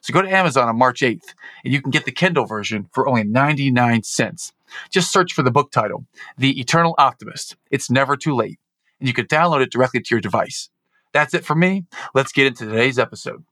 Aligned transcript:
So 0.00 0.12
go 0.12 0.22
to 0.22 0.30
Amazon 0.30 0.68
on 0.68 0.78
March 0.78 1.00
8th 1.00 1.34
and 1.64 1.72
you 1.72 1.80
can 1.80 1.90
get 1.90 2.04
the 2.04 2.12
Kindle 2.12 2.46
version 2.46 2.88
for 2.92 3.08
only 3.08 3.24
99 3.24 4.02
cents. 4.02 4.52
Just 4.90 5.12
search 5.12 5.32
for 5.32 5.42
the 5.42 5.50
book 5.50 5.70
title, 5.70 6.04
The 6.36 6.58
Eternal 6.60 6.94
Optimist. 6.98 7.56
It's 7.70 7.90
never 7.90 8.16
too 8.16 8.34
late. 8.34 8.58
And 9.00 9.08
you 9.08 9.14
can 9.14 9.26
download 9.26 9.62
it 9.62 9.72
directly 9.72 10.00
to 10.00 10.14
your 10.14 10.20
device. 10.20 10.70
That's 11.12 11.34
it 11.34 11.44
for 11.44 11.54
me. 11.54 11.84
Let's 12.14 12.32
get 12.32 12.46
into 12.46 12.66
today's 12.66 12.98
episode. 12.98 13.44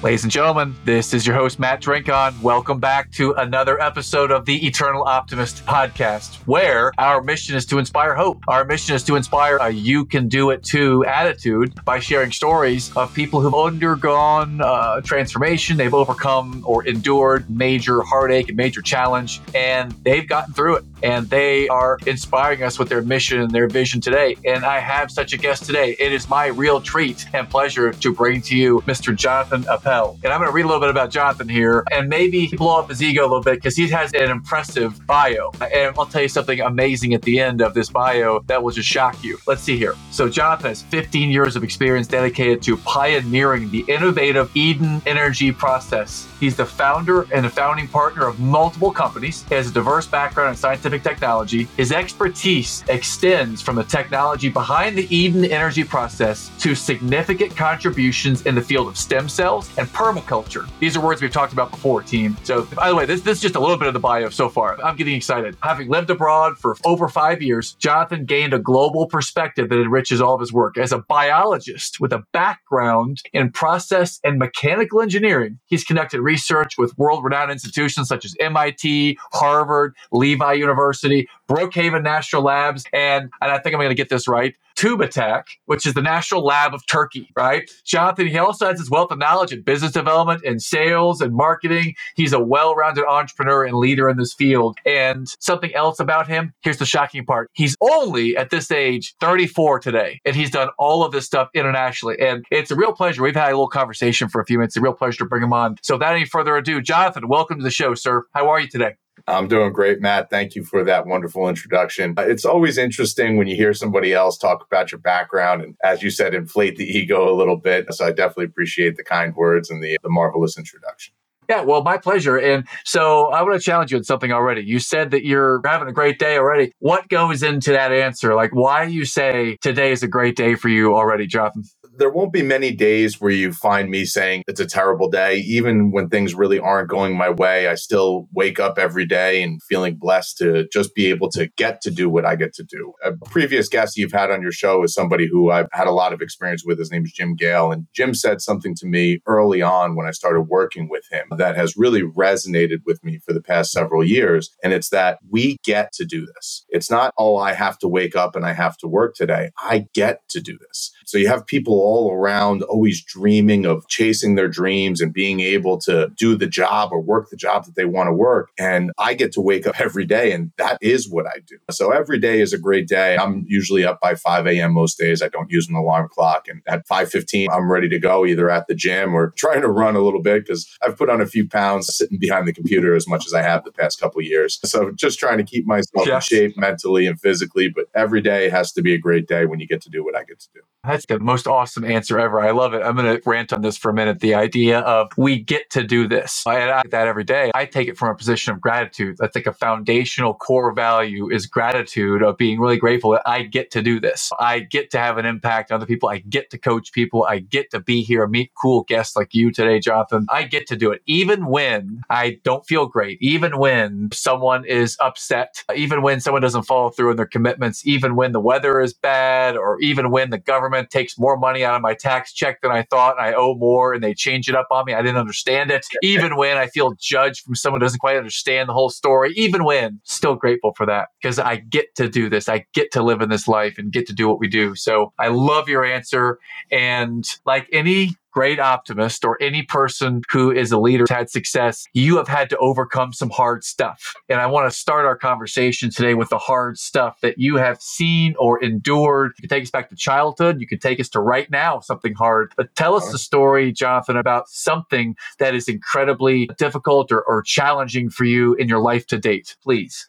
Ladies 0.00 0.22
and 0.22 0.30
gentlemen, 0.30 0.76
this 0.84 1.12
is 1.12 1.26
your 1.26 1.34
host, 1.34 1.58
Matt 1.58 1.82
Drinkhahn. 1.82 2.40
Welcome 2.40 2.78
back 2.78 3.10
to 3.14 3.32
another 3.32 3.82
episode 3.82 4.30
of 4.30 4.44
the 4.44 4.64
Eternal 4.64 5.02
Optimist 5.02 5.66
podcast, 5.66 6.36
where 6.46 6.92
our 6.98 7.20
mission 7.20 7.56
is 7.56 7.66
to 7.66 7.80
inspire 7.80 8.14
hope. 8.14 8.40
Our 8.46 8.64
mission 8.64 8.94
is 8.94 9.02
to 9.04 9.16
inspire 9.16 9.56
a 9.56 9.70
you 9.70 10.04
can 10.04 10.28
do 10.28 10.50
it 10.50 10.62
too 10.62 11.04
attitude 11.04 11.84
by 11.84 11.98
sharing 11.98 12.30
stories 12.30 12.96
of 12.96 13.12
people 13.12 13.40
who've 13.40 13.52
undergone 13.52 14.60
uh, 14.60 15.00
transformation, 15.00 15.76
they've 15.76 15.92
overcome 15.92 16.62
or 16.64 16.86
endured 16.86 17.50
major 17.50 18.00
heartache 18.02 18.46
and 18.46 18.56
major 18.56 18.82
challenge, 18.82 19.40
and 19.52 19.90
they've 20.04 20.28
gotten 20.28 20.54
through 20.54 20.76
it. 20.76 20.84
And 21.02 21.28
they 21.28 21.66
are 21.68 21.98
inspiring 22.06 22.62
us 22.62 22.78
with 22.78 22.88
their 22.88 23.02
mission 23.02 23.40
and 23.40 23.50
their 23.50 23.68
vision 23.68 24.00
today. 24.00 24.36
And 24.44 24.64
I 24.64 24.78
have 24.78 25.10
such 25.10 25.32
a 25.32 25.36
guest 25.36 25.64
today. 25.64 25.96
It 25.98 26.12
is 26.12 26.28
my 26.28 26.46
real 26.46 26.80
treat 26.80 27.26
and 27.34 27.50
pleasure 27.50 27.92
to 27.92 28.12
bring 28.12 28.42
to 28.42 28.56
you 28.56 28.80
Mr. 28.86 29.14
Jonathan 29.14 29.64
Appel. 29.68 29.87
And 29.88 30.26
I'm 30.26 30.38
going 30.38 30.50
to 30.50 30.54
read 30.54 30.66
a 30.66 30.68
little 30.68 30.80
bit 30.80 30.90
about 30.90 31.10
Jonathan 31.10 31.48
here 31.48 31.82
and 31.90 32.10
maybe 32.10 32.48
blow 32.48 32.78
up 32.78 32.90
his 32.90 33.02
ego 33.02 33.22
a 33.22 33.22
little 33.22 33.40
bit 33.40 33.54
because 33.54 33.74
he 33.74 33.88
has 33.88 34.12
an 34.12 34.30
impressive 34.30 35.06
bio. 35.06 35.50
And 35.62 35.96
I'll 35.98 36.04
tell 36.04 36.20
you 36.20 36.28
something 36.28 36.60
amazing 36.60 37.14
at 37.14 37.22
the 37.22 37.40
end 37.40 37.62
of 37.62 37.72
this 37.72 37.88
bio 37.88 38.40
that 38.48 38.62
will 38.62 38.70
just 38.70 38.86
shock 38.88 39.24
you. 39.24 39.38
Let's 39.46 39.62
see 39.62 39.78
here. 39.78 39.94
So, 40.10 40.28
Jonathan 40.28 40.66
has 40.66 40.82
15 40.82 41.30
years 41.30 41.56
of 41.56 41.64
experience 41.64 42.06
dedicated 42.06 42.60
to 42.64 42.76
pioneering 42.76 43.70
the 43.70 43.82
innovative 43.88 44.54
Eden 44.54 45.00
energy 45.06 45.52
process. 45.52 46.28
He's 46.38 46.54
the 46.54 46.66
founder 46.66 47.26
and 47.32 47.46
the 47.46 47.50
founding 47.50 47.88
partner 47.88 48.26
of 48.26 48.38
multiple 48.40 48.90
companies. 48.90 49.44
He 49.48 49.54
has 49.54 49.70
a 49.70 49.72
diverse 49.72 50.06
background 50.06 50.50
in 50.50 50.56
scientific 50.56 51.02
technology. 51.02 51.66
His 51.78 51.92
expertise 51.92 52.84
extends 52.88 53.62
from 53.62 53.76
the 53.76 53.84
technology 53.84 54.50
behind 54.50 54.98
the 54.98 55.14
Eden 55.14 55.46
energy 55.46 55.82
process 55.82 56.50
to 56.58 56.74
significant 56.74 57.56
contributions 57.56 58.44
in 58.44 58.54
the 58.54 58.60
field 58.60 58.88
of 58.88 58.98
stem 58.98 59.30
cells 59.30 59.70
and 59.78 59.88
permaculture. 59.88 60.68
These 60.80 60.96
are 60.96 61.00
words 61.00 61.22
we've 61.22 61.32
talked 61.32 61.52
about 61.52 61.70
before, 61.70 62.02
team. 62.02 62.36
So, 62.42 62.64
by 62.64 62.88
the 62.88 62.94
way, 62.94 63.06
this, 63.06 63.22
this 63.22 63.38
is 63.38 63.42
just 63.42 63.54
a 63.54 63.60
little 63.60 63.76
bit 63.76 63.88
of 63.88 63.94
the 63.94 64.00
bio 64.00 64.28
so 64.28 64.48
far. 64.48 64.78
I'm 64.82 64.96
getting 64.96 65.14
excited. 65.14 65.56
Having 65.62 65.88
lived 65.88 66.10
abroad 66.10 66.58
for 66.58 66.76
over 66.84 67.08
five 67.08 67.40
years, 67.40 67.74
Jonathan 67.74 68.24
gained 68.24 68.52
a 68.52 68.58
global 68.58 69.06
perspective 69.06 69.68
that 69.68 69.80
enriches 69.80 70.20
all 70.20 70.34
of 70.34 70.40
his 70.40 70.52
work. 70.52 70.76
As 70.76 70.92
a 70.92 70.98
biologist 70.98 72.00
with 72.00 72.12
a 72.12 72.24
background 72.32 73.22
in 73.32 73.50
process 73.50 74.20
and 74.24 74.38
mechanical 74.38 75.00
engineering, 75.00 75.58
he's 75.66 75.84
conducted 75.84 76.20
research 76.20 76.76
with 76.76 76.96
world 76.98 77.24
renowned 77.24 77.50
institutions 77.50 78.08
such 78.08 78.24
as 78.24 78.34
MIT, 78.40 79.18
Harvard, 79.32 79.94
Lehigh 80.12 80.54
University, 80.54 81.28
Brookhaven 81.48 82.02
National 82.02 82.42
Labs, 82.42 82.84
and, 82.92 83.30
and 83.40 83.50
I 83.50 83.58
think 83.58 83.74
I'm 83.74 83.80
going 83.80 83.88
to 83.90 83.94
get 83.94 84.08
this 84.08 84.28
right, 84.28 84.54
TÜBİTAK, 84.78 85.42
which 85.66 85.84
is 85.86 85.94
the 85.94 86.02
National 86.02 86.44
Lab 86.44 86.72
of 86.72 86.86
Turkey, 86.86 87.28
right? 87.36 87.68
Jonathan, 87.84 88.28
he 88.28 88.38
also 88.38 88.68
has 88.68 88.78
his 88.78 88.88
wealth 88.88 89.10
of 89.10 89.18
knowledge 89.18 89.52
in 89.52 89.62
business 89.62 89.90
development 89.90 90.44
and 90.44 90.62
sales 90.62 91.20
and 91.20 91.34
marketing. 91.34 91.94
He's 92.14 92.32
a 92.32 92.38
well 92.38 92.76
rounded 92.76 93.04
entrepreneur 93.04 93.64
and 93.64 93.76
leader 93.76 94.08
in 94.08 94.16
this 94.16 94.32
field. 94.32 94.78
And 94.86 95.26
something 95.40 95.74
else 95.74 95.98
about 95.98 96.28
him 96.28 96.52
here's 96.62 96.78
the 96.78 96.86
shocking 96.86 97.24
part 97.24 97.50
he's 97.54 97.76
only 97.80 98.36
at 98.36 98.50
this 98.50 98.70
age 98.70 99.14
34 99.20 99.80
today, 99.80 100.20
and 100.24 100.36
he's 100.36 100.50
done 100.50 100.68
all 100.78 101.04
of 101.04 101.10
this 101.10 101.26
stuff 101.26 101.48
internationally. 101.54 102.18
And 102.20 102.44
it's 102.52 102.70
a 102.70 102.76
real 102.76 102.92
pleasure. 102.92 103.22
We've 103.22 103.34
had 103.34 103.48
a 103.48 103.50
little 103.50 103.68
conversation 103.68 104.28
for 104.28 104.40
a 104.40 104.44
few 104.44 104.58
minutes. 104.58 104.76
It's 104.76 104.80
a 104.80 104.82
real 104.82 104.92
pleasure 104.92 105.18
to 105.18 105.26
bring 105.26 105.42
him 105.42 105.52
on. 105.52 105.76
So, 105.82 105.96
without 105.96 106.14
any 106.14 106.24
further 106.24 106.56
ado, 106.56 106.80
Jonathan, 106.80 107.26
welcome 107.26 107.58
to 107.58 107.64
the 107.64 107.70
show, 107.70 107.94
sir. 107.94 108.24
How 108.32 108.48
are 108.48 108.60
you 108.60 108.68
today? 108.68 108.94
I'm 109.28 109.46
doing 109.48 109.72
great, 109.72 110.00
Matt. 110.00 110.30
Thank 110.30 110.54
you 110.54 110.64
for 110.64 110.82
that 110.84 111.06
wonderful 111.06 111.48
introduction. 111.48 112.14
Uh, 112.16 112.22
it's 112.22 112.44
always 112.44 112.78
interesting 112.78 113.36
when 113.36 113.46
you 113.46 113.56
hear 113.56 113.74
somebody 113.74 114.12
else 114.14 114.38
talk 114.38 114.64
about 114.64 114.90
your 114.90 115.00
background 115.00 115.62
and, 115.62 115.76
as 115.84 116.02
you 116.02 116.10
said, 116.10 116.34
inflate 116.34 116.76
the 116.76 116.84
ego 116.98 117.32
a 117.32 117.36
little 117.36 117.56
bit. 117.56 117.92
So 117.92 118.06
I 118.06 118.12
definitely 118.12 118.46
appreciate 118.46 118.96
the 118.96 119.04
kind 119.04 119.34
words 119.36 119.70
and 119.70 119.82
the, 119.82 119.98
the 120.02 120.08
marvelous 120.08 120.56
introduction. 120.56 121.14
Yeah, 121.48 121.62
well, 121.62 121.82
my 121.82 121.96
pleasure. 121.96 122.36
And 122.36 122.68
so 122.84 123.28
I 123.28 123.42
want 123.42 123.58
to 123.58 123.64
challenge 123.64 123.90
you 123.90 123.96
on 123.96 124.04
something 124.04 124.32
already. 124.32 124.62
You 124.62 124.78
said 124.78 125.12
that 125.12 125.24
you're 125.24 125.62
having 125.64 125.88
a 125.88 125.92
great 125.92 126.18
day 126.18 126.36
already. 126.36 126.72
What 126.78 127.08
goes 127.08 127.42
into 127.42 127.72
that 127.72 127.90
answer? 127.90 128.34
Like, 128.34 128.54
why 128.54 128.84
you 128.84 129.06
say 129.06 129.56
today 129.62 129.92
is 129.92 130.02
a 130.02 130.08
great 130.08 130.36
day 130.36 130.56
for 130.56 130.68
you 130.68 130.94
already, 130.94 131.26
Jonathan? 131.26 131.64
There 131.98 132.10
won't 132.10 132.32
be 132.32 132.42
many 132.42 132.72
days 132.72 133.20
where 133.20 133.30
you 133.30 133.52
find 133.52 133.90
me 133.90 134.04
saying 134.04 134.42
it's 134.46 134.60
a 134.60 134.66
terrible 134.66 135.10
day. 135.10 135.36
Even 135.38 135.90
when 135.90 136.08
things 136.08 136.34
really 136.34 136.58
aren't 136.58 136.88
going 136.88 137.16
my 137.16 137.30
way, 137.30 137.68
I 137.68 137.74
still 137.74 138.28
wake 138.32 138.60
up 138.60 138.78
every 138.78 139.06
day 139.06 139.42
and 139.42 139.62
feeling 139.64 139.96
blessed 139.96 140.38
to 140.38 140.68
just 140.72 140.94
be 140.94 141.06
able 141.06 141.30
to 141.30 141.48
get 141.56 141.80
to 141.82 141.90
do 141.90 142.08
what 142.08 142.24
I 142.24 142.36
get 142.36 142.54
to 142.54 142.62
do. 142.62 142.92
A 143.04 143.12
previous 143.26 143.68
guest 143.68 143.96
you've 143.96 144.12
had 144.12 144.30
on 144.30 144.42
your 144.42 144.52
show 144.52 144.82
is 144.84 144.94
somebody 144.94 145.28
who 145.28 145.50
I've 145.50 145.68
had 145.72 145.86
a 145.86 145.92
lot 145.92 146.12
of 146.12 146.22
experience 146.22 146.64
with. 146.64 146.78
His 146.78 146.90
name 146.92 147.04
is 147.04 147.12
Jim 147.12 147.34
Gale. 147.34 147.72
And 147.72 147.86
Jim 147.94 148.14
said 148.14 148.40
something 148.40 148.74
to 148.76 148.86
me 148.86 149.20
early 149.26 149.62
on 149.62 149.96
when 149.96 150.06
I 150.06 150.12
started 150.12 150.42
working 150.42 150.88
with 150.88 151.04
him 151.10 151.26
that 151.36 151.56
has 151.56 151.76
really 151.76 152.02
resonated 152.02 152.78
with 152.86 153.02
me 153.02 153.18
for 153.18 153.32
the 153.32 153.42
past 153.42 153.72
several 153.72 154.04
years. 154.04 154.50
And 154.62 154.72
it's 154.72 154.90
that 154.90 155.18
we 155.28 155.58
get 155.64 155.92
to 155.94 156.04
do 156.04 156.26
this. 156.26 156.64
It's 156.68 156.90
not, 156.90 157.12
oh, 157.18 157.36
I 157.36 157.54
have 157.54 157.78
to 157.80 157.88
wake 157.88 158.14
up 158.14 158.36
and 158.36 158.46
I 158.46 158.52
have 158.52 158.76
to 158.78 158.88
work 158.88 159.14
today. 159.14 159.50
I 159.58 159.86
get 159.94 160.28
to 160.30 160.40
do 160.40 160.58
this. 160.68 160.92
So 161.06 161.18
you 161.18 161.28
have 161.28 161.46
people 161.46 161.74
all 161.88 162.12
around 162.12 162.62
always 162.64 163.02
dreaming 163.02 163.64
of 163.64 163.88
chasing 163.88 164.34
their 164.34 164.46
dreams 164.46 165.00
and 165.00 165.10
being 165.10 165.40
able 165.40 165.78
to 165.78 166.10
do 166.18 166.36
the 166.36 166.46
job 166.46 166.90
or 166.92 167.00
work 167.00 167.30
the 167.30 167.36
job 167.36 167.64
that 167.64 167.76
they 167.76 167.86
want 167.86 168.08
to 168.08 168.12
work. 168.12 168.50
And 168.58 168.92
I 168.98 169.14
get 169.14 169.32
to 169.32 169.40
wake 169.40 169.66
up 169.66 169.80
every 169.86 170.04
day 170.04 170.32
and 170.32 170.52
that 170.58 170.76
is 170.82 171.08
what 171.08 171.26
I 171.26 171.38
do. 171.46 171.56
So 171.70 171.90
every 171.90 172.18
day 172.18 172.42
is 172.42 172.52
a 172.52 172.58
great 172.58 172.88
day. 172.88 173.16
I'm 173.16 173.46
usually 173.48 173.86
up 173.86 174.00
by 174.02 174.14
5 174.16 174.46
a.m. 174.46 174.74
most 174.74 174.98
days. 174.98 175.22
I 175.22 175.28
don't 175.28 175.50
use 175.50 175.66
an 175.66 175.76
alarm 175.76 176.08
clock. 176.12 176.46
And 176.46 176.60
at 176.66 176.86
5.15, 176.86 177.48
I'm 177.50 177.72
ready 177.72 177.88
to 177.88 177.98
go 177.98 178.26
either 178.26 178.50
at 178.50 178.66
the 178.66 178.74
gym 178.74 179.14
or 179.14 179.30
trying 179.36 179.62
to 179.62 179.68
run 179.68 179.96
a 179.96 180.00
little 180.00 180.22
bit 180.22 180.44
because 180.44 180.68
I've 180.82 180.98
put 180.98 181.08
on 181.08 181.22
a 181.22 181.26
few 181.26 181.48
pounds 181.48 181.96
sitting 181.96 182.18
behind 182.18 182.46
the 182.46 182.52
computer 182.52 182.94
as 182.94 183.08
much 183.08 183.26
as 183.26 183.32
I 183.32 183.40
have 183.40 183.64
the 183.64 183.72
past 183.72 183.98
couple 183.98 184.20
years. 184.22 184.60
So 184.68 184.92
just 184.92 185.18
trying 185.18 185.38
to 185.38 185.44
keep 185.44 185.66
myself 185.66 186.06
yes. 186.06 186.30
in 186.30 186.36
shape 186.36 186.58
mentally 186.58 187.06
and 187.06 187.18
physically. 187.18 187.68
But 187.68 187.86
every 187.94 188.20
day 188.20 188.50
has 188.50 188.70
to 188.72 188.82
be 188.82 188.92
a 188.92 188.98
great 188.98 189.26
day 189.26 189.46
when 189.46 189.60
you 189.60 189.66
get 189.66 189.80
to 189.82 189.88
do 189.88 190.04
what 190.04 190.14
I 190.14 190.24
get 190.24 190.40
to 190.40 190.48
do. 190.52 190.60
That's 190.84 191.06
the 191.06 191.18
most 191.18 191.46
awesome 191.46 191.77
answer 191.84 192.18
ever. 192.18 192.40
I 192.40 192.50
love 192.50 192.74
it. 192.74 192.82
I'm 192.82 192.96
going 192.96 193.16
to 193.16 193.22
rant 193.28 193.52
on 193.52 193.62
this 193.62 193.76
for 193.76 193.90
a 193.90 193.94
minute. 193.94 194.20
The 194.20 194.34
idea 194.34 194.80
of 194.80 195.08
we 195.16 195.38
get 195.38 195.70
to 195.70 195.84
do 195.84 196.08
this. 196.08 196.42
And 196.46 196.70
I 196.70 196.82
that 196.90 197.06
every 197.06 197.24
day. 197.24 197.50
I 197.54 197.66
take 197.66 197.88
it 197.88 197.98
from 197.98 198.10
a 198.10 198.14
position 198.14 198.52
of 198.52 198.60
gratitude. 198.60 199.16
I 199.20 199.26
think 199.26 199.46
a 199.46 199.52
foundational 199.52 200.34
core 200.34 200.72
value 200.72 201.30
is 201.30 201.46
gratitude 201.46 202.22
of 202.22 202.36
being 202.36 202.60
really 202.60 202.76
grateful 202.76 203.12
that 203.12 203.22
I 203.26 203.42
get 203.42 203.70
to 203.72 203.82
do 203.82 204.00
this. 204.00 204.30
I 204.38 204.60
get 204.60 204.90
to 204.92 204.98
have 204.98 205.18
an 205.18 205.26
impact 205.26 205.70
on 205.70 205.76
other 205.76 205.86
people. 205.86 206.08
I 206.08 206.18
get 206.18 206.50
to 206.50 206.58
coach 206.58 206.92
people. 206.92 207.24
I 207.24 207.38
get 207.40 207.70
to 207.70 207.80
be 207.80 208.02
here, 208.02 208.26
meet 208.26 208.52
cool 208.54 208.84
guests 208.84 209.16
like 209.16 209.34
you 209.34 209.50
today, 209.50 209.80
Jonathan. 209.80 210.26
I 210.30 210.44
get 210.44 210.66
to 210.68 210.76
do 210.76 210.90
it 210.90 211.02
even 211.06 211.46
when 211.46 212.02
I 212.10 212.38
don't 212.44 212.66
feel 212.66 212.86
great, 212.86 213.18
even 213.20 213.58
when 213.58 214.10
someone 214.12 214.64
is 214.64 214.96
upset, 215.00 215.64
even 215.74 216.02
when 216.02 216.20
someone 216.20 216.42
doesn't 216.42 216.64
follow 216.64 216.90
through 216.90 217.10
on 217.10 217.16
their 217.16 217.26
commitments, 217.26 217.86
even 217.86 218.16
when 218.16 218.32
the 218.32 218.40
weather 218.40 218.80
is 218.80 218.92
bad, 218.92 219.56
or 219.56 219.80
even 219.80 220.10
when 220.10 220.30
the 220.30 220.38
government 220.38 220.90
takes 220.90 221.18
more 221.18 221.36
money 221.36 221.64
out 221.68 221.76
of 221.76 221.82
my 221.82 221.94
tax 221.94 222.32
check 222.32 222.60
than 222.62 222.70
I 222.70 222.82
thought 222.82 223.16
and 223.18 223.26
I 223.26 223.34
owe 223.34 223.54
more 223.54 223.92
and 223.92 224.02
they 224.02 224.14
change 224.14 224.48
it 224.48 224.54
up 224.54 224.68
on 224.70 224.84
me. 224.86 224.94
I 224.94 225.02
didn't 225.02 225.18
understand 225.18 225.70
it. 225.70 225.86
Even 226.02 226.36
when 226.36 226.56
I 226.56 226.66
feel 226.66 226.94
judged 226.98 227.44
from 227.44 227.54
someone 227.54 227.80
who 227.80 227.84
doesn't 227.84 228.00
quite 228.00 228.16
understand 228.16 228.68
the 228.68 228.72
whole 228.72 228.90
story, 228.90 229.32
even 229.36 229.64
when, 229.64 230.00
still 230.04 230.34
grateful 230.34 230.72
for 230.74 230.86
that 230.86 231.08
because 231.20 231.38
I 231.38 231.56
get 231.56 231.94
to 231.96 232.08
do 232.08 232.28
this. 232.28 232.48
I 232.48 232.64
get 232.72 232.90
to 232.92 233.02
live 233.02 233.20
in 233.20 233.28
this 233.28 233.46
life 233.46 233.78
and 233.78 233.92
get 233.92 234.06
to 234.06 234.12
do 234.12 234.28
what 234.28 234.40
we 234.40 234.48
do. 234.48 234.74
So 234.74 235.12
I 235.18 235.28
love 235.28 235.68
your 235.68 235.84
answer. 235.84 236.38
And 236.70 237.28
like 237.44 237.68
any 237.72 238.16
great 238.32 238.58
optimist 238.60 239.24
or 239.24 239.36
any 239.40 239.62
person 239.62 240.22
who 240.30 240.50
is 240.50 240.72
a 240.72 240.78
leader 240.78 241.04
had 241.08 241.30
success, 241.30 241.86
you 241.92 242.16
have 242.16 242.28
had 242.28 242.50
to 242.50 242.56
overcome 242.58 243.12
some 243.12 243.30
hard 243.30 243.64
stuff. 243.64 244.14
And 244.28 244.40
I 244.40 244.46
want 244.46 244.70
to 244.70 244.76
start 244.76 245.06
our 245.06 245.16
conversation 245.16 245.90
today 245.90 246.14
with 246.14 246.28
the 246.28 246.38
hard 246.38 246.78
stuff 246.78 247.20
that 247.22 247.38
you 247.38 247.56
have 247.56 247.80
seen 247.80 248.34
or 248.38 248.62
endured. 248.62 249.32
You 249.38 249.42
can 249.42 249.56
take 249.56 249.64
us 249.64 249.70
back 249.70 249.88
to 249.90 249.96
childhood. 249.96 250.60
You 250.60 250.66
can 250.66 250.78
take 250.78 251.00
us 251.00 251.08
to 251.10 251.20
right 251.20 251.50
now, 251.50 251.80
something 251.80 252.14
hard. 252.14 252.52
But 252.56 252.74
tell 252.74 252.94
us 252.94 253.10
the 253.10 253.18
story, 253.18 253.72
Jonathan, 253.72 254.16
about 254.16 254.48
something 254.48 255.16
that 255.38 255.54
is 255.54 255.68
incredibly 255.68 256.48
difficult 256.58 257.10
or, 257.12 257.22
or 257.22 257.42
challenging 257.42 258.10
for 258.10 258.24
you 258.24 258.54
in 258.54 258.68
your 258.68 258.80
life 258.80 259.06
to 259.08 259.18
date, 259.18 259.56
please. 259.62 260.08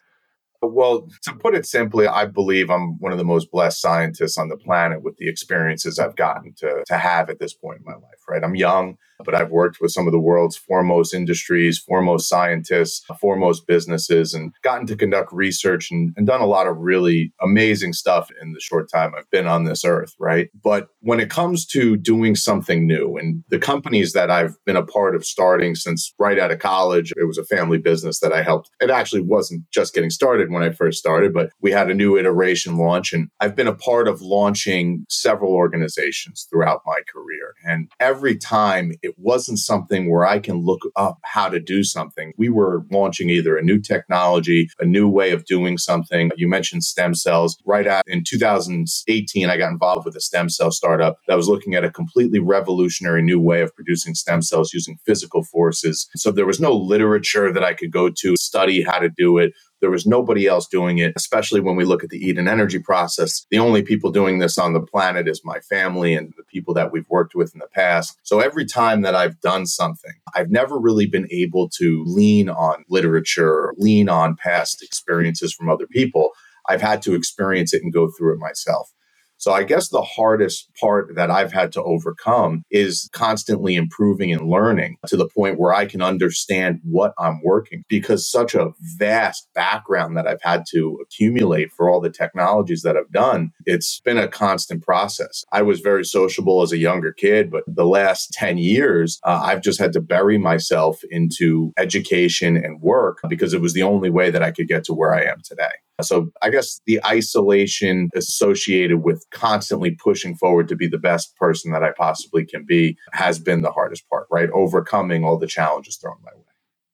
Well, 0.62 1.08
to 1.22 1.32
put 1.34 1.54
it 1.54 1.64
simply, 1.64 2.06
I 2.06 2.26
believe 2.26 2.70
I'm 2.70 2.98
one 2.98 3.12
of 3.12 3.18
the 3.18 3.24
most 3.24 3.50
blessed 3.50 3.80
scientists 3.80 4.36
on 4.36 4.48
the 4.48 4.58
planet 4.58 5.02
with 5.02 5.16
the 5.16 5.28
experiences 5.28 5.98
I've 5.98 6.16
gotten 6.16 6.52
to, 6.58 6.84
to 6.86 6.98
have 6.98 7.30
at 7.30 7.38
this 7.38 7.54
point 7.54 7.78
in 7.78 7.84
my 7.84 7.94
life, 7.94 8.20
right? 8.28 8.44
I'm 8.44 8.54
young 8.54 8.98
but 9.24 9.34
I've 9.34 9.50
worked 9.50 9.80
with 9.80 9.92
some 9.92 10.06
of 10.06 10.12
the 10.12 10.20
world's 10.20 10.56
foremost 10.56 11.14
industries, 11.14 11.78
foremost 11.78 12.28
scientists, 12.28 13.04
foremost 13.20 13.66
businesses, 13.66 14.34
and 14.34 14.52
gotten 14.62 14.86
to 14.86 14.96
conduct 14.96 15.32
research 15.32 15.90
and, 15.90 16.12
and, 16.16 16.26
done 16.30 16.40
a 16.40 16.46
lot 16.46 16.68
of 16.68 16.76
really 16.76 17.32
amazing 17.42 17.92
stuff 17.92 18.30
in 18.40 18.52
the 18.52 18.60
short 18.60 18.88
time 18.88 19.12
I've 19.16 19.28
been 19.30 19.48
on 19.48 19.64
this 19.64 19.84
earth, 19.84 20.14
right? 20.20 20.48
But 20.62 20.88
when 21.00 21.18
it 21.18 21.28
comes 21.28 21.66
to 21.66 21.96
doing 21.96 22.36
something 22.36 22.86
new, 22.86 23.16
and 23.16 23.42
the 23.48 23.58
companies 23.58 24.12
that 24.12 24.30
I've 24.30 24.56
been 24.64 24.76
a 24.76 24.86
part 24.86 25.16
of 25.16 25.24
starting 25.24 25.74
since 25.74 26.14
right 26.20 26.38
out 26.38 26.52
of 26.52 26.60
college, 26.60 27.12
it 27.16 27.24
was 27.26 27.36
a 27.36 27.44
family 27.44 27.78
business 27.78 28.20
that 28.20 28.32
I 28.32 28.42
helped. 28.42 28.70
It 28.80 28.90
actually 28.90 29.22
wasn't 29.22 29.68
just 29.72 29.92
getting 29.92 30.10
started 30.10 30.52
when 30.52 30.62
I 30.62 30.70
first 30.70 30.98
started, 30.98 31.34
but 31.34 31.50
we 31.60 31.72
had 31.72 31.90
a 31.90 31.94
new 31.94 32.16
iteration 32.16 32.76
launch, 32.76 33.12
and 33.12 33.28
I've 33.40 33.56
been 33.56 33.66
a 33.66 33.74
part 33.74 34.06
of 34.06 34.22
launching 34.22 35.04
several 35.08 35.52
organizations 35.52 36.46
throughout 36.48 36.82
my 36.86 37.00
career. 37.12 37.54
And 37.64 37.90
every 37.98 38.36
time 38.36 38.92
it 39.02 39.09
it 39.10 39.16
wasn't 39.18 39.58
something 39.58 40.08
where 40.08 40.24
I 40.24 40.38
can 40.38 40.64
look 40.64 40.82
up 40.94 41.18
how 41.24 41.48
to 41.48 41.58
do 41.58 41.82
something. 41.82 42.32
We 42.38 42.48
were 42.48 42.84
launching 42.92 43.28
either 43.28 43.56
a 43.56 43.62
new 43.62 43.80
technology, 43.80 44.68
a 44.78 44.84
new 44.84 45.08
way 45.08 45.32
of 45.32 45.44
doing 45.46 45.78
something. 45.78 46.30
You 46.36 46.48
mentioned 46.48 46.84
stem 46.84 47.14
cells. 47.14 47.58
Right 47.66 47.86
at 47.86 48.04
in 48.06 48.22
2018, 48.24 49.50
I 49.50 49.56
got 49.56 49.72
involved 49.72 50.06
with 50.06 50.14
a 50.14 50.20
stem 50.20 50.48
cell 50.48 50.70
startup 50.70 51.18
that 51.26 51.36
was 51.36 51.48
looking 51.48 51.74
at 51.74 51.84
a 51.84 51.90
completely 51.90 52.38
revolutionary 52.38 53.22
new 53.22 53.40
way 53.40 53.62
of 53.62 53.74
producing 53.74 54.14
stem 54.14 54.42
cells 54.42 54.72
using 54.72 54.96
physical 55.04 55.42
forces. 55.42 56.08
So 56.14 56.30
there 56.30 56.46
was 56.46 56.60
no 56.60 56.72
literature 56.72 57.52
that 57.52 57.64
I 57.64 57.74
could 57.74 57.90
go 57.90 58.10
to 58.10 58.36
study 58.36 58.82
how 58.82 59.00
to 59.00 59.08
do 59.08 59.38
it. 59.38 59.52
There 59.80 59.90
was 59.90 60.06
nobody 60.06 60.46
else 60.46 60.66
doing 60.66 60.98
it, 60.98 61.12
especially 61.16 61.60
when 61.60 61.76
we 61.76 61.84
look 61.84 62.04
at 62.04 62.10
the 62.10 62.18
Eden 62.18 62.48
energy 62.48 62.78
process. 62.78 63.46
The 63.50 63.58
only 63.58 63.82
people 63.82 64.10
doing 64.10 64.38
this 64.38 64.58
on 64.58 64.72
the 64.72 64.80
planet 64.80 65.26
is 65.28 65.42
my 65.44 65.60
family 65.60 66.14
and 66.14 66.32
the 66.36 66.44
people 66.44 66.74
that 66.74 66.92
we've 66.92 67.08
worked 67.08 67.34
with 67.34 67.54
in 67.54 67.60
the 67.60 67.68
past. 67.68 68.18
So 68.22 68.40
every 68.40 68.66
time 68.66 69.02
that 69.02 69.14
I've 69.14 69.40
done 69.40 69.66
something, 69.66 70.12
I've 70.34 70.50
never 70.50 70.78
really 70.78 71.06
been 71.06 71.28
able 71.30 71.68
to 71.78 72.04
lean 72.06 72.48
on 72.48 72.84
literature, 72.88 73.74
lean 73.78 74.08
on 74.08 74.36
past 74.36 74.82
experiences 74.82 75.54
from 75.54 75.70
other 75.70 75.86
people. 75.86 76.30
I've 76.68 76.82
had 76.82 77.02
to 77.02 77.14
experience 77.14 77.72
it 77.72 77.82
and 77.82 77.92
go 77.92 78.10
through 78.10 78.34
it 78.34 78.38
myself. 78.38 78.92
So 79.40 79.52
I 79.52 79.64
guess 79.64 79.88
the 79.88 80.02
hardest 80.02 80.70
part 80.78 81.16
that 81.16 81.30
I've 81.30 81.52
had 81.52 81.72
to 81.72 81.82
overcome 81.82 82.62
is 82.70 83.08
constantly 83.14 83.74
improving 83.74 84.32
and 84.32 84.50
learning 84.50 84.98
to 85.06 85.16
the 85.16 85.28
point 85.28 85.58
where 85.58 85.74
I 85.74 85.86
can 85.86 86.02
understand 86.02 86.80
what 86.84 87.14
I'm 87.18 87.40
working 87.42 87.84
because 87.88 88.30
such 88.30 88.54
a 88.54 88.72
vast 88.98 89.48
background 89.54 90.16
that 90.18 90.26
I've 90.26 90.42
had 90.42 90.64
to 90.72 90.98
accumulate 91.02 91.72
for 91.72 91.90
all 91.90 92.02
the 92.02 92.10
technologies 92.10 92.82
that 92.82 92.98
I've 92.98 93.12
done, 93.12 93.52
it's 93.64 94.00
been 94.04 94.18
a 94.18 94.28
constant 94.28 94.84
process. 94.84 95.42
I 95.52 95.62
was 95.62 95.80
very 95.80 96.04
sociable 96.04 96.60
as 96.60 96.72
a 96.72 96.78
younger 96.78 97.12
kid, 97.12 97.50
but 97.50 97.64
the 97.66 97.86
last 97.86 98.32
10 98.34 98.58
years, 98.58 99.18
uh, 99.24 99.40
I've 99.42 99.62
just 99.62 99.80
had 99.80 99.94
to 99.94 100.02
bury 100.02 100.36
myself 100.36 101.00
into 101.10 101.72
education 101.78 102.58
and 102.58 102.82
work 102.82 103.20
because 103.28 103.54
it 103.54 103.62
was 103.62 103.72
the 103.72 103.84
only 103.84 104.10
way 104.10 104.30
that 104.30 104.42
I 104.42 104.50
could 104.50 104.68
get 104.68 104.84
to 104.84 104.94
where 104.94 105.14
I 105.14 105.22
am 105.24 105.40
today. 105.42 105.72
So 106.02 106.30
I 106.42 106.50
guess 106.50 106.80
the 106.86 107.00
isolation 107.06 108.10
associated 108.14 108.98
with 108.98 109.24
constantly 109.30 109.92
pushing 109.92 110.36
forward 110.36 110.68
to 110.68 110.76
be 110.76 110.88
the 110.88 110.98
best 110.98 111.36
person 111.36 111.72
that 111.72 111.84
I 111.84 111.92
possibly 111.96 112.44
can 112.44 112.64
be 112.64 112.96
has 113.12 113.38
been 113.38 113.62
the 113.62 113.72
hardest 113.72 114.08
part, 114.08 114.26
right? 114.30 114.50
Overcoming 114.50 115.24
all 115.24 115.38
the 115.38 115.46
challenges 115.46 115.96
thrown 115.96 116.16
my 116.24 116.32
way. 116.36 116.49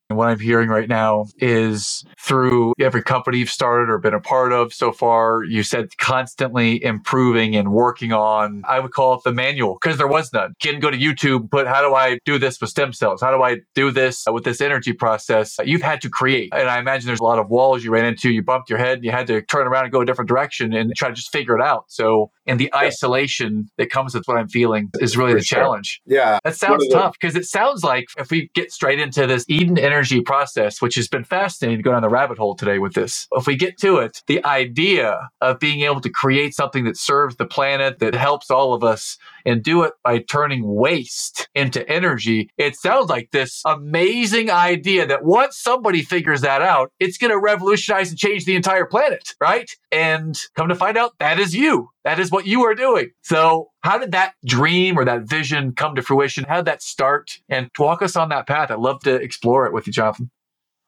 And 0.09 0.17
what 0.17 0.29
I'm 0.29 0.39
hearing 0.39 0.69
right 0.69 0.87
now 0.87 1.25
is 1.37 2.05
through 2.17 2.73
every 2.79 3.03
company 3.03 3.39
you've 3.39 3.49
started 3.49 3.91
or 3.91 3.97
been 3.97 4.13
a 4.13 4.21
part 4.21 4.53
of 4.53 4.73
so 4.73 4.93
far, 4.93 5.43
you 5.43 5.63
said 5.63 5.97
constantly 5.97 6.81
improving 6.81 7.57
and 7.57 7.73
working 7.73 8.13
on, 8.13 8.63
I 8.65 8.79
would 8.79 8.93
call 8.93 9.15
it 9.15 9.23
the 9.25 9.33
manual 9.33 9.77
because 9.81 9.97
there 9.97 10.07
was 10.07 10.31
none. 10.31 10.53
Can 10.61 10.79
go 10.79 10.89
to 10.89 10.97
YouTube, 10.97 11.49
but 11.49 11.67
how 11.67 11.81
do 11.81 11.93
I 11.93 12.19
do 12.23 12.39
this 12.39 12.61
with 12.61 12.69
stem 12.69 12.93
cells? 12.93 13.21
How 13.21 13.35
do 13.35 13.43
I 13.43 13.57
do 13.75 13.91
this 13.91 14.23
with 14.31 14.45
this 14.45 14.61
energy 14.61 14.93
process? 14.93 15.57
You've 15.65 15.81
had 15.81 15.99
to 16.01 16.09
create. 16.09 16.53
And 16.53 16.69
I 16.69 16.79
imagine 16.79 17.07
there's 17.07 17.19
a 17.19 17.25
lot 17.25 17.39
of 17.39 17.49
walls 17.49 17.83
you 17.83 17.91
ran 17.91 18.05
into, 18.05 18.31
you 18.31 18.41
bumped 18.41 18.69
your 18.69 18.79
head, 18.79 18.99
and 18.99 19.03
you 19.03 19.11
had 19.11 19.27
to 19.27 19.41
turn 19.41 19.67
around 19.67 19.83
and 19.83 19.91
go 19.91 19.99
a 19.99 20.05
different 20.05 20.29
direction 20.29 20.73
and 20.73 20.95
try 20.95 21.09
to 21.09 21.15
just 21.15 21.33
figure 21.33 21.57
it 21.57 21.61
out. 21.61 21.83
So, 21.89 22.31
and 22.47 22.59
the 22.59 22.73
isolation 22.75 23.69
that 23.77 23.89
comes 23.89 24.13
with 24.13 24.23
what 24.25 24.37
I'm 24.37 24.47
feeling 24.47 24.89
is 24.99 25.17
really 25.17 25.33
For 25.33 25.39
the 25.39 25.45
sure. 25.45 25.59
challenge. 25.59 26.01
Yeah. 26.05 26.39
That 26.43 26.55
sounds 26.55 26.87
tough 26.89 27.15
because 27.19 27.35
it 27.35 27.45
sounds 27.45 27.83
like 27.83 28.05
if 28.17 28.31
we 28.31 28.49
get 28.53 28.71
straight 28.71 28.99
into 28.99 29.27
this 29.27 29.45
Eden 29.47 29.77
energy 29.77 29.97
energy 29.97 30.21
process, 30.21 30.81
which 30.81 30.95
has 30.95 31.07
been 31.07 31.23
fascinating 31.23 31.77
to 31.77 31.83
go 31.83 31.91
down 31.91 32.01
the 32.01 32.09
rabbit 32.09 32.37
hole 32.37 32.55
today 32.55 32.79
with 32.79 32.93
this. 32.93 33.27
If 33.33 33.47
we 33.47 33.55
get 33.55 33.77
to 33.79 33.97
it, 33.97 34.21
the 34.27 34.43
idea 34.45 35.29
of 35.41 35.59
being 35.59 35.81
able 35.81 36.01
to 36.01 36.09
create 36.09 36.53
something 36.53 36.85
that 36.85 36.97
serves 36.97 37.35
the 37.35 37.45
planet, 37.45 37.99
that 37.99 38.13
helps 38.13 38.49
all 38.49 38.73
of 38.73 38.83
us, 38.83 39.17
and 39.45 39.63
do 39.63 39.83
it 39.83 39.93
by 40.03 40.19
turning 40.19 40.63
waste 40.67 41.47
into 41.55 41.87
energy, 41.89 42.49
it 42.57 42.75
sounds 42.75 43.09
like 43.09 43.31
this 43.31 43.61
amazing 43.65 44.51
idea 44.51 45.05
that 45.07 45.23
once 45.23 45.57
somebody 45.57 46.03
figures 46.03 46.41
that 46.41 46.61
out, 46.61 46.91
it's 46.99 47.17
going 47.17 47.31
to 47.31 47.39
revolutionize 47.39 48.09
and 48.09 48.19
change 48.19 48.45
the 48.45 48.55
entire 48.55 48.85
planet, 48.85 49.33
right? 49.41 49.69
And 49.91 50.37
come 50.55 50.67
to 50.69 50.75
find 50.75 50.97
out, 50.97 51.13
that 51.19 51.39
is 51.39 51.55
you. 51.55 51.89
That 52.07 52.21
is 52.21 52.31
what 52.31 52.47
you 52.47 52.63
are 52.63 52.73
doing. 52.73 53.09
So, 53.21 53.71
how 53.81 53.97
did 53.97 54.13
that 54.13 54.31
dream 54.45 54.97
or 54.97 55.03
that 55.03 55.23
vision 55.23 55.73
come 55.73 55.93
to 55.95 56.01
fruition? 56.01 56.45
How 56.47 56.55
did 56.55 56.63
that 56.63 56.81
start? 56.81 57.41
And 57.49 57.69
walk 57.77 58.01
us 58.01 58.15
on 58.15 58.29
that 58.29 58.47
path. 58.47 58.71
I'd 58.71 58.79
love 58.79 59.01
to 59.01 59.15
explore 59.15 59.65
it 59.65 59.73
with 59.73 59.87
you, 59.87 59.91
Jonathan. 59.91 60.31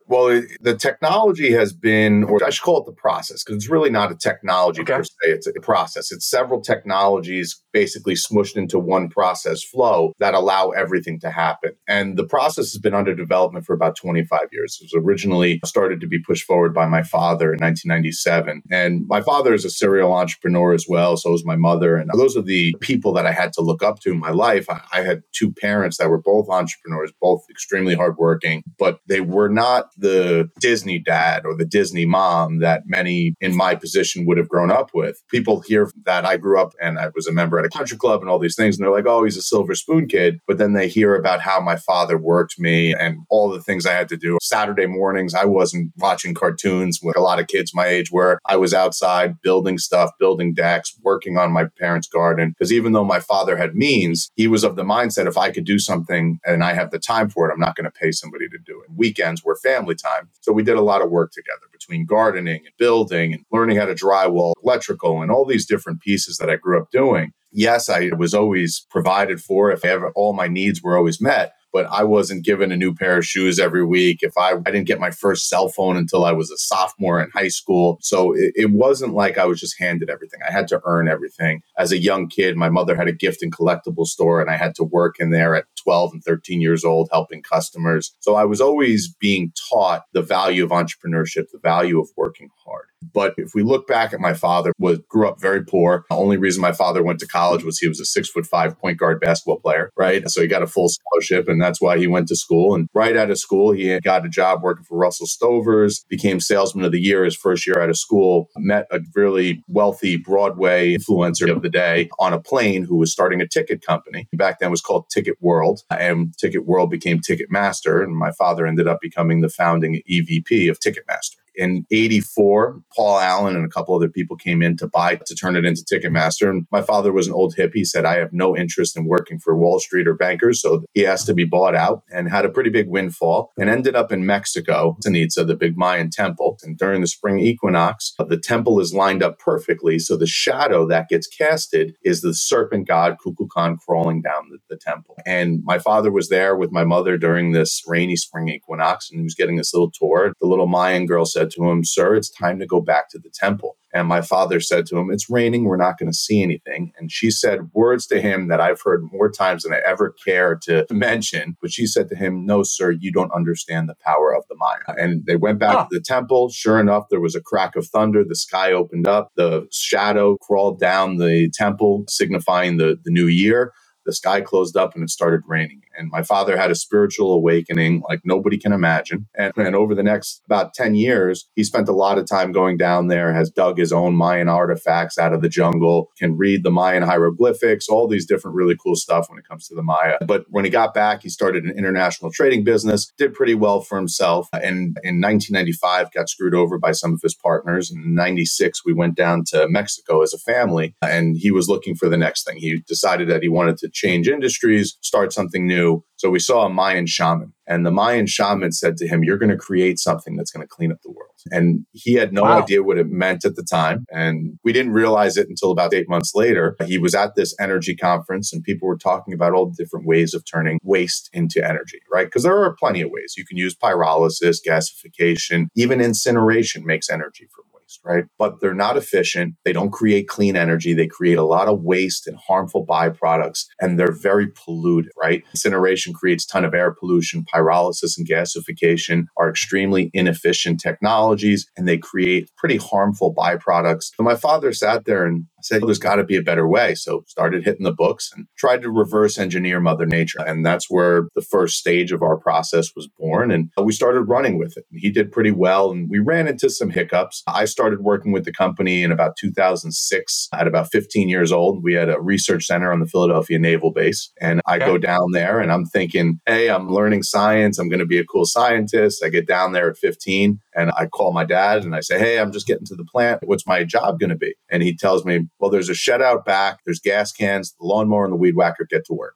Well, 0.07 0.41
the 0.61 0.75
technology 0.75 1.51
has 1.51 1.73
been, 1.73 2.23
or 2.23 2.41
I 2.41 2.51
should 2.51 2.63
call 2.63 2.79
it 2.79 2.85
the 2.85 2.93
process, 2.93 3.43
because 3.43 3.57
it's 3.57 3.69
really 3.69 3.89
not 3.89 4.13
a 4.13 4.15
technology 4.15 4.81
okay. 4.83 4.93
per 4.93 5.03
se. 5.03 5.11
It's 5.23 5.45
a 5.45 5.51
process. 5.59 6.09
It's 6.13 6.25
several 6.25 6.61
technologies 6.61 7.61
basically 7.73 8.15
smushed 8.15 8.55
into 8.57 8.79
one 8.79 9.09
process 9.09 9.63
flow 9.63 10.13
that 10.19 10.33
allow 10.33 10.69
everything 10.69 11.19
to 11.21 11.31
happen. 11.31 11.71
And 11.87 12.17
the 12.17 12.25
process 12.25 12.71
has 12.71 12.79
been 12.79 12.93
under 12.93 13.15
development 13.15 13.65
for 13.65 13.73
about 13.73 13.95
25 13.97 14.41
years. 14.51 14.79
It 14.81 14.89
was 14.93 15.03
originally 15.03 15.59
started 15.65 16.01
to 16.01 16.07
be 16.07 16.19
pushed 16.19 16.45
forward 16.45 16.73
by 16.73 16.87
my 16.87 17.03
father 17.03 17.53
in 17.53 17.59
1997. 17.59 18.63
And 18.71 19.07
my 19.07 19.21
father 19.21 19.53
is 19.53 19.65
a 19.65 19.69
serial 19.69 20.13
entrepreneur 20.13 20.73
as 20.73 20.85
well. 20.87 21.17
So 21.17 21.33
is 21.33 21.45
my 21.45 21.55
mother. 21.55 21.97
And 21.97 22.09
those 22.15 22.37
are 22.37 22.41
the 22.41 22.75
people 22.81 23.13
that 23.13 23.25
I 23.25 23.31
had 23.31 23.53
to 23.53 23.61
look 23.61 23.83
up 23.83 23.99
to 24.01 24.11
in 24.11 24.19
my 24.19 24.31
life. 24.31 24.67
I, 24.69 25.01
had 25.01 25.23
two 25.33 25.51
parents 25.51 25.97
that 25.97 26.09
were 26.09 26.21
both 26.21 26.49
entrepreneurs, 26.49 27.11
both 27.21 27.41
extremely 27.49 27.95
hardworking, 27.95 28.63
but 28.77 28.99
they 29.07 29.21
were 29.21 29.49
not 29.49 29.87
the 29.97 30.49
Disney 30.59 30.99
dad 30.99 31.45
or 31.45 31.55
the 31.55 31.65
Disney 31.65 32.05
mom 32.05 32.59
that 32.59 32.83
many 32.85 33.33
in 33.41 33.55
my 33.55 33.75
position 33.75 34.25
would 34.25 34.37
have 34.37 34.49
grown 34.49 34.71
up 34.71 34.91
with. 34.93 35.23
People 35.29 35.61
hear 35.61 35.89
that 36.05 36.25
I 36.25 36.37
grew 36.37 36.59
up 36.59 36.73
and 36.81 36.99
I 36.99 37.09
was 37.15 37.27
a 37.27 37.33
member 37.33 37.58
at 37.59 37.65
a 37.65 37.69
country 37.69 37.97
club 37.97 38.21
and 38.21 38.29
all 38.29 38.39
these 38.39 38.55
things, 38.55 38.77
and 38.77 38.83
they're 38.83 38.93
like, 38.93 39.05
oh, 39.05 39.23
he's 39.23 39.37
a 39.37 39.41
silver 39.41 39.75
spoon 39.75 40.07
kid. 40.07 40.39
But 40.47 40.57
then 40.57 40.73
they 40.73 40.87
hear 40.87 41.15
about 41.15 41.41
how 41.41 41.59
my 41.59 41.75
father 41.75 42.17
worked 42.17 42.59
me 42.59 42.93
and 42.93 43.19
all 43.29 43.49
the 43.49 43.61
things 43.61 43.85
I 43.85 43.93
had 43.93 44.09
to 44.09 44.17
do. 44.17 44.37
Saturday 44.41 44.85
mornings, 44.85 45.33
I 45.33 45.45
wasn't 45.45 45.91
watching 45.97 46.33
cartoons 46.33 46.99
with 47.01 47.17
a 47.17 47.21
lot 47.21 47.39
of 47.39 47.47
kids 47.47 47.73
my 47.73 47.87
age 47.87 48.11
where 48.11 48.39
I 48.45 48.57
was 48.57 48.73
outside 48.73 49.41
building 49.41 49.77
stuff, 49.77 50.11
building 50.19 50.53
decks, 50.53 50.95
working 51.03 51.37
on 51.37 51.51
my 51.51 51.65
parents' 51.77 52.07
garden. 52.07 52.49
Because 52.49 52.71
even 52.71 52.93
though 52.93 53.05
my 53.05 53.19
father 53.19 53.57
had 53.57 53.75
means, 53.75 54.29
he 54.35 54.47
was 54.47 54.63
of 54.63 54.75
the 54.75 54.83
mindset 54.83 55.27
if 55.27 55.37
I 55.37 55.51
could 55.51 55.65
do 55.65 55.79
something 55.79 56.39
and 56.45 56.63
I 56.63 56.73
have 56.73 56.91
the 56.91 56.99
time 56.99 57.29
for 57.29 57.49
it, 57.49 57.53
I'm 57.53 57.59
not 57.59 57.75
going 57.75 57.85
to 57.85 57.91
pay 57.91 58.11
somebody 58.11 58.47
to 58.49 58.57
do 58.65 58.81
it. 58.81 58.89
Weekends 58.95 59.43
were 59.43 59.55
family 59.55 59.95
time. 59.95 60.29
So 60.41 60.51
we 60.51 60.63
did 60.63 60.77
a 60.77 60.81
lot 60.81 61.01
of 61.01 61.09
work 61.09 61.31
together 61.31 61.67
between 61.71 62.05
gardening 62.05 62.61
and 62.65 62.75
building 62.77 63.33
and 63.33 63.45
learning 63.51 63.77
how 63.77 63.85
to 63.85 63.95
drywall, 63.95 64.53
electrical, 64.63 65.21
and 65.21 65.31
all 65.31 65.45
these 65.45 65.65
different 65.65 66.01
pieces 66.01 66.37
that 66.37 66.49
I 66.49 66.55
grew 66.55 66.79
up 66.81 66.91
doing. 66.91 67.31
Yes, 67.51 67.89
I 67.89 68.11
was 68.17 68.33
always 68.33 68.85
provided 68.89 69.41
for 69.41 69.71
if 69.71 69.83
ever 69.83 70.11
all 70.15 70.33
my 70.33 70.47
needs 70.47 70.81
were 70.81 70.97
always 70.97 71.21
met 71.21 71.53
but 71.71 71.87
I 71.91 72.03
wasn't 72.03 72.45
given 72.45 72.71
a 72.71 72.77
new 72.77 72.93
pair 72.93 73.17
of 73.17 73.25
shoes 73.25 73.59
every 73.59 73.85
week. 73.85 74.19
If 74.21 74.37
I, 74.37 74.53
I 74.53 74.71
didn't 74.71 74.87
get 74.87 74.99
my 74.99 75.11
first 75.11 75.47
cell 75.47 75.69
phone 75.69 75.97
until 75.97 76.25
I 76.25 76.31
was 76.31 76.51
a 76.51 76.57
sophomore 76.57 77.21
in 77.21 77.29
high 77.31 77.47
school. 77.47 77.99
So 78.01 78.33
it, 78.33 78.53
it 78.55 78.71
wasn't 78.71 79.13
like 79.13 79.37
I 79.37 79.45
was 79.45 79.59
just 79.59 79.79
handed 79.79 80.09
everything. 80.09 80.39
I 80.47 80.51
had 80.51 80.67
to 80.69 80.81
earn 80.85 81.07
everything. 81.07 81.61
As 81.77 81.91
a 81.91 81.97
young 81.97 82.27
kid, 82.27 82.55
my 82.55 82.69
mother 82.69 82.95
had 82.95 83.07
a 83.07 83.13
gift 83.13 83.43
and 83.43 83.55
collectible 83.55 84.05
store 84.05 84.41
and 84.41 84.49
I 84.49 84.57
had 84.57 84.75
to 84.75 84.83
work 84.83 85.19
in 85.19 85.29
there 85.31 85.55
at 85.55 85.65
12 85.83 86.13
and 86.13 86.23
13 86.23 86.61
years 86.61 86.83
old 86.83 87.09
helping 87.11 87.41
customers. 87.41 88.15
So 88.19 88.35
I 88.35 88.45
was 88.45 88.61
always 88.61 89.13
being 89.19 89.53
taught 89.71 90.03
the 90.13 90.21
value 90.21 90.63
of 90.63 90.71
entrepreneurship, 90.71 91.45
the 91.51 91.59
value 91.61 91.99
of 91.99 92.09
working 92.17 92.49
hard. 92.65 92.85
But 93.13 93.33
if 93.37 93.53
we 93.55 93.63
look 93.63 93.87
back 93.87 94.13
at 94.13 94.19
my 94.19 94.33
father, 94.33 94.73
was 94.77 94.99
grew 95.07 95.27
up 95.27 95.39
very 95.39 95.63
poor. 95.63 96.05
The 96.09 96.15
only 96.15 96.37
reason 96.37 96.61
my 96.61 96.71
father 96.71 97.03
went 97.03 97.19
to 97.19 97.27
college 97.27 97.63
was 97.63 97.79
he 97.79 97.87
was 97.87 97.99
a 97.99 98.05
six 98.05 98.29
foot 98.29 98.45
five 98.45 98.77
point 98.79 98.97
guard 98.97 99.19
basketball 99.19 99.59
player, 99.59 99.91
right? 99.97 100.27
So 100.29 100.41
he 100.41 100.47
got 100.47 100.63
a 100.63 100.67
full 100.67 100.89
scholarship, 100.89 101.47
and 101.47 101.61
that's 101.61 101.81
why 101.81 101.97
he 101.97 102.07
went 102.07 102.27
to 102.29 102.35
school. 102.35 102.75
And 102.75 102.87
right 102.93 103.15
out 103.15 103.31
of 103.31 103.39
school, 103.39 103.71
he 103.71 103.99
got 104.01 104.25
a 104.25 104.29
job 104.29 104.61
working 104.61 104.83
for 104.83 104.97
Russell 104.97 105.27
Stovers, 105.27 106.07
became 106.09 106.39
salesman 106.39 106.85
of 106.85 106.91
the 106.91 106.99
year 106.99 107.25
his 107.25 107.35
first 107.35 107.65
year 107.65 107.81
out 107.81 107.89
of 107.89 107.97
school, 107.97 108.49
met 108.57 108.87
a 108.91 108.99
really 109.15 109.63
wealthy 109.67 110.17
Broadway 110.17 110.95
influencer 110.95 111.49
of 111.49 111.61
the 111.61 111.69
day 111.69 112.09
on 112.19 112.33
a 112.33 112.39
plane 112.39 112.83
who 112.83 112.97
was 112.97 113.11
starting 113.11 113.41
a 113.41 113.47
ticket 113.47 113.85
company. 113.85 114.27
Back 114.33 114.59
then 114.59 114.71
was 114.71 114.81
called 114.81 115.09
Ticket 115.09 115.37
World, 115.39 115.81
and 115.89 116.37
Ticket 116.37 116.65
World 116.65 116.89
became 116.89 117.19
Ticketmaster. 117.19 118.03
And 118.03 118.15
my 118.15 118.31
father 118.31 118.67
ended 118.67 118.87
up 118.87 118.99
becoming 119.01 119.41
the 119.41 119.49
founding 119.49 120.01
EVP 120.09 120.69
of 120.69 120.79
Ticketmaster 120.79 121.37
in 121.59 121.85
84, 121.91 122.81
Paul 122.95 123.19
Allen 123.19 123.55
and 123.57 123.65
a 123.65 123.69
couple 123.69 123.93
other 123.93 124.07
people 124.07 124.37
came 124.37 124.61
in 124.61 124.77
to 124.77 124.87
buy 124.87 125.15
to 125.15 125.35
turn 125.35 125.57
it 125.57 125.65
into 125.65 125.83
Ticketmaster. 125.83 126.49
And 126.49 126.65
my 126.71 126.81
father 126.81 127.11
was 127.11 127.27
an 127.27 127.33
old 127.33 127.53
hippie. 127.55 127.75
He 127.75 127.85
said, 127.85 128.05
I 128.05 128.15
have 128.15 128.31
no 128.31 128.55
interest 128.55 128.95
in 128.95 129.05
working 129.05 129.39
for 129.39 129.57
Wall 129.57 129.79
Street 129.79 130.07
or 130.07 130.13
bankers. 130.13 130.61
So 130.61 130.85
he 130.93 131.05
asked 131.05 131.25
to 131.25 131.33
be 131.33 131.43
bought 131.43 131.75
out 131.75 132.03
and 132.11 132.29
had 132.29 132.45
a 132.45 132.49
pretty 132.49 132.69
big 132.69 132.87
windfall 132.87 133.51
and 133.59 133.69
ended 133.69 133.93
up 133.93 134.11
in 134.11 134.25
Mexico, 134.25 134.97
Chichen 135.03 135.15
Itza, 135.17 135.43
the 135.43 135.55
big 135.55 135.77
Mayan 135.77 136.09
temple. 136.09 136.57
And 136.63 136.77
during 136.77 137.01
the 137.01 137.07
spring 137.07 137.39
equinox, 137.39 138.13
the 138.17 138.39
temple 138.39 138.79
is 138.79 138.93
lined 138.93 139.21
up 139.21 139.37
perfectly. 139.37 139.99
So 139.99 140.15
the 140.15 140.27
shadow 140.27 140.87
that 140.87 141.09
gets 141.09 141.27
casted 141.27 141.95
is 142.03 142.21
the 142.21 142.33
serpent 142.33 142.87
god 142.87 143.17
Kukulkan 143.23 143.77
crawling 143.79 144.21
down 144.21 144.49
the, 144.49 144.59
the 144.69 144.77
temple. 144.77 145.17
And 145.25 145.61
my 145.65 145.77
father 145.77 146.09
was 146.09 146.29
there 146.29 146.55
with 146.55 146.71
my 146.71 146.85
mother 146.85 147.17
during 147.17 147.51
this 147.51 147.83
rainy 147.85 148.15
spring 148.15 148.47
equinox 148.47 149.11
and 149.11 149.19
he 149.19 149.23
was 149.23 149.35
getting 149.35 149.57
this 149.57 149.73
little 149.73 149.91
tour. 149.91 150.33
The 150.39 150.47
little 150.47 150.67
Mayan 150.67 151.05
girl 151.05 151.25
said, 151.25 151.48
to 151.51 151.69
him, 151.69 151.83
Sir, 151.83 152.15
it's 152.15 152.29
time 152.29 152.59
to 152.59 152.65
go 152.65 152.81
back 152.81 153.09
to 153.09 153.19
the 153.19 153.31
temple. 153.33 153.77
And 153.93 154.07
my 154.07 154.21
father 154.21 154.59
said 154.59 154.85
to 154.87 154.97
him, 154.97 155.09
It's 155.11 155.29
raining. 155.29 155.63
We're 155.63 155.77
not 155.77 155.97
going 155.97 156.11
to 156.11 156.17
see 156.17 156.43
anything. 156.43 156.91
And 156.97 157.11
she 157.11 157.31
said 157.31 157.71
words 157.73 158.05
to 158.07 158.21
him 158.21 158.47
that 158.47 158.61
I've 158.61 158.81
heard 158.81 159.03
more 159.11 159.31
times 159.31 159.63
than 159.63 159.73
I 159.73 159.81
ever 159.85 160.13
care 160.23 160.55
to 160.63 160.85
mention. 160.91 161.57
But 161.61 161.71
she 161.71 161.87
said 161.87 162.07
to 162.09 162.15
him, 162.15 162.45
No, 162.45 162.63
sir, 162.63 162.91
you 162.91 163.11
don't 163.11 163.33
understand 163.33 163.89
the 163.89 163.95
power 164.05 164.35
of 164.35 164.43
the 164.49 164.55
Maya. 164.57 164.95
And 164.97 165.25
they 165.25 165.35
went 165.35 165.59
back 165.59 165.89
to 165.89 165.95
the 165.95 166.03
temple. 166.03 166.49
Sure 166.49 166.79
enough, 166.79 167.05
there 167.09 167.21
was 167.21 167.35
a 167.35 167.41
crack 167.41 167.75
of 167.75 167.87
thunder. 167.87 168.23
The 168.23 168.35
sky 168.35 168.71
opened 168.71 169.07
up. 169.07 169.31
The 169.35 169.67
shadow 169.71 170.37
crawled 170.37 170.79
down 170.79 171.17
the 171.17 171.49
temple, 171.53 172.03
signifying 172.07 172.77
the, 172.77 172.97
the 173.03 173.11
new 173.11 173.27
year 173.27 173.73
the 174.09 174.13
sky 174.13 174.41
closed 174.41 174.75
up 174.75 174.95
and 174.95 175.03
it 175.03 175.09
started 175.09 175.41
raining. 175.45 175.81
And 175.99 176.09
my 176.09 176.23
father 176.23 176.57
had 176.57 176.71
a 176.71 176.75
spiritual 176.75 177.31
awakening 177.33 178.01
like 178.07 178.21
nobody 178.23 178.57
can 178.57 178.71
imagine. 178.71 179.27
And, 179.37 179.53
and 179.57 179.75
over 179.75 179.93
the 179.93 180.03
next 180.03 180.41
about 180.45 180.73
10 180.73 180.95
years, 180.95 181.47
he 181.55 181.63
spent 181.63 181.89
a 181.89 181.93
lot 181.93 182.17
of 182.17 182.27
time 182.27 182.51
going 182.51 182.77
down 182.77 183.07
there, 183.07 183.33
has 183.33 183.51
dug 183.51 183.77
his 183.77 183.91
own 183.91 184.15
Mayan 184.15 184.47
artifacts 184.47 185.17
out 185.17 185.33
of 185.33 185.41
the 185.41 185.49
jungle, 185.49 186.09
can 186.17 186.37
read 186.37 186.63
the 186.63 186.71
Mayan 186.71 187.03
hieroglyphics, 187.03 187.87
all 187.89 188.07
these 188.07 188.25
different 188.25 188.55
really 188.55 188.75
cool 188.81 188.95
stuff 188.95 189.27
when 189.29 189.37
it 189.37 189.47
comes 189.47 189.67
to 189.67 189.75
the 189.75 189.83
Maya. 189.83 190.17
But 190.25 190.45
when 190.49 190.65
he 190.65 190.71
got 190.71 190.93
back, 190.93 191.23
he 191.23 191.29
started 191.29 191.65
an 191.65 191.77
international 191.77 192.31
trading 192.31 192.63
business, 192.63 193.11
did 193.17 193.33
pretty 193.33 193.55
well 193.55 193.81
for 193.81 193.97
himself. 193.97 194.47
And 194.53 194.97
in 195.03 195.21
1995, 195.21 196.11
got 196.11 196.29
screwed 196.29 196.55
over 196.55 196.77
by 196.77 196.93
some 196.93 197.13
of 197.13 197.19
his 197.21 197.35
partners. 197.35 197.91
And 197.91 198.03
in 198.03 198.15
96, 198.15 198.85
we 198.85 198.93
went 198.93 199.15
down 199.15 199.43
to 199.47 199.67
Mexico 199.67 200.21
as 200.21 200.33
a 200.33 200.39
family 200.39 200.95
and 201.01 201.37
he 201.37 201.51
was 201.51 201.67
looking 201.67 201.95
for 201.95 202.09
the 202.09 202.17
next 202.17 202.45
thing. 202.45 202.57
He 202.57 202.79
decided 202.87 203.29
that 203.29 203.41
he 203.41 203.49
wanted 203.49 203.77
to 203.77 203.89
change 203.89 204.27
industries, 204.27 204.97
start 205.01 205.33
something 205.33 205.67
new. 205.67 205.88
So 206.15 206.29
we 206.29 206.39
saw 206.39 206.65
a 206.65 206.69
Mayan 206.69 207.05
shaman, 207.07 207.53
and 207.65 207.85
the 207.85 207.91
Mayan 207.91 208.27
shaman 208.27 208.73
said 208.73 208.97
to 208.97 209.07
him, 209.07 209.23
You're 209.23 209.37
going 209.37 209.51
to 209.51 209.57
create 209.57 209.99
something 209.99 210.35
that's 210.35 210.51
going 210.51 210.65
to 210.65 210.67
clean 210.67 210.91
up 210.91 210.97
the 211.01 211.11
world. 211.11 211.29
And 211.51 211.85
he 211.93 212.15
had 212.15 212.33
no 212.33 212.43
wow. 212.43 212.61
idea 212.61 212.83
what 212.83 212.97
it 212.97 213.07
meant 213.07 213.45
at 213.45 213.55
the 213.55 213.63
time. 213.63 214.05
And 214.11 214.59
we 214.63 214.73
didn't 214.73 214.91
realize 214.91 215.37
it 215.37 215.47
until 215.47 215.71
about 215.71 215.93
eight 215.93 216.09
months 216.09 216.33
later. 216.35 216.75
He 216.85 216.97
was 216.97 217.15
at 217.15 217.35
this 217.35 217.55
energy 217.59 217.95
conference, 217.95 218.51
and 218.51 218.63
people 218.63 218.87
were 218.87 218.97
talking 218.97 219.33
about 219.33 219.53
all 219.53 219.67
the 219.67 219.81
different 219.81 220.05
ways 220.05 220.33
of 220.33 220.43
turning 220.51 220.79
waste 220.83 221.29
into 221.31 221.65
energy, 221.65 221.99
right? 222.11 222.27
Because 222.27 222.43
there 222.43 222.57
are 222.57 222.75
plenty 222.77 223.01
of 223.01 223.11
ways. 223.11 223.35
You 223.37 223.45
can 223.45 223.57
use 223.57 223.75
pyrolysis, 223.75 224.57
gasification, 224.67 225.67
even 225.75 226.01
incineration 226.01 226.85
makes 226.85 227.09
energy 227.09 227.47
from 227.55 227.63
right? 228.03 228.25
But 228.37 228.59
they're 228.59 228.73
not 228.73 228.97
efficient. 228.97 229.55
They 229.65 229.73
don't 229.73 229.91
create 229.91 230.27
clean 230.27 230.55
energy. 230.55 230.93
They 230.93 231.07
create 231.07 231.37
a 231.37 231.43
lot 231.43 231.67
of 231.67 231.81
waste 231.81 232.27
and 232.27 232.37
harmful 232.37 232.85
byproducts, 232.85 233.65
and 233.79 233.99
they're 233.99 234.11
very 234.11 234.47
polluted, 234.47 235.11
right? 235.19 235.43
Incineration 235.53 236.13
creates 236.13 236.45
ton 236.45 236.65
of 236.65 236.73
air 236.73 236.91
pollution. 236.91 237.45
Pyrolysis 237.53 238.17
and 238.17 238.27
gasification 238.27 239.23
are 239.37 239.49
extremely 239.49 240.09
inefficient 240.13 240.79
technologies, 240.79 241.65
and 241.77 241.87
they 241.87 241.97
create 241.97 242.49
pretty 242.57 242.77
harmful 242.77 243.33
byproducts. 243.33 244.11
My 244.19 244.35
father 244.35 244.73
sat 244.73 245.05
there 245.05 245.25
and 245.25 245.45
I 245.59 245.61
said, 245.61 245.81
there's 245.81 245.99
got 245.99 246.15
to 246.15 246.23
be 246.23 246.37
a 246.37 246.41
better 246.41 246.67
way. 246.67 246.95
So 246.95 247.23
started 247.27 247.65
hitting 247.65 247.83
the 247.83 247.91
books 247.91 248.31
and 248.33 248.47
tried 248.57 248.81
to 248.81 248.89
reverse 248.89 249.37
engineer 249.37 249.79
Mother 249.79 250.05
Nature. 250.05 250.39
And 250.39 250.65
that's 250.65 250.89
where 250.89 251.27
the 251.35 251.41
first 251.41 251.77
stage 251.77 252.11
of 252.11 252.23
our 252.23 252.37
process 252.37 252.95
was 252.95 253.07
born. 253.19 253.51
And 253.51 253.69
we 253.77 253.91
started 253.91 254.21
running 254.21 254.57
with 254.57 254.77
it. 254.77 254.85
He 254.91 255.11
did 255.11 255.31
pretty 255.31 255.51
well. 255.51 255.91
And 255.91 256.09
we 256.09 256.19
ran 256.19 256.47
into 256.47 256.69
some 256.69 256.89
hiccups. 256.89 257.43
I 257.47 257.65
started 257.65 258.01
working 258.01 258.31
with 258.31 258.45
the 258.45 258.53
company 258.53 259.03
in 259.03 259.11
about 259.11 259.35
2006 259.37 260.47
at 260.53 260.67
about 260.67 260.91
15 260.91 261.27
years 261.27 261.51
old. 261.51 261.83
We 261.83 261.93
had 261.93 262.09
a 262.09 262.21
research 262.21 262.65
center 262.65 262.91
on 262.91 262.99
the 263.01 263.05
Philadelphia 263.07 263.59
Naval 263.59 263.91
Base. 263.91 264.31
And 264.39 264.61
I 264.65 264.77
okay. 264.77 264.85
go 264.85 264.97
down 264.97 265.31
there 265.33 265.59
and 265.59 265.71
I'm 265.71 265.85
thinking, 265.85 266.39
hey, 266.45 266.69
I'm 266.69 266.89
learning 266.89 267.23
science. 267.23 267.77
I'm 267.77 267.89
going 267.89 267.99
to 267.99 268.05
be 268.05 268.19
a 268.19 268.25
cool 268.25 268.45
scientist. 268.45 269.23
I 269.23 269.29
get 269.29 269.47
down 269.47 269.73
there 269.73 269.89
at 269.89 269.97
15 269.97 270.59
and 270.75 270.91
I 270.97 271.07
call 271.07 271.33
my 271.33 271.45
dad 271.45 271.83
and 271.83 271.95
I 271.95 272.01
say, 272.01 272.19
hey, 272.19 272.39
I'm 272.39 272.51
just 272.51 272.67
getting 272.67 272.85
to 272.87 272.95
the 272.95 273.05
plant. 273.05 273.41
What's 273.43 273.67
my 273.67 273.83
job 273.83 274.19
going 274.19 274.29
to 274.29 274.35
be? 274.35 274.53
And 274.69 274.83
he 274.83 274.95
tells 274.95 275.25
me, 275.25 275.47
well, 275.59 275.71
there's 275.71 275.89
a 275.89 275.95
shed 275.95 276.21
out 276.21 276.45
back, 276.45 276.79
there's 276.85 276.99
gas 276.99 277.31
cans, 277.31 277.73
the 277.79 277.85
lawnmower 277.85 278.23
and 278.23 278.33
the 278.33 278.37
weed 278.37 278.55
whacker 278.55 278.85
get 278.89 279.05
to 279.05 279.13
work. 279.13 279.35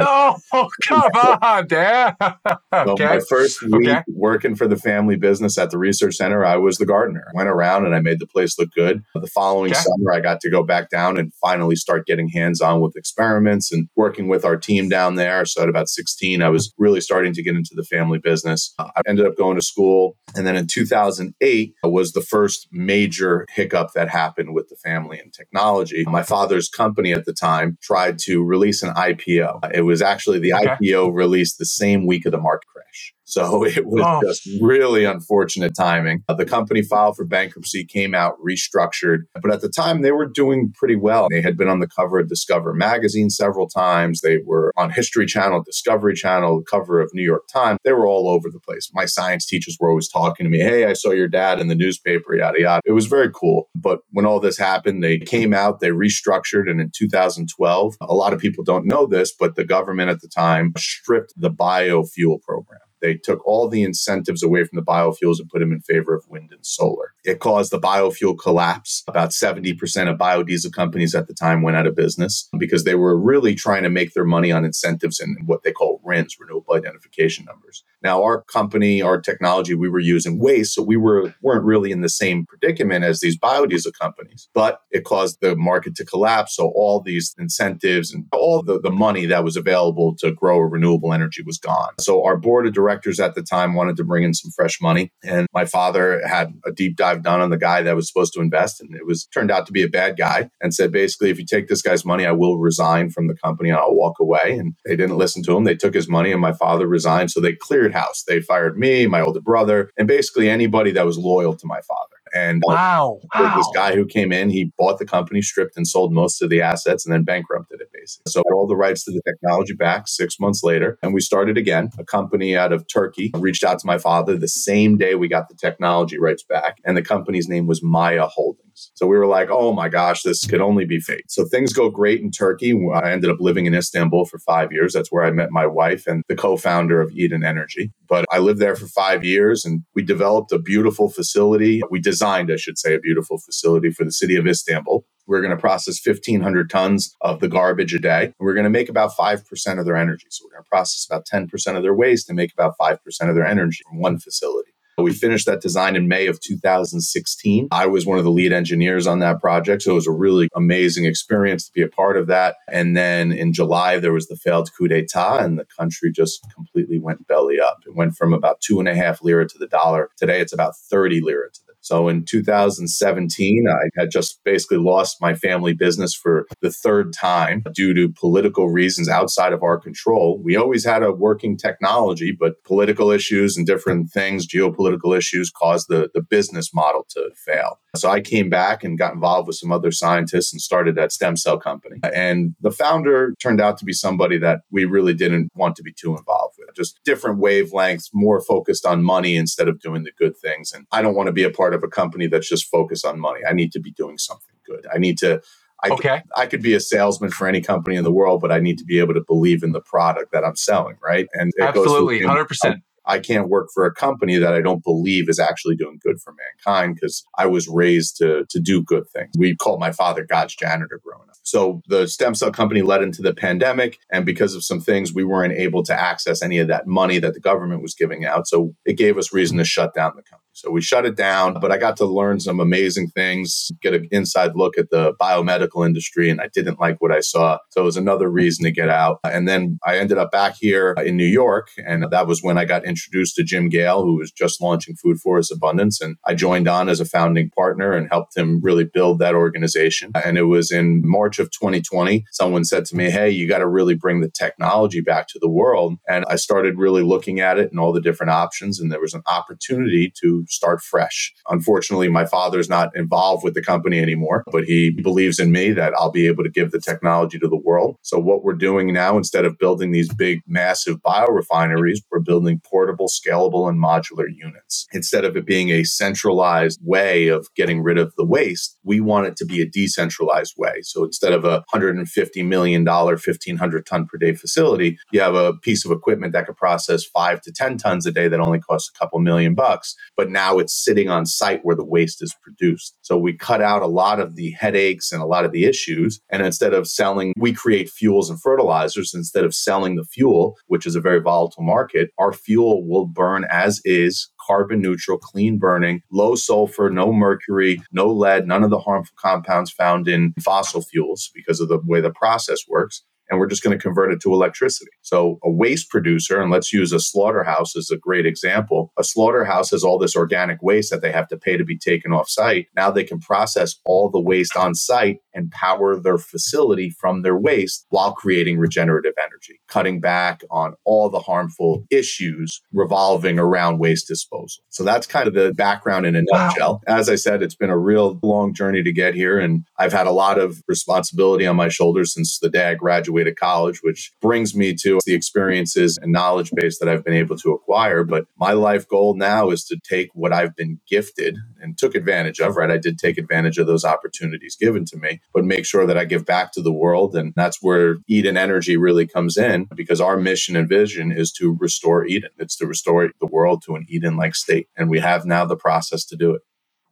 Oh, 0.00 0.36
come 0.82 1.10
on, 1.42 1.66
Dad. 1.66 2.16
okay. 2.20 2.34
So 2.72 2.96
my 2.98 3.20
first 3.28 3.62
week 3.62 3.88
okay. 3.88 4.02
working 4.08 4.54
for 4.54 4.66
the 4.68 4.76
family 4.76 5.16
business 5.16 5.58
at 5.58 5.70
the 5.70 5.78
research 5.78 6.16
center, 6.16 6.44
I 6.44 6.56
was 6.56 6.78
the 6.78 6.86
gardener. 6.86 7.26
Went 7.34 7.48
around 7.48 7.86
and 7.86 7.94
I 7.94 8.00
made 8.00 8.20
the 8.20 8.26
place 8.26 8.58
look 8.58 8.70
good. 8.74 9.02
The 9.14 9.26
following 9.28 9.72
okay. 9.72 9.80
summer, 9.80 10.12
I 10.12 10.20
got 10.20 10.40
to 10.40 10.50
go 10.50 10.62
back 10.62 10.90
down 10.90 11.18
and 11.18 11.32
finally 11.34 11.76
start 11.76 12.06
getting 12.06 12.28
hands 12.28 12.60
on 12.60 12.80
with 12.80 12.96
experiments 12.96 13.72
and 13.72 13.88
working 13.96 14.28
with 14.28 14.44
our 14.44 14.56
team 14.56 14.88
down 14.88 15.16
there. 15.16 15.44
So 15.44 15.62
at 15.62 15.68
about 15.68 15.88
16, 15.88 16.42
I 16.42 16.48
was 16.48 16.72
really 16.78 17.00
starting 17.00 17.32
to 17.34 17.42
get 17.42 17.56
into 17.56 17.74
the 17.74 17.84
family 17.84 18.18
business. 18.18 18.74
I 18.78 19.02
ended 19.06 19.26
up 19.26 19.36
going 19.36 19.56
to 19.56 19.62
school. 19.62 20.16
And 20.34 20.46
then 20.46 20.56
in 20.56 20.66
2008 20.66 21.74
was 21.84 22.12
the 22.12 22.20
first 22.20 22.68
major 22.72 23.46
hiccup 23.50 23.92
that 23.94 24.08
happened 24.08 24.54
with 24.54 24.68
the 24.68 24.76
family 24.76 25.18
and 25.18 25.32
technology. 25.32 26.04
My 26.06 26.22
father's 26.22 26.68
company 26.68 27.12
at 27.12 27.24
the 27.24 27.32
time 27.32 27.78
tried 27.82 28.18
to 28.20 28.44
release 28.44 28.82
an 28.82 28.94
IPO. 28.94 29.72
It 29.74 29.82
was 29.86 30.02
actually 30.02 30.38
the 30.38 30.52
okay. 30.54 30.76
IPO 30.80 31.14
released 31.14 31.58
the 31.58 31.66
same 31.66 32.06
week 32.06 32.26
of 32.26 32.32
the 32.32 32.38
market 32.38 32.66
crash. 32.68 33.14
So 33.26 33.64
it 33.66 33.84
was 33.86 34.02
oh. 34.04 34.20
just 34.24 34.48
really 34.60 35.04
unfortunate 35.04 35.74
timing. 35.76 36.22
Uh, 36.28 36.34
the 36.34 36.46
company 36.46 36.82
filed 36.82 37.16
for 37.16 37.24
bankruptcy, 37.24 37.84
came 37.84 38.14
out 38.14 38.34
restructured, 38.40 39.24
but 39.42 39.52
at 39.52 39.60
the 39.60 39.68
time 39.68 40.02
they 40.02 40.12
were 40.12 40.26
doing 40.26 40.72
pretty 40.74 40.96
well. 40.96 41.28
They 41.30 41.42
had 41.42 41.56
been 41.56 41.68
on 41.68 41.80
the 41.80 41.88
cover 41.88 42.18
of 42.18 42.28
Discover 42.28 42.72
magazine 42.74 43.28
several 43.28 43.68
times. 43.68 44.20
They 44.20 44.38
were 44.44 44.72
on 44.76 44.90
History 44.90 45.26
Channel, 45.26 45.62
Discovery 45.64 46.14
Channel, 46.14 46.62
cover 46.70 47.00
of 47.00 47.10
New 47.12 47.24
York 47.24 47.48
Times. 47.52 47.78
They 47.84 47.92
were 47.92 48.06
all 48.06 48.28
over 48.28 48.48
the 48.50 48.60
place. 48.60 48.90
My 48.94 49.04
science 49.04 49.46
teachers 49.46 49.76
were 49.78 49.90
always 49.90 50.08
talking 50.08 50.44
to 50.44 50.50
me, 50.50 50.60
"Hey, 50.60 50.84
I 50.84 50.92
saw 50.92 51.10
your 51.10 51.28
dad 51.28 51.60
in 51.60 51.68
the 51.68 51.74
newspaper, 51.74 52.36
yada 52.36 52.60
yada." 52.60 52.82
It 52.84 52.92
was 52.92 53.06
very 53.06 53.30
cool. 53.34 53.68
But 53.74 54.00
when 54.10 54.26
all 54.26 54.40
this 54.40 54.56
happened, 54.56 55.02
they 55.02 55.18
came 55.18 55.52
out, 55.52 55.80
they 55.80 55.90
restructured, 55.90 56.70
and 56.70 56.80
in 56.80 56.90
2012, 56.96 57.96
a 58.00 58.14
lot 58.14 58.32
of 58.32 58.40
people 58.40 58.62
don't 58.62 58.86
know 58.86 59.06
this, 59.06 59.34
but 59.38 59.56
the 59.56 59.64
government 59.64 60.10
at 60.10 60.20
the 60.20 60.28
time 60.28 60.72
stripped 60.76 61.32
the 61.36 61.50
biofuel 61.50 62.40
program. 62.42 62.80
They 63.00 63.14
took 63.14 63.46
all 63.46 63.68
the 63.68 63.82
incentives 63.82 64.42
away 64.42 64.64
from 64.64 64.76
the 64.76 64.84
biofuels 64.84 65.38
and 65.38 65.48
put 65.48 65.60
them 65.60 65.72
in 65.72 65.80
favor 65.80 66.14
of 66.14 66.24
wind 66.28 66.50
and 66.52 66.64
solar. 66.64 67.14
It 67.24 67.40
caused 67.40 67.72
the 67.72 67.80
biofuel 67.80 68.38
collapse. 68.38 69.02
About 69.08 69.30
70% 69.30 69.74
of 70.10 70.18
biodiesel 70.18 70.72
companies 70.72 71.14
at 71.14 71.26
the 71.26 71.34
time 71.34 71.62
went 71.62 71.76
out 71.76 71.86
of 71.86 71.96
business 71.96 72.48
because 72.58 72.84
they 72.84 72.94
were 72.94 73.18
really 73.18 73.54
trying 73.54 73.82
to 73.82 73.90
make 73.90 74.14
their 74.14 74.24
money 74.24 74.52
on 74.52 74.64
incentives 74.64 75.20
and 75.20 75.36
what 75.46 75.62
they 75.62 75.72
call 75.72 76.00
RINs, 76.04 76.36
renewable 76.38 76.74
identification 76.74 77.44
numbers. 77.44 77.84
Now, 78.02 78.22
our 78.22 78.42
company, 78.42 79.02
our 79.02 79.20
technology, 79.20 79.74
we 79.74 79.88
were 79.88 79.98
using 79.98 80.38
waste, 80.38 80.74
so 80.74 80.82
we 80.82 80.96
were 80.96 81.34
weren't 81.42 81.64
really 81.64 81.90
in 81.90 82.02
the 82.02 82.08
same 82.08 82.46
predicament 82.46 83.04
as 83.04 83.20
these 83.20 83.38
biodiesel 83.38 83.92
companies. 84.00 84.48
But 84.54 84.80
it 84.90 85.04
caused 85.04 85.40
the 85.40 85.56
market 85.56 85.96
to 85.96 86.04
collapse. 86.04 86.54
So 86.56 86.72
all 86.74 87.00
these 87.00 87.34
incentives 87.38 88.12
and 88.12 88.26
all 88.32 88.62
the, 88.62 88.80
the 88.80 88.90
money 88.90 89.26
that 89.26 89.44
was 89.44 89.56
available 89.56 90.14
to 90.18 90.32
grow 90.32 90.58
renewable 90.58 91.12
energy 91.12 91.42
was 91.42 91.58
gone. 91.58 91.94
So 91.98 92.24
our 92.24 92.36
board 92.36 92.66
of 92.66 92.72
directors 92.72 92.85
at 92.90 93.34
the 93.34 93.42
time 93.42 93.74
wanted 93.74 93.96
to 93.96 94.04
bring 94.04 94.24
in 94.24 94.34
some 94.34 94.50
fresh 94.50 94.80
money. 94.80 95.10
And 95.24 95.46
my 95.52 95.64
father 95.64 96.26
had 96.26 96.54
a 96.64 96.72
deep 96.72 96.96
dive 96.96 97.22
done 97.22 97.40
on 97.40 97.50
the 97.50 97.56
guy 97.56 97.82
that 97.82 97.96
was 97.96 98.08
supposed 98.08 98.32
to 98.34 98.40
invest. 98.40 98.80
And 98.80 98.94
it 98.94 99.06
was 99.06 99.26
turned 99.26 99.50
out 99.50 99.66
to 99.66 99.72
be 99.72 99.82
a 99.82 99.88
bad 99.88 100.16
guy 100.16 100.50
and 100.60 100.74
said, 100.74 100.92
basically, 100.92 101.30
if 101.30 101.38
you 101.38 101.46
take 101.46 101.68
this 101.68 101.82
guy's 101.82 102.04
money, 102.04 102.26
I 102.26 102.32
will 102.32 102.58
resign 102.58 103.10
from 103.10 103.28
the 103.28 103.36
company 103.36 103.70
and 103.70 103.78
I'll 103.78 103.94
walk 103.94 104.16
away. 104.20 104.56
And 104.58 104.74
they 104.84 104.96
didn't 104.96 105.18
listen 105.18 105.42
to 105.44 105.56
him. 105.56 105.64
They 105.64 105.76
took 105.76 105.94
his 105.94 106.08
money 106.08 106.32
and 106.32 106.40
my 106.40 106.52
father 106.52 106.86
resigned. 106.86 107.30
So 107.30 107.40
they 107.40 107.54
cleared 107.54 107.94
house. 107.94 108.24
They 108.26 108.40
fired 108.40 108.78
me, 108.78 109.06
my 109.06 109.20
older 109.20 109.40
brother, 109.40 109.90
and 109.96 110.08
basically 110.08 110.48
anybody 110.48 110.92
that 110.92 111.06
was 111.06 111.18
loyal 111.18 111.56
to 111.56 111.66
my 111.66 111.80
father. 111.82 112.15
And 112.36 112.62
wow. 112.64 113.18
wow. 113.34 113.56
this 113.56 113.68
guy 113.74 113.94
who 113.94 114.04
came 114.04 114.32
in, 114.32 114.50
he 114.50 114.70
bought 114.76 114.98
the 114.98 115.06
company, 115.06 115.42
stripped 115.42 115.76
and 115.76 115.86
sold 115.86 116.12
most 116.12 116.42
of 116.42 116.50
the 116.50 116.60
assets, 116.60 117.06
and 117.06 117.12
then 117.12 117.24
bankrupted 117.24 117.80
it 117.80 117.88
basically. 117.92 118.30
So 118.30 118.42
all 118.52 118.66
the 118.66 118.76
rights 118.76 119.04
to 119.04 119.12
the 119.12 119.22
technology 119.26 119.74
back 119.74 120.08
six 120.08 120.38
months 120.38 120.62
later, 120.62 120.98
and 121.02 121.14
we 121.14 121.20
started 121.20 121.56
again. 121.56 121.90
A 121.98 122.04
company 122.04 122.56
out 122.56 122.72
of 122.72 122.86
Turkey 122.88 123.30
reached 123.34 123.64
out 123.64 123.78
to 123.78 123.86
my 123.86 123.98
father 123.98 124.36
the 124.36 124.48
same 124.48 124.96
day 124.96 125.14
we 125.14 125.28
got 125.28 125.48
the 125.48 125.54
technology 125.54 126.18
rights 126.18 126.42
back, 126.42 126.78
and 126.84 126.96
the 126.96 127.02
company's 127.02 127.48
name 127.48 127.66
was 127.66 127.82
Maya 127.82 128.26
Holdings. 128.26 128.55
So 128.94 129.06
we 129.06 129.16
were 129.16 129.26
like, 129.26 129.48
oh 129.50 129.72
my 129.72 129.88
gosh, 129.88 130.22
this 130.22 130.46
could 130.46 130.60
only 130.60 130.84
be 130.84 131.00
fate. 131.00 131.30
So 131.30 131.44
things 131.44 131.72
go 131.72 131.90
great 131.90 132.20
in 132.20 132.30
Turkey. 132.30 132.72
I 132.94 133.10
ended 133.10 133.30
up 133.30 133.38
living 133.40 133.66
in 133.66 133.74
Istanbul 133.74 134.26
for 134.26 134.38
five 134.38 134.72
years. 134.72 134.92
That's 134.92 135.10
where 135.10 135.24
I 135.24 135.30
met 135.30 135.50
my 135.50 135.66
wife 135.66 136.06
and 136.06 136.22
the 136.28 136.36
co 136.36 136.56
founder 136.56 137.00
of 137.00 137.10
Eden 137.12 137.44
Energy. 137.44 137.92
But 138.08 138.24
I 138.30 138.38
lived 138.38 138.60
there 138.60 138.76
for 138.76 138.86
five 138.86 139.24
years 139.24 139.64
and 139.64 139.82
we 139.94 140.02
developed 140.02 140.52
a 140.52 140.58
beautiful 140.58 141.10
facility. 141.10 141.82
We 141.90 142.00
designed, 142.00 142.52
I 142.52 142.56
should 142.56 142.78
say, 142.78 142.94
a 142.94 143.00
beautiful 143.00 143.38
facility 143.38 143.90
for 143.90 144.04
the 144.04 144.12
city 144.12 144.36
of 144.36 144.46
Istanbul. 144.46 145.04
We're 145.26 145.40
going 145.40 145.54
to 145.54 145.60
process 145.60 146.00
1,500 146.04 146.70
tons 146.70 147.14
of 147.20 147.40
the 147.40 147.48
garbage 147.48 147.92
a 147.94 147.98
day. 147.98 148.32
We're 148.38 148.54
going 148.54 148.64
to 148.64 148.70
make 148.70 148.88
about 148.88 149.10
5% 149.18 149.78
of 149.78 149.84
their 149.84 149.96
energy. 149.96 150.26
So 150.30 150.44
we're 150.44 150.52
going 150.52 150.64
to 150.64 150.68
process 150.68 151.04
about 151.10 151.26
10% 151.26 151.76
of 151.76 151.82
their 151.82 151.94
waste 151.94 152.28
and 152.28 152.36
make 152.36 152.52
about 152.52 152.74
5% 152.80 152.98
of 153.28 153.34
their 153.34 153.46
energy 153.46 153.82
from 153.88 153.98
one 153.98 154.18
facility. 154.18 154.70
We 154.98 155.12
finished 155.12 155.44
that 155.44 155.60
design 155.60 155.94
in 155.94 156.08
May 156.08 156.26
of 156.26 156.40
2016. 156.40 157.68
I 157.70 157.86
was 157.86 158.06
one 158.06 158.16
of 158.16 158.24
the 158.24 158.30
lead 158.30 158.50
engineers 158.52 159.06
on 159.06 159.18
that 159.18 159.40
project. 159.42 159.82
So 159.82 159.90
it 159.90 159.94
was 159.94 160.06
a 160.06 160.12
really 160.12 160.48
amazing 160.56 161.04
experience 161.04 161.66
to 161.66 161.72
be 161.72 161.82
a 161.82 161.88
part 161.88 162.16
of 162.16 162.28
that. 162.28 162.56
And 162.72 162.96
then 162.96 163.30
in 163.30 163.52
July, 163.52 163.98
there 163.98 164.14
was 164.14 164.28
the 164.28 164.36
failed 164.36 164.70
coup 164.72 164.88
d'etat, 164.88 165.44
and 165.44 165.58
the 165.58 165.66
country 165.66 166.10
just 166.10 166.40
completely 166.54 166.98
went 166.98 167.26
belly 167.26 167.60
up. 167.60 167.80
It 167.86 167.94
went 167.94 168.16
from 168.16 168.32
about 168.32 168.62
two 168.62 168.80
and 168.80 168.88
a 168.88 168.94
half 168.94 169.22
lira 169.22 169.46
to 169.46 169.58
the 169.58 169.66
dollar. 169.66 170.08
Today, 170.16 170.40
it's 170.40 170.54
about 170.54 170.76
30 170.76 171.20
lira 171.20 171.50
to 171.52 171.60
so 171.86 172.08
in 172.08 172.24
2017, 172.24 173.66
I 173.70 174.00
had 174.00 174.10
just 174.10 174.40
basically 174.44 174.78
lost 174.78 175.18
my 175.20 175.34
family 175.34 175.72
business 175.72 176.16
for 176.16 176.48
the 176.60 176.72
third 176.72 177.12
time 177.12 177.62
due 177.72 177.94
to 177.94 178.08
political 178.08 178.68
reasons 178.70 179.08
outside 179.08 179.52
of 179.52 179.62
our 179.62 179.78
control. 179.78 180.42
We 180.42 180.56
always 180.56 180.84
had 180.84 181.04
a 181.04 181.12
working 181.12 181.56
technology, 181.56 182.36
but 182.36 182.64
political 182.64 183.12
issues 183.12 183.56
and 183.56 183.64
different 183.64 184.10
things, 184.10 184.48
geopolitical 184.48 185.16
issues, 185.16 185.48
caused 185.48 185.86
the, 185.88 186.10
the 186.12 186.22
business 186.22 186.74
model 186.74 187.06
to 187.10 187.30
fail. 187.36 187.78
So 187.94 188.10
I 188.10 188.20
came 188.20 188.50
back 188.50 188.82
and 188.82 188.98
got 188.98 189.14
involved 189.14 189.46
with 189.46 189.56
some 189.56 189.70
other 189.70 189.92
scientists 189.92 190.52
and 190.52 190.60
started 190.60 190.96
that 190.96 191.12
stem 191.12 191.36
cell 191.36 191.56
company. 191.56 192.00
And 192.02 192.56
the 192.60 192.72
founder 192.72 193.32
turned 193.40 193.60
out 193.60 193.78
to 193.78 193.84
be 193.84 193.92
somebody 193.92 194.38
that 194.38 194.62
we 194.72 194.86
really 194.86 195.14
didn't 195.14 195.52
want 195.54 195.76
to 195.76 195.84
be 195.84 195.92
too 195.92 196.16
involved. 196.16 196.55
Just 196.76 197.00
different 197.04 197.40
wavelengths, 197.40 198.10
more 198.12 198.40
focused 198.40 198.84
on 198.84 199.02
money 199.02 199.36
instead 199.36 199.68
of 199.68 199.80
doing 199.80 200.04
the 200.04 200.12
good 200.18 200.36
things. 200.36 200.72
And 200.72 200.86
I 200.92 201.02
don't 201.02 201.14
want 201.14 201.28
to 201.28 201.32
be 201.32 201.44
a 201.44 201.50
part 201.50 201.74
of 201.74 201.82
a 201.82 201.88
company 201.88 202.26
that's 202.26 202.48
just 202.48 202.66
focused 202.66 203.04
on 203.04 203.18
money. 203.18 203.40
I 203.48 203.52
need 203.52 203.72
to 203.72 203.80
be 203.80 203.92
doing 203.92 204.18
something 204.18 204.54
good. 204.66 204.86
I 204.92 204.98
need 204.98 205.18
to 205.18 205.40
I, 205.82 205.90
okay. 205.90 206.22
I 206.34 206.46
could 206.46 206.62
be 206.62 206.74
a 206.74 206.80
salesman 206.80 207.30
for 207.30 207.46
any 207.46 207.60
company 207.60 207.96
in 207.96 208.04
the 208.04 208.12
world, 208.12 208.40
but 208.40 208.50
I 208.50 208.60
need 208.60 208.78
to 208.78 208.84
be 208.84 208.98
able 208.98 209.14
to 209.14 209.20
believe 209.20 209.62
in 209.62 209.72
the 209.72 209.80
product 209.80 210.32
that 210.32 210.44
I'm 210.44 210.56
selling, 210.56 210.96
right? 211.02 211.28
And 211.34 211.52
absolutely, 211.60 212.22
hundred 212.22 212.46
percent. 212.46 212.82
I 213.06 213.18
can't 213.18 213.48
work 213.48 213.68
for 213.72 213.84
a 213.86 213.94
company 213.94 214.36
that 214.38 214.54
I 214.54 214.60
don't 214.60 214.82
believe 214.82 215.28
is 215.28 215.38
actually 215.38 215.76
doing 215.76 215.98
good 216.02 216.20
for 216.20 216.34
mankind 216.34 216.96
because 216.96 217.24
I 217.38 217.46
was 217.46 217.68
raised 217.68 218.16
to, 218.18 218.44
to 218.48 218.60
do 218.60 218.82
good 218.82 219.08
things. 219.08 219.30
We 219.38 219.56
called 219.56 219.80
my 219.80 219.92
father 219.92 220.24
God's 220.24 220.54
janitor 220.54 221.00
growing 221.04 221.28
up. 221.28 221.36
So 221.42 221.82
the 221.86 222.08
stem 222.08 222.34
cell 222.34 222.50
company 222.50 222.82
led 222.82 223.02
into 223.02 223.22
the 223.22 223.32
pandemic. 223.34 223.98
And 224.10 224.26
because 224.26 224.54
of 224.54 224.64
some 224.64 224.80
things, 224.80 225.14
we 225.14 225.24
weren't 225.24 225.54
able 225.54 225.84
to 225.84 225.94
access 225.94 226.42
any 226.42 226.58
of 226.58 226.68
that 226.68 226.86
money 226.86 227.18
that 227.20 227.34
the 227.34 227.40
government 227.40 227.82
was 227.82 227.94
giving 227.94 228.24
out. 228.24 228.48
So 228.48 228.74
it 228.84 228.94
gave 228.94 229.16
us 229.16 229.32
reason 229.32 229.58
to 229.58 229.64
shut 229.64 229.94
down 229.94 230.12
the 230.16 230.22
company. 230.22 230.45
So 230.56 230.70
we 230.70 230.80
shut 230.80 231.04
it 231.04 231.16
down, 231.16 231.60
but 231.60 231.70
I 231.70 231.76
got 231.76 231.98
to 231.98 232.06
learn 232.06 232.40
some 232.40 232.60
amazing 232.60 233.08
things, 233.08 233.70
get 233.82 233.92
an 233.92 234.08
inside 234.10 234.52
look 234.54 234.78
at 234.78 234.88
the 234.88 235.12
biomedical 235.20 235.84
industry, 235.84 236.30
and 236.30 236.40
I 236.40 236.48
didn't 236.48 236.80
like 236.80 236.96
what 236.98 237.12
I 237.12 237.20
saw. 237.20 237.58
So 237.68 237.82
it 237.82 237.84
was 237.84 237.98
another 237.98 238.30
reason 238.30 238.64
to 238.64 238.70
get 238.70 238.88
out. 238.88 239.18
And 239.22 239.46
then 239.46 239.78
I 239.84 239.98
ended 239.98 240.16
up 240.16 240.32
back 240.32 240.54
here 240.58 240.94
in 241.04 241.18
New 241.18 241.26
York, 241.26 241.68
and 241.86 242.06
that 242.10 242.26
was 242.26 242.42
when 242.42 242.56
I 242.56 242.64
got 242.64 242.86
introduced 242.86 243.36
to 243.36 243.44
Jim 243.44 243.68
Gale, 243.68 244.02
who 244.02 244.16
was 244.16 244.32
just 244.32 244.62
launching 244.62 244.96
Food 244.96 245.18
Forest 245.18 245.52
Abundance. 245.52 246.00
And 246.00 246.16
I 246.24 246.34
joined 246.34 246.68
on 246.68 246.88
as 246.88 247.00
a 247.00 247.04
founding 247.04 247.50
partner 247.50 247.92
and 247.92 248.08
helped 248.08 248.34
him 248.34 248.62
really 248.62 248.84
build 248.84 249.18
that 249.18 249.34
organization. 249.34 250.12
And 250.24 250.38
it 250.38 250.44
was 250.44 250.72
in 250.72 251.02
March 251.04 251.38
of 251.38 251.50
2020, 251.50 252.24
someone 252.32 252.64
said 252.64 252.86
to 252.86 252.96
me, 252.96 253.10
Hey, 253.10 253.28
you 253.28 253.46
got 253.46 253.58
to 253.58 253.68
really 253.68 253.94
bring 253.94 254.22
the 254.22 254.30
technology 254.30 255.02
back 255.02 255.28
to 255.28 255.38
the 255.38 255.50
world. 255.50 255.98
And 256.08 256.24
I 256.30 256.36
started 256.36 256.78
really 256.78 257.02
looking 257.02 257.40
at 257.40 257.58
it 257.58 257.70
and 257.70 257.78
all 257.78 257.92
the 257.92 258.00
different 258.00 258.30
options. 258.30 258.80
And 258.80 258.90
there 258.90 259.02
was 259.02 259.12
an 259.12 259.22
opportunity 259.26 260.10
to 260.22 260.45
start 260.50 260.82
fresh. 260.82 261.32
Unfortunately, 261.48 262.08
my 262.08 262.26
father's 262.26 262.68
not 262.68 262.96
involved 262.96 263.44
with 263.44 263.54
the 263.54 263.62
company 263.62 264.00
anymore, 264.00 264.44
but 264.52 264.64
he 264.64 264.90
believes 265.02 265.38
in 265.38 265.52
me 265.52 265.72
that 265.72 265.94
I'll 265.98 266.12
be 266.12 266.26
able 266.26 266.44
to 266.44 266.50
give 266.50 266.72
the 266.72 266.80
technology 266.80 267.38
to 267.38 267.48
the 267.48 267.56
world. 267.56 267.96
So 268.02 268.18
what 268.18 268.44
we're 268.44 268.54
doing 268.54 268.92
now, 268.92 269.16
instead 269.16 269.44
of 269.44 269.58
building 269.58 269.92
these 269.92 270.12
big, 270.14 270.42
massive 270.46 270.98
biorefineries, 271.02 271.98
we're 272.10 272.20
building 272.20 272.60
portable, 272.64 273.08
scalable, 273.08 273.68
and 273.68 273.82
modular 273.82 274.26
units. 274.34 274.86
Instead 274.92 275.24
of 275.24 275.36
it 275.36 275.46
being 275.46 275.70
a 275.70 275.84
centralized 275.84 276.80
way 276.84 277.28
of 277.28 277.48
getting 277.56 277.82
rid 277.82 277.98
of 277.98 278.14
the 278.16 278.24
waste, 278.24 278.78
we 278.84 279.00
want 279.00 279.26
it 279.26 279.36
to 279.36 279.46
be 279.46 279.62
a 279.62 279.66
decentralized 279.68 280.54
way. 280.58 280.82
So 280.82 281.04
instead 281.04 281.32
of 281.32 281.44
a 281.44 281.64
$150 281.74 282.46
million, 282.46 282.84
1,500 282.84 283.86
ton 283.86 284.06
per 284.06 284.18
day 284.18 284.34
facility, 284.34 284.98
you 285.12 285.20
have 285.20 285.34
a 285.34 285.54
piece 285.54 285.84
of 285.84 285.90
equipment 285.92 286.32
that 286.32 286.46
could 286.46 286.56
process 286.56 287.04
five 287.04 287.40
to 287.42 287.52
10 287.52 287.78
tons 287.78 288.06
a 288.06 288.12
day 288.12 288.28
that 288.28 288.40
only 288.40 288.60
costs 288.60 288.90
a 288.94 288.98
couple 288.98 289.18
million 289.20 289.54
bucks. 289.54 289.94
But 290.16 290.30
now 290.36 290.58
it's 290.58 290.84
sitting 290.84 291.08
on 291.08 291.24
site 291.24 291.60
where 291.62 291.74
the 291.74 291.84
waste 291.84 292.22
is 292.22 292.36
produced. 292.42 292.94
So 293.00 293.16
we 293.16 293.32
cut 293.32 293.62
out 293.62 293.80
a 293.80 293.86
lot 293.86 294.20
of 294.20 294.36
the 294.36 294.50
headaches 294.50 295.10
and 295.10 295.22
a 295.22 295.26
lot 295.26 295.46
of 295.46 295.52
the 295.52 295.64
issues. 295.64 296.20
And 296.30 296.44
instead 296.44 296.74
of 296.74 296.86
selling, 296.86 297.32
we 297.38 297.54
create 297.54 297.88
fuels 297.88 298.28
and 298.28 298.38
fertilizers. 298.38 299.14
Instead 299.14 299.44
of 299.44 299.54
selling 299.54 299.96
the 299.96 300.04
fuel, 300.04 300.54
which 300.66 300.84
is 300.84 300.94
a 300.94 301.00
very 301.00 301.20
volatile 301.20 301.62
market, 301.62 302.10
our 302.18 302.34
fuel 302.34 302.86
will 302.86 303.06
burn 303.06 303.46
as 303.50 303.80
is 303.86 304.30
carbon 304.46 304.82
neutral, 304.82 305.16
clean 305.16 305.58
burning, 305.58 306.02
low 306.12 306.34
sulfur, 306.34 306.90
no 306.90 307.14
mercury, 307.14 307.82
no 307.90 308.06
lead, 308.06 308.46
none 308.46 308.62
of 308.62 308.70
the 308.70 308.78
harmful 308.78 309.16
compounds 309.18 309.70
found 309.70 310.06
in 310.06 310.34
fossil 310.44 310.82
fuels 310.82 311.30
because 311.34 311.60
of 311.60 311.68
the 311.68 311.80
way 311.86 312.02
the 312.02 312.10
process 312.10 312.60
works 312.68 313.02
and 313.28 313.38
we're 313.38 313.48
just 313.48 313.62
going 313.62 313.76
to 313.76 313.82
convert 313.82 314.12
it 314.12 314.20
to 314.22 314.32
electricity. 314.32 314.90
So 315.02 315.38
a 315.42 315.50
waste 315.50 315.90
producer, 315.90 316.40
and 316.40 316.50
let's 316.50 316.72
use 316.72 316.92
a 316.92 317.00
slaughterhouse 317.00 317.76
as 317.76 317.90
a 317.90 317.96
great 317.96 318.26
example. 318.26 318.92
A 318.98 319.04
slaughterhouse 319.04 319.70
has 319.70 319.82
all 319.82 319.98
this 319.98 320.16
organic 320.16 320.62
waste 320.62 320.90
that 320.90 321.02
they 321.02 321.12
have 321.12 321.28
to 321.28 321.36
pay 321.36 321.56
to 321.56 321.64
be 321.64 321.78
taken 321.78 322.12
off 322.12 322.28
site. 322.28 322.66
Now 322.76 322.90
they 322.90 323.04
can 323.04 323.20
process 323.20 323.76
all 323.84 324.10
the 324.10 324.20
waste 324.20 324.56
on 324.56 324.74
site 324.74 325.18
and 325.36 325.50
power 325.52 325.98
their 325.98 326.18
facility 326.18 326.90
from 326.90 327.22
their 327.22 327.36
waste 327.36 327.86
while 327.90 328.12
creating 328.12 328.58
regenerative 328.58 329.14
energy, 329.22 329.60
cutting 329.68 330.00
back 330.00 330.42
on 330.50 330.74
all 330.84 331.08
the 331.08 331.20
harmful 331.20 331.84
issues 331.90 332.60
revolving 332.72 333.38
around 333.38 333.78
waste 333.78 334.08
disposal. 334.08 334.64
So 334.70 334.82
that's 334.82 335.06
kind 335.06 335.28
of 335.28 335.34
the 335.34 335.54
background 335.54 336.06
in 336.06 336.16
a 336.16 336.22
nutshell. 336.32 336.82
As 336.88 337.08
I 337.08 337.14
said, 337.14 337.42
it's 337.42 337.54
been 337.54 337.70
a 337.70 337.78
real 337.78 338.18
long 338.22 338.52
journey 338.52 338.82
to 338.82 338.92
get 338.92 339.14
here, 339.14 339.38
and 339.38 339.64
I've 339.78 339.92
had 339.92 340.08
a 340.08 340.12
lot 340.12 340.38
of 340.38 340.62
responsibility 340.66 341.46
on 341.46 341.54
my 341.54 341.68
shoulders 341.68 342.12
since 342.12 342.38
the 342.40 342.50
day 342.50 342.70
I 342.70 342.74
graduated 342.74 342.96
graduated 342.96 343.36
college, 343.36 343.80
which 343.82 344.12
brings 344.22 344.54
me 344.54 344.74
to 344.74 344.98
the 345.04 345.14
experiences 345.14 345.98
and 346.00 346.12
knowledge 346.12 346.50
base 346.54 346.78
that 346.78 346.88
I've 346.88 347.04
been 347.04 347.14
able 347.14 347.36
to 347.38 347.52
acquire. 347.52 348.04
But 348.04 348.26
my 348.38 348.52
life 348.52 348.88
goal 348.88 349.14
now 349.14 349.50
is 349.50 349.64
to 349.64 349.78
take 349.88 350.08
what 350.14 350.32
I've 350.32 350.56
been 350.56 350.80
gifted 350.88 351.36
and 351.60 351.76
took 351.76 351.94
advantage 351.94 352.40
of, 352.40 352.56
right? 352.56 352.70
I 352.70 352.78
did 352.78 352.98
take 352.98 353.18
advantage 353.18 353.58
of 353.58 353.66
those 353.66 353.84
opportunities 353.84 354.56
given 354.58 354.84
to 354.86 354.96
me, 354.96 355.20
but 355.34 355.44
make 355.44 355.66
sure 355.66 355.86
that 355.86 355.98
I 355.98 356.04
give 356.04 356.26
back 356.26 356.52
to 356.52 356.62
the 356.62 356.72
world. 356.72 357.16
And 357.16 357.32
that's 357.36 357.62
where 357.62 357.98
Eden 358.08 358.36
Energy 358.36 358.76
really 358.76 359.06
comes 359.06 359.36
in 359.36 359.68
because 359.74 360.00
our 360.00 360.16
mission 360.16 360.56
and 360.56 360.68
vision 360.68 361.12
is 361.12 361.32
to 361.32 361.56
restore 361.60 362.06
Eden. 362.06 362.30
It's 362.38 362.56
to 362.56 362.66
restore 362.66 363.10
the 363.20 363.26
world 363.26 363.62
to 363.66 363.76
an 363.76 363.86
Eden 363.88 364.16
like 364.16 364.34
state. 364.34 364.68
And 364.76 364.90
we 364.90 365.00
have 365.00 365.26
now 365.26 365.44
the 365.44 365.56
process 365.56 366.04
to 366.06 366.16
do 366.16 366.32
it. 366.32 366.42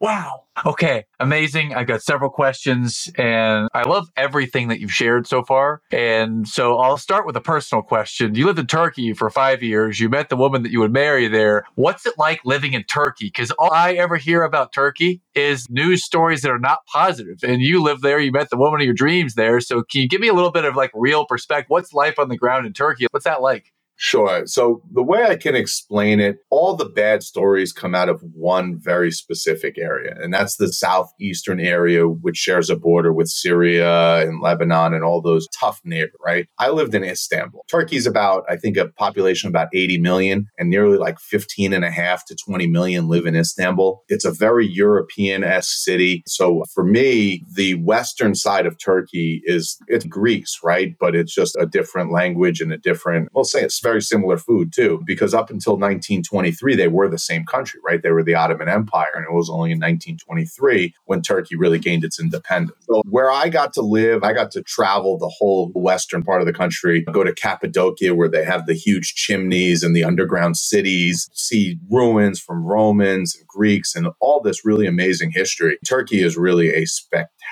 Wow. 0.01 0.45
Okay. 0.67 1.05
Amazing. 1.21 1.75
I've 1.75 1.87
got 1.87 2.03
several 2.03 2.31
questions 2.31 3.11
and 3.17 3.69
I 3.75 3.89
love 3.89 4.09
everything 4.17 4.69
that 4.69 4.81
you've 4.81 4.93
shared 4.93 5.27
so 5.27 5.43
far. 5.43 5.83
And 5.91 6.47
so 6.49 6.79
I'll 6.79 6.99
start 6.99 7.27
with 7.27 7.37
a 7.37 7.41
personal 7.41 7.83
question. 7.83 8.35
You 8.35 8.47
lived 8.47 8.59
in 8.59 8.67
Turkey 8.67 9.15
for 9.15 9.31
five 9.31 9.63
years. 9.63 10.01
You 10.01 10.11
met 10.11 10.29
the 10.29 10.37
woman 10.37 10.63
that 10.65 10.73
you 10.73 10.81
would 10.81 10.93
marry 10.93 11.29
there. 11.29 11.65
What's 11.77 12.07
it 12.07 12.15
like 12.19 12.41
living 12.45 12.75
in 12.75 12.85
Turkey? 12.85 13.27
Because 13.27 13.51
all 13.53 13.73
I 13.73 13.95
ever 13.95 14.17
hear 14.17 14.45
about 14.45 14.73
Turkey 14.73 15.23
is 15.35 15.67
news 15.71 16.05
stories 16.05 16.43
that 16.43 16.51
are 16.51 16.61
not 16.61 16.81
positive. 16.93 17.39
And 17.43 17.63
you 17.63 17.83
live 17.83 18.03
there. 18.03 18.21
You 18.21 18.33
met 18.33 18.51
the 18.51 18.59
woman 18.59 18.81
of 18.81 18.87
your 18.87 18.95
dreams 18.95 19.35
there. 19.37 19.61
So 19.61 19.83
can 19.85 20.03
you 20.03 20.09
give 20.09 20.23
me 20.23 20.29
a 20.29 20.35
little 20.35 20.53
bit 20.53 20.67
of 20.67 20.77
like 20.77 20.93
real 20.95 21.27
perspective? 21.27 21.71
What's 21.71 21.95
life 21.95 22.19
on 22.19 22.29
the 22.31 22.39
ground 22.39 22.67
in 22.67 22.75
Turkey? 22.75 23.07
What's 23.11 23.25
that 23.27 23.43
like? 23.43 23.74
Sure. 23.97 24.45
So 24.47 24.83
the 24.93 25.05
way 25.05 25.23
I 25.25 25.37
can 25.37 25.55
explain 25.55 26.19
it, 26.19 26.39
all 26.51 26.75
the 26.75 26.85
bad 26.85 27.23
stories 27.23 27.73
come 27.73 27.95
out 27.95 28.09
of 28.09 28.21
one 28.35 28.79
very 28.83 29.13
specific 29.13 29.79
area, 29.79 30.17
and 30.21 30.35
that's 30.35 30.57
the 30.57 30.73
southeastern 30.73 31.61
area, 31.61 32.09
which 32.09 32.37
shares 32.37 32.69
a 32.69 32.77
border 32.77 33.13
with 33.13 33.29
Syria 33.29 34.21
and 34.27 34.43
Lebanon 34.43 34.95
and 34.95 35.05
all 35.05 35.23
those 35.23 35.47
tough 35.59 35.81
neighbors, 35.85 36.11
right? 36.25 36.49
I 36.59 36.71
lived 36.71 36.95
in 36.95 37.05
Istanbul. 37.05 37.65
Turkey's 37.71 38.07
about, 38.07 38.45
I 38.49 38.57
think, 38.57 38.77
a 38.77 38.89
population 38.89 39.49
about 39.49 39.69
80 39.73 39.99
million, 39.99 40.49
and 40.59 40.71
nearly 40.71 40.99
like 40.99 41.21
15 41.21 41.73
and 41.73 41.85
a 41.85 41.91
half 41.91 42.27
to 42.27 42.35
20 42.35 42.67
million 42.67 43.09
live 43.09 43.27
in 43.27 43.37
Istanbul. 43.37 44.03
It's 44.09 44.25
a 44.25 44.33
very 44.33 44.67
European-esque 44.67 45.85
city. 45.85 46.25
So 46.27 46.65
for 46.75 46.85
me, 46.85 47.45
the 47.55 47.75
western 47.77 48.35
side 48.35 48.67
of 48.67 48.77
Turkey 48.79 49.41
is 49.45 49.79
it's 49.87 50.05
Greece, 50.05 50.59
right? 50.65 50.97
But 50.99 51.15
it's 51.15 51.33
just 51.33 51.57
a 51.61 51.67
different 51.67 52.11
language 52.13 52.61
and 52.61 52.73
a 52.73 52.79
different, 52.79 53.29
we'll 53.33 53.45
say 53.45 53.63
it's 53.63 53.84
very 53.85 54.03
similar 54.03 54.37
food 54.37 54.73
too, 54.73 55.03
because 55.07 55.35
up 55.35 55.51
until 55.51 55.75
1923, 55.75 56.75
they 56.75 56.89
were 56.89 57.09
the 57.09 57.19
same 57.19 57.45
country, 57.45 57.81
right? 57.85 58.03
They 58.03 58.11
were 58.11 58.25
the 58.25 58.35
Ottoman 58.35 58.69
Empire. 58.69 59.13
And 59.15 59.25
it 59.25 59.33
was 59.33 59.49
only 59.49 59.71
in 59.71 59.79
1923 59.79 60.95
when 61.05 61.23
Turkey 61.23 61.55
really 61.55 61.79
gained 61.79 62.03
its 62.03 62.19
independence. 62.19 62.85
So 62.89 63.03
where 63.09 63.31
I 63.31 63.49
got 63.49 63.73
to 63.75 63.83
live, 63.83 64.25
I 64.25 64.33
got 64.33 64.51
to 64.53 64.63
travel 64.63 65.19
the 65.19 65.33
whole 65.39 65.71
western 65.75 66.25
part 66.25 66.41
of 66.41 66.47
the 66.47 66.53
country, 66.53 67.03
go 67.13 67.23
to 67.23 67.33
Cappadocia 67.33 68.15
where 68.15 68.29
they 68.29 68.45
have 68.45 68.67
the 68.67 68.75
huge 68.75 69.15
chimneys 69.15 69.83
and 69.85 69.95
the 69.95 70.03
underground 70.03 70.57
cities, 70.57 71.29
see 71.35 71.79
ruins 71.91 72.41
from 72.41 72.65
Romans 72.65 73.37
and 73.37 73.47
Greeks 73.47 73.95
and 73.95 74.09
all 74.19 74.41
this 74.41 74.65
really 74.65 74.87
amazing 74.87 75.31
history. 75.33 75.79
Turkey 75.87 76.23
is 76.23 76.37
really 76.37 76.75
a 76.75 76.87
spectacular 76.87 77.44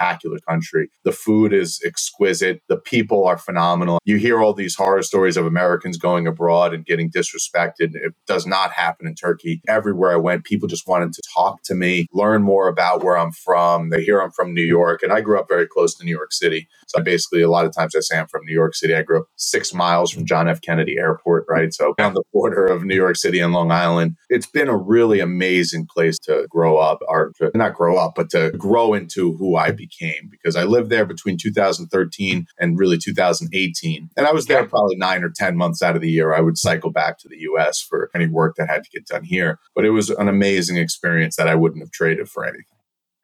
country. 0.49 0.91
The 1.05 1.13
food 1.13 1.53
is 1.53 1.81
exquisite. 1.85 2.63
The 2.69 2.77
people 2.77 3.27
are 3.27 3.39
phenomenal. 3.39 3.99
You 4.05 4.17
hear 4.17 4.41
all 4.41 4.55
these 4.55 4.75
horror 4.75 5.03
stories 5.03 5.37
of 5.37 5.47
Americans 5.47 5.97
going 5.99 6.27
abroad 6.27 6.75
and 6.75 6.85
getting 6.85 7.11
disrespected. 7.11 7.95
It 7.95 8.15
does 8.27 8.47
not 8.47 8.73
happen 8.73 9.07
in 9.07 9.15
Turkey. 9.15 9.61
Everywhere 9.69 10.13
I 10.13 10.17
went, 10.17 10.45
people 10.45 10.69
just 10.69 10.87
wanted 10.87 11.13
to 11.13 11.23
talk 11.35 11.63
to 11.65 11.75
me, 11.75 12.07
learn 12.13 12.43
more 12.43 12.69
about 12.69 13.03
where 13.05 13.17
I'm 13.19 13.33
from. 13.33 13.91
They 13.91 14.03
hear 14.03 14.21
I'm 14.21 14.33
from 14.33 14.55
New 14.55 14.63
York, 14.63 15.03
and 15.03 15.13
I 15.13 15.21
grew 15.21 15.39
up 15.39 15.47
very 15.49 15.67
close 15.67 15.95
to 15.97 16.05
New 16.05 16.11
York 16.11 16.33
City. 16.33 16.69
So 16.93 17.01
I 17.01 17.03
basically, 17.03 17.43
a 17.43 17.51
lot 17.51 17.65
of 17.65 17.75
times 17.75 17.97
I 17.97 18.01
say 18.01 18.19
I'm 18.19 18.29
from 18.29 18.45
New 18.45 18.53
York 18.53 18.75
City. 18.75 18.95
I 18.95 19.03
grew 19.03 19.21
up 19.21 19.27
six 19.37 19.73
miles 19.73 20.11
from 20.11 20.27
John 20.27 20.49
F. 20.49 20.61
Kennedy 20.61 20.97
Airport, 20.99 21.47
right? 21.49 21.73
So 21.73 21.95
on 21.99 22.15
the 22.15 22.23
border 22.33 22.67
of 22.67 22.85
New 22.85 22.95
York 22.95 23.17
City 23.17 23.41
and 23.41 23.53
Long 23.53 23.71
Island. 23.71 24.17
It's 24.29 24.47
been 24.47 24.69
a 24.69 24.77
really 24.77 25.21
amazing 25.21 25.87
place 25.87 26.19
to 26.21 26.47
grow 26.51 26.79
up, 26.79 27.01
or 27.09 27.33
to, 27.39 27.51
not 27.55 27.75
grow 27.75 27.97
up, 27.97 28.15
but 28.15 28.31
to 28.31 28.51
grow 28.53 28.95
into 28.95 29.35
who 29.37 29.57
I 29.57 29.71
became 29.71 30.29
because 30.31 30.57
I 30.57 30.65
lived 30.65 30.91
there 30.91 31.07
between 31.07 31.37
2013 31.41 32.47
and 32.59 32.79
really 32.79 32.99
2018. 32.99 34.11
And 34.17 34.27
I 34.27 34.33
was 34.33 34.47
there 34.47 34.65
probably 34.67 34.97
nine 34.97 35.25
or 35.25 35.31
10 35.35 35.57
months 35.57 35.83
out 35.83 35.97
of 35.97 36.03
the 36.03 36.11
year, 36.11 36.35
I 36.35 36.41
would 36.41 36.59
cycle 36.59 36.91
back 36.91 37.19
to 37.19 37.29
the 37.29 37.39
US 37.39 37.81
for 37.81 38.11
any 38.15 38.27
work 38.27 38.57
that 38.57 38.69
had 38.69 38.85
to 38.85 38.91
get 38.91 39.07
done 39.07 39.25
here. 39.25 39.59
But 39.75 39.85
it 39.85 39.91
was 39.91 40.11
an 40.11 40.29
amazing 40.29 40.77
experience 40.77 41.37
that 41.37 41.49
I 41.49 41.55
wouldn't 41.55 41.83
have 41.83 41.91
traded 41.91 42.29
for 42.29 42.45
anything. 42.45 42.65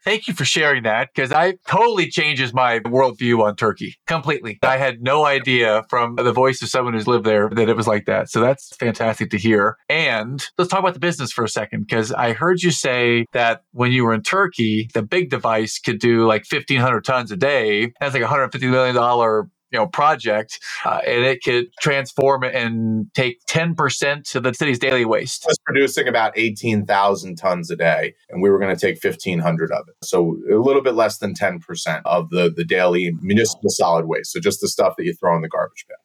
Thank 0.05 0.29
you 0.29 0.35
for 0.35 0.45
sharing 0.45 0.85
that 0.85 1.11
because 1.15 1.33
I 1.33 1.55
totally 1.67 2.09
changes 2.09 2.55
my 2.55 2.79
worldview 2.81 3.43
on 3.43 3.57
Turkey 3.57 3.97
completely. 4.07 4.59
I 4.63 4.77
had 4.77 5.03
no 5.03 5.25
idea 5.25 5.83
from 5.89 6.17
the 6.17 6.33
voice 6.33 6.63
of 6.63 6.69
someone 6.69 6.95
who's 6.95 7.07
lived 7.07 7.27
there 7.27 7.49
that 7.51 7.69
it 7.69 7.77
was 7.77 7.87
like 7.87 8.07
that. 8.07 8.31
So 8.31 8.41
that's 8.41 8.75
fantastic 8.77 9.31
to 9.31 9.39
hear. 9.39 9.77
And 9.89 10.45
let's 10.57 10.71
talk 10.71 10.81
about 10.81 10.95
the 10.95 11.01
business 11.01 11.33
for 11.33 11.45
a 11.45 11.49
second 11.49 11.87
because 11.87 12.13
I 12.13 12.33
heard 12.33 12.63
you 12.63 12.71
say 12.71 13.27
that 13.33 13.63
when 13.73 13.93
you 13.93 14.05
were 14.05 14.15
in 14.15 14.23
Turkey, 14.23 14.89
the 14.95 15.03
big 15.03 15.31
device 15.31 15.79
could 15.79 15.99
do 15.99 16.27
like 16.27 16.47
1,500 16.51 17.05
tons 17.05 17.31
a 17.31 17.37
day. 17.37 17.93
That's 18.01 18.15
like 18.15 18.23
$150 18.23 18.71
million 18.71 19.49
you 19.71 19.79
know 19.79 19.87
project 19.87 20.59
uh, 20.85 21.01
and 21.07 21.25
it 21.25 21.43
could 21.43 21.67
transform 21.81 22.45
and 22.45 23.07
take 23.15 23.39
10% 23.47 24.35
of 24.35 24.43
the 24.43 24.55
city's 24.55 24.79
daily 24.79 25.05
waste. 25.05 25.45
It 25.45 25.49
was 25.49 25.59
producing 25.65 26.09
about 26.09 26.33
18000 26.37 27.37
tons 27.37 27.71
a 27.71 27.77
day 27.77 28.15
and 28.31 28.43
we 28.43 28.51
were 28.51 28.59
going 28.59 28.75
to 28.75 28.81
take 28.81 29.03
1500 29.03 29.73
of 29.73 29.89
it. 29.89 29.95
So 30.05 30.39
a 30.51 30.57
little 30.57 30.83
bit 30.83 30.95
less 30.95 31.19
than 31.19 31.35
10% 31.35 32.03
of 32.05 32.31
the 32.31 32.53
the 32.55 32.65
daily 32.65 33.13
municipal 33.21 33.69
solid 33.71 34.07
waste. 34.07 34.33
So 34.33 34.41
just 34.41 34.61
the 34.61 34.69
stuff 34.69 34.95
that 34.97 35.05
you 35.05 35.15
throw 35.15 35.37
in 35.37 35.43
the 35.43 35.49
garbage 35.49 35.85
bin 35.89 35.97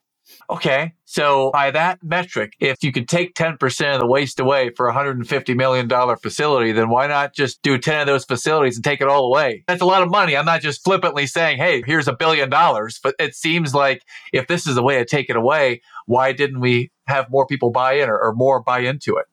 Okay. 0.49 0.93
So 1.05 1.51
by 1.51 1.71
that 1.71 1.99
metric, 2.03 2.53
if 2.59 2.83
you 2.83 2.91
could 2.91 3.07
take 3.07 3.35
10% 3.35 3.93
of 3.93 3.99
the 3.99 4.07
waste 4.07 4.39
away 4.39 4.71
for 4.75 4.87
a 4.87 4.93
$150 4.93 5.55
million 5.55 5.89
facility, 6.17 6.71
then 6.71 6.89
why 6.89 7.07
not 7.07 7.33
just 7.33 7.61
do 7.61 7.77
10 7.77 8.01
of 8.01 8.07
those 8.07 8.25
facilities 8.25 8.75
and 8.75 8.83
take 8.83 9.01
it 9.01 9.07
all 9.07 9.27
away? 9.27 9.63
That's 9.67 9.81
a 9.81 9.85
lot 9.85 10.01
of 10.01 10.09
money. 10.09 10.35
I'm 10.35 10.45
not 10.45 10.61
just 10.61 10.83
flippantly 10.83 11.27
saying, 11.27 11.57
hey, 11.57 11.83
here's 11.85 12.07
a 12.07 12.13
billion 12.13 12.49
dollars. 12.49 12.99
But 13.01 13.15
it 13.19 13.35
seems 13.35 13.73
like 13.73 14.01
if 14.31 14.47
this 14.47 14.67
is 14.67 14.75
the 14.75 14.83
way 14.83 14.97
to 14.97 15.05
take 15.05 15.29
it 15.29 15.35
away, 15.35 15.81
why 16.05 16.33
didn't 16.33 16.59
we 16.59 16.91
have 17.07 17.29
more 17.29 17.45
people 17.45 17.71
buy 17.71 17.93
in 17.93 18.09
or, 18.09 18.19
or 18.19 18.33
more 18.33 18.61
buy 18.61 18.79
into 18.79 19.17
it? 19.17 19.25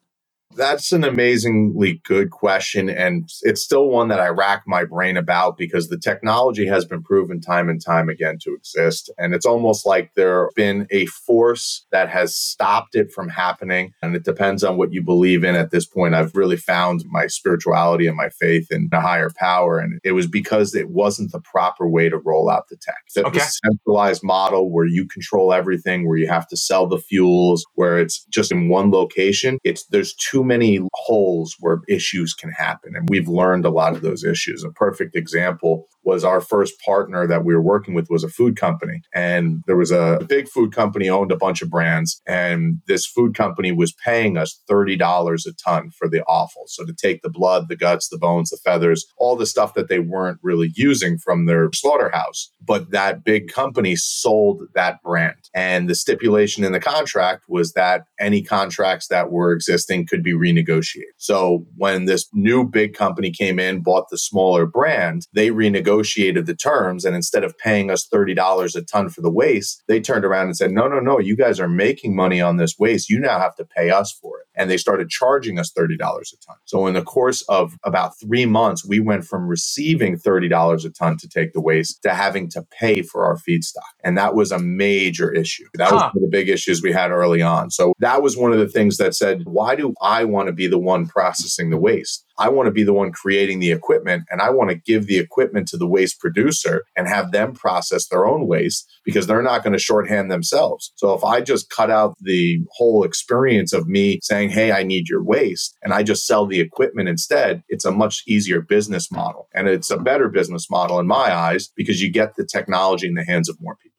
That's 0.57 0.93
an 0.93 1.05
amazingly 1.05 2.01
good 2.05 2.31
question. 2.31 2.91
And 2.91 3.29
it's 3.43 3.63
still 3.63 3.89
one 3.89 4.09
that 4.09 4.21
I 4.21 4.29
rack 4.29 4.63
my 4.67 4.85
brain 4.85 5.17
about 5.17 5.57
because 5.57 5.89
the 5.89 5.99
technology 5.99 6.67
has 6.67 6.85
been 6.85 7.03
proven 7.03 7.41
time 7.41 7.69
and 7.69 7.83
time 7.85 8.09
again 8.09 8.39
to 8.43 8.55
exist. 8.55 9.11
And 9.17 9.35
it's 9.35 9.47
almost 9.47 9.87
like 9.87 10.13
there's 10.17 10.53
been 10.57 10.87
a 10.91 11.07
force 11.07 11.87
that 11.93 12.09
has 12.09 12.35
stopped 12.35 12.97
it 12.97 13.13
from 13.13 13.29
happening. 13.29 13.93
And 14.03 14.17
it 14.17 14.25
depends 14.25 14.65
on 14.65 14.77
what 14.77 14.93
you 14.93 15.03
believe 15.03 15.45
in 15.45 15.55
at 15.55 15.71
this 15.71 15.87
point. 15.87 16.15
I've 16.15 16.35
really 16.35 16.57
found 16.57 17.05
my 17.07 17.29
spirituality 17.29 18.07
and 18.07 18.17
my 18.17 18.29
faith 18.29 18.73
in 18.73 18.89
a 18.93 19.01
higher 19.01 19.31
power. 19.37 19.79
And 19.79 20.01
it 20.03 20.13
was 20.13 20.27
because 20.27 20.75
it 20.75 20.91
wasn't 20.91 21.33
the 21.33 21.41
proper 21.41 21.89
way 21.89 22.09
to 22.09 22.19
roll 22.19 22.51
out 22.51 22.69
the 22.69 22.77
tech. 22.77 23.03
The, 23.15 23.25
okay. 23.25 23.39
the 23.39 23.45
centralized 23.45 24.25
model 24.25 24.71
where 24.71 24.87
you 24.87 25.07
control 25.07 25.53
everything, 25.53 26.09
where 26.09 26.19
you 26.19 26.27
have 26.27 26.49
to 26.49 26.57
sell 26.57 26.87
the 26.87 26.99
fuels, 26.99 27.65
where 27.75 27.99
it's 27.99 28.25
just 28.25 28.51
in 28.51 28.69
one 28.69 28.91
location. 28.91 29.59
It's 29.65 29.85
there's 29.87 30.15
too 30.15 30.40
too 30.41 30.45
many 30.47 30.81
holes 30.95 31.57
where 31.61 31.81
issues 31.89 32.35
can 32.35 32.51
happen. 32.51 32.93
And 32.95 33.09
we've 33.09 33.29
learned 33.29 33.65
a 33.65 33.71
lot 33.71 33.95
of 33.95 34.03
those 34.03 34.25
issues. 34.25 34.65
A 34.65 34.71
perfect 34.71 35.15
example 35.15 35.87
was 36.03 36.25
our 36.25 36.41
first 36.41 36.75
partner 36.81 37.27
that 37.27 37.45
we 37.45 37.55
were 37.55 37.63
working 37.63 37.95
with 37.95 38.09
was 38.11 38.25
a 38.25 38.29
food 38.29 38.57
company. 38.57 39.03
And 39.15 39.63
there 39.67 39.77
was 39.77 39.91
a 39.91 40.19
big 40.29 40.49
food 40.49 40.73
company 40.73 41.09
owned 41.09 41.33
a 41.33 41.37
bunch 41.37 41.63
of 41.63 41.71
brands. 41.71 42.21
And 42.27 42.79
this 42.87 43.07
food 43.07 43.35
company 43.35 43.73
was 43.73 43.95
paying 44.05 44.37
us 44.37 44.61
$30 44.71 45.47
a 45.47 45.53
ton 45.63 45.91
for 45.91 46.09
the 46.09 46.23
offal. 46.25 46.65
So 46.67 46.85
to 46.85 46.95
take 46.95 47.23
the 47.23 47.31
blood, 47.31 47.69
the 47.69 47.77
guts, 47.77 48.09
the 48.09 48.19
bones, 48.19 48.51
the 48.51 48.57
feathers, 48.57 49.07
all 49.19 49.37
the 49.37 49.47
stuff 49.47 49.75
that 49.75 49.89
they 49.89 49.99
weren't 49.99 50.39
really 50.43 50.73
using 50.75 51.19
from 51.19 51.47
their 51.47 51.69
slaughterhouse. 51.75 52.51
But 52.61 52.91
that 52.93 53.25
big 53.25 53.49
company 53.49 53.97
sold 53.97 54.63
that 54.75 55.03
brand. 55.03 55.37
And 55.55 55.89
the 55.89 55.95
stipulation 55.95 56.65
in 56.65 56.73
the 56.73 56.81
contract 56.81 57.45
was 57.49 57.73
that 57.73 58.05
any 58.19 58.43
contracts 58.43 59.09
that 59.09 59.31
were 59.31 59.53
existing 59.53 60.07
could 60.07 60.23
be 60.23 60.33
renegotiated. 60.33 61.13
So 61.19 61.67
when 61.77 62.07
this 62.07 62.29
new 62.33 62.65
big 62.65 62.95
company 62.95 63.31
came 63.31 63.59
in, 63.59 63.83
bought 63.83 64.09
the 64.11 64.19
smaller 64.19 64.67
brand, 64.67 65.27
they 65.35 65.51
renegotiated 65.51 65.90
negotiated 65.91 66.47
the 66.47 66.55
terms 66.55 67.05
and 67.05 67.17
instead 67.17 67.43
of 67.43 67.59
paying 67.59 67.91
us 67.91 68.07
$30 68.07 68.77
a 68.77 68.83
ton 68.83 69.09
for 69.09 69.23
the 69.23 69.31
waste, 69.31 69.83
they 69.89 70.01
turned 70.01 70.25
around 70.25 70.47
and 70.47 70.57
said, 70.57 70.71
no, 70.71 70.87
no, 70.87 71.01
no, 71.01 71.19
you 71.19 71.37
guys 71.37 71.59
are 71.59 71.69
making 71.69 72.15
money 72.15 72.41
on 72.41 72.59
this 72.59 72.77
waste. 72.79 73.11
You 73.11 73.19
now 73.19 73.41
have 73.41 73.57
to 73.57 73.65
pay 73.65 73.91
us 73.91 74.13
for 74.13 74.39
it. 74.39 74.47
And 74.55 74.71
they 74.71 74.77
started 74.77 75.09
charging 75.09 75.59
us 75.59 75.73
$30 75.73 75.95
a 75.95 75.99
ton. 75.99 76.57
So 76.65 76.87
in 76.87 76.95
the 76.95 77.03
course 77.03 77.43
of 77.49 77.73
about 77.85 78.13
three 78.21 78.47
months, 78.47 78.85
we 78.85 79.01
went 79.01 79.25
from 79.25 79.49
receiving 79.49 80.17
$30 80.17 80.85
a 80.85 80.91
ton 80.91 81.17
to 81.19 81.29
take 81.29 81.55
the 81.55 81.61
waste 81.61 82.03
to 82.03 82.15
having 82.15 82.49
to 82.51 82.65
pay 82.71 83.03
for 83.03 83.25
our 83.25 83.37
feedstock. 83.37 83.95
And 84.05 84.17
that 84.17 84.35
was 84.35 84.53
a 84.53 84.59
major 84.59 85.33
issue. 85.33 85.65
That 85.75 85.89
huh. 85.89 85.95
was 85.95 86.03
one 86.03 86.13
of 86.17 86.23
the 86.23 86.37
big 86.39 86.49
issues 86.49 86.83
we 86.83 86.93
had 86.93 87.11
early 87.11 87.43
on. 87.43 87.71
So 87.71 87.95
that 87.99 88.23
was 88.23 88.37
one 88.37 88.53
of 88.53 88.59
the 88.59 88.69
things 88.69 88.99
that 88.99 89.15
said, 89.15 89.43
why 89.45 89.75
do 89.75 89.95
I 90.01 90.25
want 90.25 90.47
to 90.49 90.53
be 90.53 90.67
the 90.67 90.79
one 90.79 91.07
processing 91.07 91.71
the 91.71 91.79
waste? 91.79 92.25
I 92.41 92.49
want 92.49 92.69
to 92.69 92.73
be 92.73 92.85
the 92.85 92.95
one 92.95 93.13
creating 93.13 93.59
the 93.59 93.71
equipment 93.71 94.25
and 94.31 94.41
I 94.41 94.49
want 94.49 94.71
to 94.71 94.75
give 94.75 95.07
the 95.07 95.19
equipment 95.19 95.69
to 95.69 95.77
the 95.77 95.87
waste 95.87 96.19
producer 96.21 96.85
and 96.97 97.07
have 97.07 97.33
them 97.33 97.53
process 97.53 98.09
their 98.09 98.27
own 98.27 98.47
waste 98.47 98.91
because 99.05 99.27
they're 99.27 99.43
not 99.43 99.63
going 99.63 99.75
to 99.75 99.79
shorthand 99.79 100.31
themselves. 100.31 100.91
So 100.97 101.13
if 101.13 101.23
I 101.23 101.43
just 101.43 101.69
cut 101.69 101.91
out 101.91 102.17
the 102.19 102.61
whole 102.73 103.05
experience 103.05 103.75
of 103.75 103.89
me 103.89 104.21
saying, 104.23 104.51
Hey, 104.51 104.73
I 104.73 104.85
need 104.85 105.11
your 105.11 105.23
waste 105.23 105.77
and 105.83 105.93
I 105.93 106.03
just 106.03 106.27
sell 106.27 106.47
the 106.47 106.61
equipment 106.61 107.11
instead, 107.11 107.63
it's 107.69 107.85
a 107.85 107.93
much 107.93 108.23
easier 108.27 108.63
business 108.63 109.13
model. 109.13 109.49
And 109.55 109.69
it's 109.69 109.91
a 109.91 109.99
better 109.99 110.31
business 110.31 110.71
model 110.71 110.99
in 110.99 111.07
my 111.07 111.35
eyes 111.35 111.69
because 111.77 112.01
you 112.01 112.11
get 112.11 112.37
the 112.37 112.47
technology 112.47 113.07
in 113.07 113.15
the 113.15 113.25
hands 113.25 113.51
of 113.51 113.61
more 113.61 113.77
people. 113.77 113.90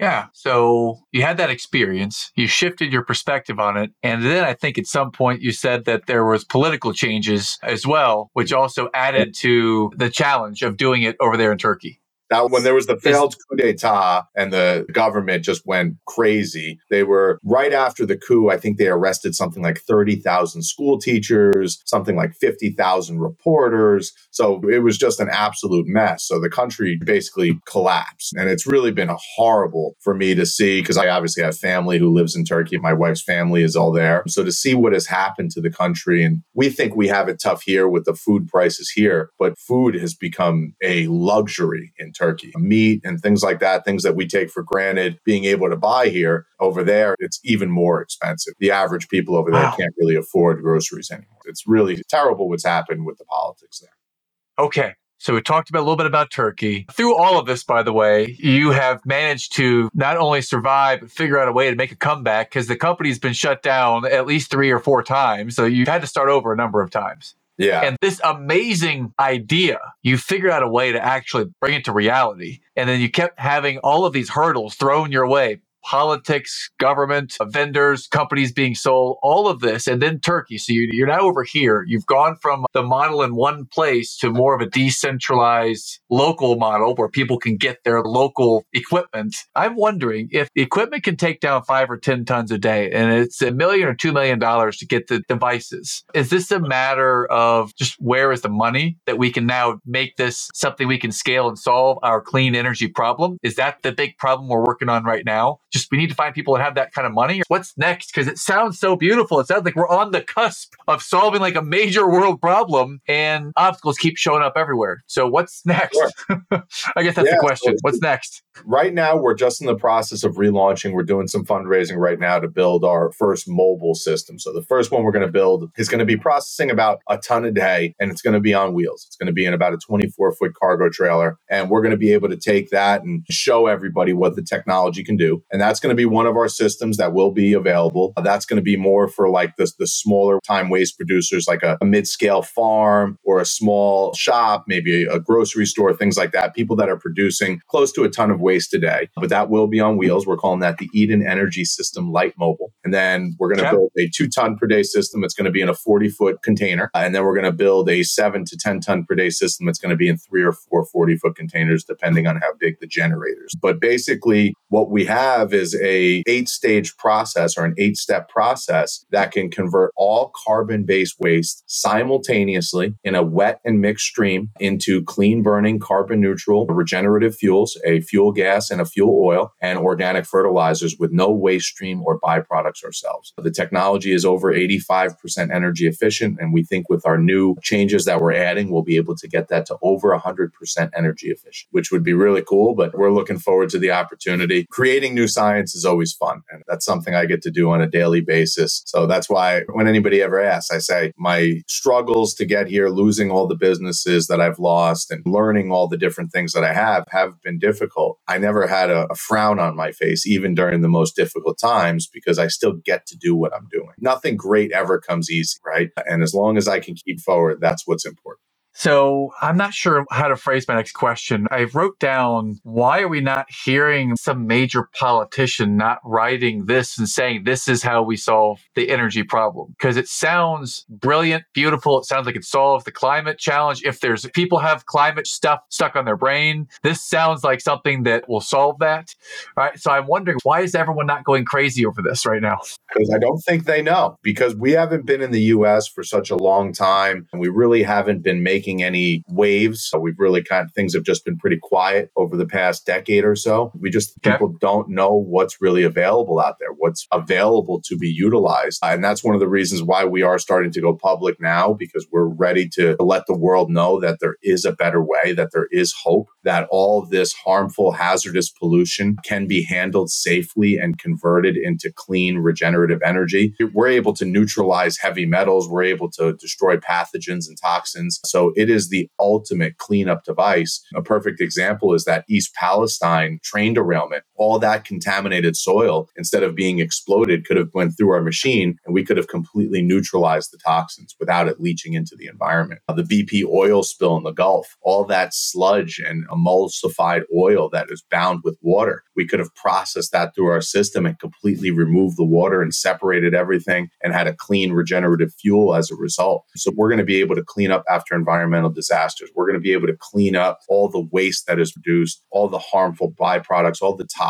Yeah. 0.00 0.28
So 0.32 0.98
you 1.12 1.22
had 1.22 1.36
that 1.36 1.50
experience, 1.50 2.32
you 2.34 2.46
shifted 2.46 2.90
your 2.90 3.04
perspective 3.04 3.60
on 3.60 3.76
it. 3.76 3.90
And 4.02 4.24
then 4.24 4.44
I 4.44 4.54
think 4.54 4.78
at 4.78 4.86
some 4.86 5.12
point 5.12 5.42
you 5.42 5.52
said 5.52 5.84
that 5.84 6.06
there 6.06 6.24
was 6.24 6.42
political 6.42 6.94
changes 6.94 7.58
as 7.62 7.86
well, 7.86 8.30
which 8.32 8.50
also 8.50 8.88
added 8.94 9.34
to 9.40 9.92
the 9.94 10.08
challenge 10.08 10.62
of 10.62 10.78
doing 10.78 11.02
it 11.02 11.16
over 11.20 11.36
there 11.36 11.52
in 11.52 11.58
Turkey. 11.58 12.00
That 12.30 12.50
when 12.50 12.64
there 12.64 12.74
was 12.74 12.86
the 12.86 12.98
failed 12.98 13.36
coup 13.50 13.56
d'etat 13.56 14.24
and 14.36 14.52
the 14.52 14.86
government 14.92 15.44
just 15.44 15.66
went 15.66 15.96
crazy. 16.06 16.78
They 16.90 17.04
were 17.04 17.38
right 17.44 17.72
after 17.72 18.06
the 18.06 18.16
coup. 18.18 18.50
I 18.50 18.58
think 18.58 18.78
they 18.78 18.88
arrested 18.88 19.34
something 19.34 19.62
like 19.62 19.80
thirty 19.80 20.16
thousand 20.16 20.62
school 20.64 20.98
teachers, 20.98 21.80
something 21.86 22.16
like 22.16 22.34
fifty 22.34 22.70
thousand 22.70 23.20
reporters. 23.20 24.12
So 24.32 24.60
it 24.70 24.80
was 24.80 24.98
just 24.98 25.20
an 25.20 25.28
absolute 25.30 25.86
mess. 25.88 26.26
So 26.26 26.40
the 26.40 26.50
country 26.50 26.98
basically 27.04 27.60
collapsed, 27.66 28.34
and 28.34 28.50
it's 28.50 28.66
really 28.66 28.92
been 28.92 29.10
horrible 29.36 29.96
for 30.00 30.14
me 30.14 30.34
to 30.34 30.46
see 30.46 30.80
because 30.82 30.96
I 30.98 31.08
obviously 31.08 31.42
have 31.44 31.58
family 31.58 31.98
who 31.98 32.12
lives 32.12 32.36
in 32.36 32.44
Turkey. 32.44 32.78
My 32.78 32.92
wife's 32.94 33.22
family 33.22 33.62
is 33.62 33.76
all 33.76 33.92
there. 33.92 34.24
So 34.28 34.44
to 34.44 34.52
see 34.52 34.74
what 34.74 34.92
has 34.94 35.06
happened 35.06 35.52
to 35.52 35.60
the 35.60 35.70
country, 35.70 36.24
and 36.24 36.42
we 36.54 36.70
think 36.70 36.96
we 36.96 37.08
have 37.08 37.28
it 37.28 37.40
tough 37.42 37.62
here 37.62 37.88
with 37.88 38.04
the 38.06 38.14
food 38.14 38.48
prices 38.48 38.90
here, 38.90 39.30
but 39.38 39.58
food 39.58 39.94
has 39.96 40.14
become 40.14 40.74
a 40.82 41.06
luxury 41.08 41.92
in 41.98 42.12
Turkey. 42.12 42.19
Turkey, 42.20 42.52
meat 42.56 43.00
and 43.02 43.20
things 43.20 43.42
like 43.42 43.60
that, 43.60 43.84
things 43.84 44.02
that 44.02 44.14
we 44.14 44.26
take 44.26 44.50
for 44.50 44.62
granted 44.62 45.18
being 45.24 45.44
able 45.44 45.70
to 45.70 45.76
buy 45.76 46.08
here, 46.08 46.46
over 46.60 46.84
there, 46.84 47.16
it's 47.18 47.40
even 47.42 47.70
more 47.70 48.02
expensive. 48.02 48.52
The 48.58 48.70
average 48.70 49.08
people 49.08 49.36
over 49.36 49.50
there 49.50 49.62
wow. 49.62 49.74
can't 49.76 49.94
really 49.98 50.16
afford 50.16 50.62
groceries 50.62 51.10
anymore. 51.10 51.40
It's 51.46 51.66
really 51.66 52.02
terrible 52.08 52.48
what's 52.48 52.64
happened 52.64 53.06
with 53.06 53.18
the 53.18 53.24
politics 53.24 53.80
there. 53.80 54.64
Okay. 54.64 54.94
So 55.18 55.34
we 55.34 55.42
talked 55.42 55.68
about 55.68 55.80
a 55.80 55.82
little 55.82 55.96
bit 55.96 56.06
about 56.06 56.30
Turkey. 56.30 56.86
Through 56.92 57.14
all 57.18 57.38
of 57.38 57.44
this, 57.44 57.62
by 57.62 57.82
the 57.82 57.92
way, 57.92 58.36
you 58.38 58.70
have 58.70 59.04
managed 59.04 59.54
to 59.56 59.90
not 59.92 60.16
only 60.16 60.40
survive, 60.40 61.00
but 61.00 61.10
figure 61.10 61.38
out 61.38 61.46
a 61.46 61.52
way 61.52 61.68
to 61.68 61.76
make 61.76 61.92
a 61.92 61.96
comeback 61.96 62.48
because 62.48 62.68
the 62.68 62.76
company's 62.76 63.18
been 63.18 63.34
shut 63.34 63.62
down 63.62 64.06
at 64.06 64.26
least 64.26 64.50
three 64.50 64.70
or 64.70 64.78
four 64.78 65.02
times. 65.02 65.56
So 65.56 65.66
you've 65.66 65.88
had 65.88 66.00
to 66.00 66.06
start 66.06 66.30
over 66.30 66.54
a 66.54 66.56
number 66.56 66.80
of 66.80 66.90
times. 66.90 67.34
Yeah. 67.60 67.82
And 67.82 67.96
this 68.00 68.20
amazing 68.24 69.12
idea, 69.20 69.78
you 70.02 70.16
figured 70.16 70.50
out 70.50 70.62
a 70.62 70.68
way 70.68 70.92
to 70.92 71.04
actually 71.04 71.44
bring 71.60 71.74
it 71.74 71.84
to 71.84 71.92
reality. 71.92 72.60
And 72.74 72.88
then 72.88 73.00
you 73.00 73.10
kept 73.10 73.38
having 73.38 73.78
all 73.78 74.06
of 74.06 74.14
these 74.14 74.30
hurdles 74.30 74.74
thrown 74.76 75.12
your 75.12 75.28
way 75.28 75.60
politics, 75.82 76.70
government, 76.78 77.36
vendors, 77.42 78.06
companies 78.06 78.52
being 78.52 78.74
sold, 78.74 79.18
all 79.22 79.48
of 79.48 79.60
this, 79.60 79.86
and 79.86 80.00
then 80.02 80.20
Turkey. 80.20 80.58
So 80.58 80.72
you, 80.72 81.04
are 81.04 81.06
now 81.06 81.20
over 81.20 81.42
here. 81.42 81.84
You've 81.86 82.06
gone 82.06 82.36
from 82.36 82.66
the 82.72 82.82
model 82.82 83.22
in 83.22 83.34
one 83.34 83.66
place 83.66 84.16
to 84.18 84.30
more 84.30 84.54
of 84.54 84.60
a 84.60 84.66
decentralized 84.66 86.00
local 86.10 86.56
model 86.56 86.94
where 86.94 87.08
people 87.08 87.38
can 87.38 87.56
get 87.56 87.84
their 87.84 88.02
local 88.02 88.64
equipment. 88.72 89.36
I'm 89.54 89.76
wondering 89.76 90.28
if 90.30 90.48
the 90.54 90.62
equipment 90.62 91.02
can 91.02 91.16
take 91.16 91.40
down 91.40 91.62
five 91.64 91.90
or 91.90 91.98
10 91.98 92.24
tons 92.24 92.50
a 92.50 92.58
day 92.58 92.90
and 92.90 93.12
it's 93.12 93.42
a 93.42 93.50
million 93.50 93.88
or 93.88 93.94
two 93.94 94.12
million 94.12 94.38
dollars 94.38 94.76
to 94.78 94.86
get 94.86 95.08
the 95.08 95.20
devices. 95.28 96.04
Is 96.14 96.30
this 96.30 96.50
a 96.50 96.60
matter 96.60 97.26
of 97.26 97.74
just 97.76 97.96
where 98.00 98.32
is 98.32 98.42
the 98.42 98.48
money 98.48 98.96
that 99.06 99.18
we 99.18 99.30
can 99.30 99.46
now 99.46 99.80
make 99.86 100.16
this 100.16 100.48
something 100.54 100.88
we 100.88 100.98
can 100.98 101.12
scale 101.12 101.48
and 101.48 101.58
solve 101.58 101.98
our 102.02 102.20
clean 102.20 102.54
energy 102.54 102.88
problem? 102.88 103.38
Is 103.42 103.56
that 103.56 103.82
the 103.82 103.92
big 103.92 104.16
problem 104.18 104.48
we're 104.48 104.64
working 104.64 104.88
on 104.88 105.04
right 105.04 105.24
now? 105.24 105.58
Just 105.72 105.90
we 105.90 105.98
need 105.98 106.08
to 106.08 106.14
find 106.14 106.34
people 106.34 106.54
that 106.54 106.62
have 106.62 106.74
that 106.74 106.92
kind 106.92 107.06
of 107.06 107.12
money. 107.12 107.42
What's 107.48 107.76
next? 107.76 108.12
Because 108.12 108.28
it 108.28 108.38
sounds 108.38 108.78
so 108.78 108.96
beautiful. 108.96 109.40
It 109.40 109.46
sounds 109.46 109.64
like 109.64 109.76
we're 109.76 109.88
on 109.88 110.10
the 110.10 110.20
cusp 110.20 110.74
of 110.88 111.02
solving 111.02 111.40
like 111.40 111.56
a 111.56 111.62
major 111.62 112.08
world 112.08 112.40
problem, 112.40 113.00
and 113.06 113.52
obstacles 113.56 113.98
keep 113.98 114.16
showing 114.16 114.42
up 114.42 114.54
everywhere. 114.56 115.02
So 115.06 115.26
what's 115.28 115.64
next? 115.64 115.98
Sure. 115.98 116.40
I 116.96 117.02
guess 117.02 117.14
that's 117.14 117.28
yeah, 117.28 117.34
the 117.34 117.40
question. 117.40 117.76
What's 117.82 118.00
next? 118.00 118.42
Right 118.64 118.92
now, 118.92 119.16
we're 119.16 119.34
just 119.34 119.60
in 119.60 119.66
the 119.66 119.76
process 119.76 120.24
of 120.24 120.34
relaunching. 120.34 120.92
We're 120.92 121.02
doing 121.02 121.28
some 121.28 121.44
fundraising 121.44 121.96
right 121.96 122.18
now 122.18 122.38
to 122.38 122.48
build 122.48 122.84
our 122.84 123.12
first 123.12 123.48
mobile 123.48 123.94
system. 123.94 124.38
So 124.38 124.52
the 124.52 124.62
first 124.62 124.90
one 124.90 125.02
we're 125.02 125.12
going 125.12 125.26
to 125.26 125.32
build 125.32 125.70
is 125.78 125.88
going 125.88 126.00
to 126.00 126.04
be 126.04 126.16
processing 126.16 126.70
about 126.70 127.00
a 127.08 127.16
ton 127.18 127.44
a 127.44 127.50
day, 127.50 127.94
and 128.00 128.10
it's 128.10 128.22
going 128.22 128.34
to 128.34 128.40
be 128.40 128.54
on 128.54 128.74
wheels. 128.74 129.04
It's 129.06 129.16
going 129.16 129.28
to 129.28 129.32
be 129.32 129.46
in 129.46 129.54
about 129.54 129.72
a 129.72 129.78
24 129.78 130.32
foot 130.32 130.52
cargo 130.54 130.88
trailer, 130.88 131.38
and 131.48 131.70
we're 131.70 131.82
going 131.82 131.92
to 131.92 131.96
be 131.96 132.12
able 132.12 132.28
to 132.28 132.36
take 132.36 132.70
that 132.70 133.02
and 133.02 133.24
show 133.30 133.66
everybody 133.66 134.12
what 134.12 134.36
the 134.36 134.42
technology 134.42 135.04
can 135.04 135.16
do. 135.16 135.42
And 135.52 135.59
and 135.60 135.68
that's 135.68 135.78
going 135.78 135.90
to 135.90 135.96
be 135.96 136.06
one 136.06 136.26
of 136.26 136.36
our 136.36 136.48
systems 136.48 136.96
that 136.96 137.12
will 137.12 137.32
be 137.32 137.52
available. 137.52 138.14
That's 138.22 138.46
going 138.46 138.56
to 138.56 138.62
be 138.62 138.78
more 138.78 139.08
for 139.08 139.28
like 139.28 139.56
the, 139.56 139.70
the 139.78 139.86
smaller 139.86 140.40
time 140.46 140.70
waste 140.70 140.96
producers, 140.96 141.46
like 141.46 141.62
a, 141.62 141.76
a 141.82 141.84
mid 141.84 142.08
scale 142.08 142.40
farm 142.40 143.18
or 143.24 143.40
a 143.40 143.44
small 143.44 144.14
shop, 144.14 144.64
maybe 144.66 145.04
a 145.04 145.20
grocery 145.20 145.66
store, 145.66 145.92
things 145.92 146.16
like 146.16 146.32
that. 146.32 146.54
People 146.54 146.76
that 146.76 146.88
are 146.88 146.96
producing 146.98 147.60
close 147.68 147.92
to 147.92 148.04
a 148.04 148.08
ton 148.08 148.30
of 148.30 148.40
waste 148.40 148.70
today. 148.70 149.10
But 149.16 149.28
that 149.28 149.50
will 149.50 149.66
be 149.66 149.80
on 149.80 149.98
wheels. 149.98 150.26
We're 150.26 150.38
calling 150.38 150.60
that 150.60 150.78
the 150.78 150.88
Eden 150.94 151.26
Energy 151.26 151.66
System 151.66 152.10
Light 152.10 152.32
Mobile. 152.38 152.72
And 152.82 152.94
then 152.94 153.36
we're 153.38 153.54
going 153.54 153.62
to 153.66 153.70
build 153.70 153.90
a 153.98 154.08
two 154.08 154.28
ton 154.30 154.56
per 154.56 154.66
day 154.66 154.82
system. 154.82 155.24
It's 155.24 155.34
going 155.34 155.44
to 155.44 155.50
be 155.50 155.60
in 155.60 155.68
a 155.68 155.74
40 155.74 156.08
foot 156.08 156.42
container. 156.42 156.90
Uh, 156.94 157.00
and 157.00 157.14
then 157.14 157.22
we're 157.22 157.34
going 157.34 157.44
to 157.44 157.52
build 157.52 157.90
a 157.90 158.02
seven 158.02 158.46
to 158.46 158.56
10 158.56 158.80
ton 158.80 159.04
per 159.04 159.14
day 159.14 159.28
system. 159.28 159.68
It's 159.68 159.78
going 159.78 159.90
to 159.90 159.96
be 159.96 160.08
in 160.08 160.16
three 160.16 160.42
or 160.42 160.52
four 160.54 160.86
40 160.86 161.18
foot 161.18 161.36
containers, 161.36 161.84
depending 161.84 162.26
on 162.26 162.36
how 162.36 162.54
big 162.58 162.80
the 162.80 162.86
generators. 162.86 163.52
But 163.60 163.78
basically, 163.78 164.54
what 164.70 164.90
we 164.90 165.04
have 165.04 165.49
have 165.50 165.60
is 165.60 165.74
a 165.76 166.22
eight 166.26 166.48
stage 166.48 166.96
process 166.96 167.56
or 167.56 167.64
an 167.64 167.74
eight 167.78 167.96
step 167.96 168.28
process 168.28 169.04
that 169.10 169.32
can 169.32 169.50
convert 169.50 169.92
all 169.96 170.32
carbon 170.44 170.84
based 170.84 171.18
waste 171.20 171.62
simultaneously 171.66 172.94
in 173.04 173.14
a 173.14 173.22
wet 173.22 173.60
and 173.64 173.80
mixed 173.80 174.06
stream 174.06 174.50
into 174.60 175.02
clean 175.04 175.42
burning 175.42 175.78
carbon 175.78 176.20
neutral 176.20 176.66
regenerative 176.66 177.34
fuels, 177.34 177.78
a 177.84 178.00
fuel 178.00 178.32
gas 178.32 178.70
and 178.70 178.80
a 178.80 178.84
fuel 178.84 179.22
oil 179.24 179.52
and 179.60 179.78
organic 179.78 180.24
fertilizers 180.26 180.96
with 180.98 181.12
no 181.12 181.30
waste 181.30 181.66
stream 181.66 182.02
or 182.04 182.20
byproducts 182.20 182.84
ourselves. 182.84 183.32
The 183.36 183.50
technology 183.50 184.12
is 184.12 184.24
over 184.24 184.52
85% 184.52 185.54
energy 185.54 185.86
efficient. 185.86 186.38
And 186.40 186.52
we 186.52 186.62
think 186.62 186.88
with 186.88 187.06
our 187.06 187.18
new 187.18 187.56
changes 187.62 188.04
that 188.04 188.20
we're 188.20 188.32
adding, 188.32 188.70
we'll 188.70 188.82
be 188.82 188.96
able 188.96 189.16
to 189.16 189.28
get 189.28 189.48
that 189.48 189.66
to 189.66 189.76
over 189.82 190.16
100% 190.16 190.50
energy 190.96 191.28
efficient, 191.28 191.68
which 191.70 191.90
would 191.90 192.02
be 192.02 192.12
really 192.12 192.42
cool. 192.42 192.74
But 192.74 192.96
we're 192.96 193.12
looking 193.12 193.38
forward 193.38 193.70
to 193.70 193.78
the 193.78 193.90
opportunity. 193.90 194.66
Creating 194.70 195.14
new 195.14 195.26
science 195.40 195.74
is 195.74 195.84
always 195.84 196.12
fun. 196.12 196.42
And 196.50 196.62
that's 196.68 196.84
something 196.84 197.14
I 197.14 197.24
get 197.24 197.42
to 197.42 197.50
do 197.50 197.70
on 197.70 197.80
a 197.80 197.86
daily 197.86 198.20
basis. 198.20 198.82
So 198.86 199.06
that's 199.06 199.30
why 199.30 199.62
when 199.72 199.88
anybody 199.88 200.20
ever 200.22 200.40
asks, 200.40 200.70
I 200.70 200.78
say 200.78 201.12
my 201.16 201.62
struggles 201.66 202.34
to 202.34 202.44
get 202.44 202.68
here, 202.68 202.88
losing 202.88 203.30
all 203.30 203.46
the 203.46 203.56
businesses 203.56 204.26
that 204.26 204.40
I've 204.40 204.58
lost 204.58 205.10
and 205.10 205.22
learning 205.24 205.72
all 205.72 205.88
the 205.88 205.96
different 205.96 206.30
things 206.32 206.52
that 206.52 206.64
I 206.64 206.74
have 206.74 207.04
have 207.10 207.40
been 207.42 207.58
difficult. 207.58 208.18
I 208.28 208.38
never 208.38 208.66
had 208.66 208.90
a, 208.90 209.06
a 209.10 209.14
frown 209.14 209.58
on 209.58 209.76
my 209.76 209.92
face, 209.92 210.26
even 210.26 210.54
during 210.54 210.82
the 210.82 210.88
most 210.88 211.16
difficult 211.16 211.58
times, 211.58 212.06
because 212.12 212.38
I 212.38 212.48
still 212.48 212.74
get 212.84 213.06
to 213.06 213.16
do 213.16 213.34
what 213.34 213.54
I'm 213.54 213.68
doing. 213.70 213.94
Nothing 213.98 214.36
great 214.36 214.72
ever 214.72 215.00
comes 215.00 215.30
easy, 215.30 215.58
right? 215.64 215.88
And 216.06 216.22
as 216.22 216.34
long 216.34 216.58
as 216.58 216.68
I 216.68 216.80
can 216.80 216.94
keep 216.94 217.20
forward, 217.20 217.58
that's 217.60 217.86
what's 217.86 218.06
important. 218.06 218.49
So 218.72 219.32
I'm 219.42 219.56
not 219.56 219.74
sure 219.74 220.04
how 220.10 220.28
to 220.28 220.36
phrase 220.36 220.66
my 220.68 220.74
next 220.74 220.92
question. 220.92 221.46
I 221.50 221.64
wrote 221.64 221.98
down 221.98 222.60
why 222.62 223.00
are 223.00 223.08
we 223.08 223.20
not 223.20 223.46
hearing 223.64 224.16
some 224.16 224.46
major 224.46 224.88
politician 224.98 225.76
not 225.76 225.98
writing 226.04 226.66
this 226.66 226.96
and 226.96 227.08
saying 227.08 227.44
this 227.44 227.68
is 227.68 227.82
how 227.82 228.02
we 228.02 228.16
solve 228.16 228.60
the 228.76 228.90
energy 228.90 229.22
problem? 229.22 229.74
Because 229.78 229.96
it 229.96 230.08
sounds 230.08 230.86
brilliant, 230.88 231.44
beautiful. 231.52 231.98
It 231.98 232.04
sounds 232.04 232.26
like 232.26 232.36
it 232.36 232.44
solves 232.44 232.84
the 232.84 232.92
climate 232.92 233.38
challenge. 233.38 233.82
If 233.84 234.00
there's 234.00 234.24
people 234.30 234.58
have 234.60 234.86
climate 234.86 235.26
stuff 235.26 235.60
stuck 235.68 235.96
on 235.96 236.04
their 236.04 236.16
brain, 236.16 236.68
this 236.82 237.02
sounds 237.04 237.42
like 237.42 237.60
something 237.60 238.04
that 238.04 238.28
will 238.28 238.40
solve 238.40 238.78
that. 238.78 239.14
Right. 239.56 239.78
So 239.78 239.90
I'm 239.90 240.06
wondering 240.06 240.38
why 240.42 240.60
is 240.60 240.74
everyone 240.74 241.06
not 241.06 241.24
going 241.24 241.44
crazy 241.44 241.84
over 241.84 242.02
this 242.02 242.24
right 242.24 242.40
now? 242.40 242.60
Because 242.92 243.12
I 243.14 243.18
don't 243.18 243.40
think 243.40 243.64
they 243.64 243.82
know. 243.82 244.16
Because 244.22 244.54
we 244.54 244.72
haven't 244.72 245.06
been 245.06 245.20
in 245.20 245.32
the 245.32 245.42
US 245.42 245.88
for 245.88 246.04
such 246.04 246.30
a 246.30 246.36
long 246.36 246.72
time 246.72 247.26
and 247.32 247.40
we 247.40 247.48
really 247.48 247.82
haven't 247.82 248.22
been 248.22 248.42
making 248.42 248.59
making 248.60 248.82
any 248.82 249.24
waves. 249.28 249.86
So 249.88 249.98
we've 249.98 250.18
really 250.18 250.42
kind 250.42 250.66
of 250.66 250.72
things 250.72 250.92
have 250.94 251.02
just 251.02 251.24
been 251.24 251.38
pretty 251.38 251.58
quiet 251.62 252.10
over 252.14 252.36
the 252.36 252.44
past 252.44 252.84
decade 252.84 253.24
or 253.24 253.34
so. 253.34 253.72
We 253.80 253.88
just 253.88 254.18
okay. 254.18 254.32
people 254.32 254.54
don't 254.60 254.90
know 254.90 255.14
what's 255.14 255.62
really 255.62 255.82
available 255.82 256.38
out 256.38 256.56
there, 256.60 256.72
what's 256.76 257.06
available 257.10 257.80
to 257.86 257.96
be 257.96 258.08
utilized. 258.08 258.80
And 258.82 259.02
that's 259.02 259.24
one 259.24 259.34
of 259.34 259.40
the 259.40 259.48
reasons 259.48 259.82
why 259.82 260.04
we 260.04 260.22
are 260.22 260.38
starting 260.38 260.72
to 260.72 260.80
go 260.80 260.94
public 260.94 261.40
now 261.40 261.72
because 261.72 262.06
we're 262.12 262.28
ready 262.28 262.68
to 262.74 262.96
let 263.00 263.24
the 263.26 263.36
world 263.36 263.70
know 263.70 263.98
that 264.00 264.18
there 264.20 264.36
is 264.42 264.66
a 264.66 264.72
better 264.72 265.02
way, 265.02 265.32
that 265.32 265.52
there 265.52 265.68
is 265.70 265.94
hope, 266.04 266.28
that 266.44 266.66
all 266.70 267.06
this 267.06 267.32
harmful, 267.32 267.92
hazardous 267.92 268.50
pollution 268.50 269.16
can 269.24 269.46
be 269.46 269.62
handled 269.62 270.10
safely 270.10 270.78
and 270.78 270.98
converted 270.98 271.56
into 271.56 271.92
clean, 271.94 272.38
regenerative 272.38 273.00
energy. 273.04 273.54
We're 273.72 273.88
able 273.88 274.14
to 274.14 274.24
neutralize 274.24 274.98
heavy 274.98 275.26
metals, 275.26 275.68
we're 275.68 275.84
able 275.84 276.10
to 276.12 276.34
destroy 276.34 276.76
pathogens 276.76 277.48
and 277.48 277.56
toxins. 277.60 278.20
So 278.24 278.52
it 278.56 278.70
is 278.70 278.88
the 278.88 279.08
ultimate 279.18 279.78
cleanup 279.78 280.24
device. 280.24 280.80
A 280.94 281.02
perfect 281.02 281.40
example 281.40 281.94
is 281.94 282.04
that 282.04 282.24
East 282.28 282.54
Palestine 282.54 283.40
train 283.42 283.74
derailment 283.74 284.24
all 284.40 284.58
that 284.58 284.86
contaminated 284.86 285.54
soil, 285.54 286.08
instead 286.16 286.42
of 286.42 286.54
being 286.54 286.78
exploded, 286.78 287.44
could 287.44 287.58
have 287.58 287.68
went 287.74 287.94
through 287.96 288.10
our 288.10 288.22
machine 288.22 288.78
and 288.86 288.94
we 288.94 289.04
could 289.04 289.18
have 289.18 289.28
completely 289.28 289.82
neutralized 289.82 290.50
the 290.50 290.56
toxins 290.56 291.14
without 291.20 291.46
it 291.46 291.60
leaching 291.60 291.92
into 291.92 292.16
the 292.16 292.26
environment. 292.26 292.80
The 292.88 293.02
BP 293.02 293.44
oil 293.44 293.82
spill 293.82 294.16
in 294.16 294.22
the 294.22 294.32
Gulf, 294.32 294.78
all 294.80 295.04
that 295.04 295.34
sludge 295.34 296.00
and 296.04 296.26
emulsified 296.28 297.22
oil 297.36 297.68
that 297.68 297.88
is 297.90 298.02
bound 298.10 298.40
with 298.42 298.56
water, 298.62 299.04
we 299.14 299.26
could 299.26 299.40
have 299.40 299.54
processed 299.54 300.12
that 300.12 300.34
through 300.34 300.46
our 300.46 300.62
system 300.62 301.04
and 301.04 301.18
completely 301.18 301.70
removed 301.70 302.16
the 302.16 302.24
water 302.24 302.62
and 302.62 302.74
separated 302.74 303.34
everything 303.34 303.90
and 304.02 304.14
had 304.14 304.26
a 304.26 304.34
clean 304.34 304.72
regenerative 304.72 305.34
fuel 305.34 305.74
as 305.74 305.90
a 305.90 305.96
result. 305.96 306.44
So 306.56 306.72
we're 306.74 306.88
going 306.88 306.98
to 306.98 307.04
be 307.04 307.20
able 307.20 307.34
to 307.34 307.44
clean 307.44 307.70
up 307.70 307.84
after 307.90 308.14
environmental 308.14 308.70
disasters. 308.70 309.28
We're 309.34 309.46
going 309.46 309.60
to 309.60 309.60
be 309.60 309.74
able 309.74 309.88
to 309.88 309.96
clean 310.00 310.34
up 310.34 310.60
all 310.70 310.88
the 310.88 311.06
waste 311.12 311.46
that 311.46 311.60
is 311.60 311.72
produced, 311.72 312.22
all 312.30 312.48
the 312.48 312.58
harmful 312.58 313.12
byproducts, 313.12 313.82
all 313.82 313.94
the 313.94 314.04
toxins. 314.04 314.29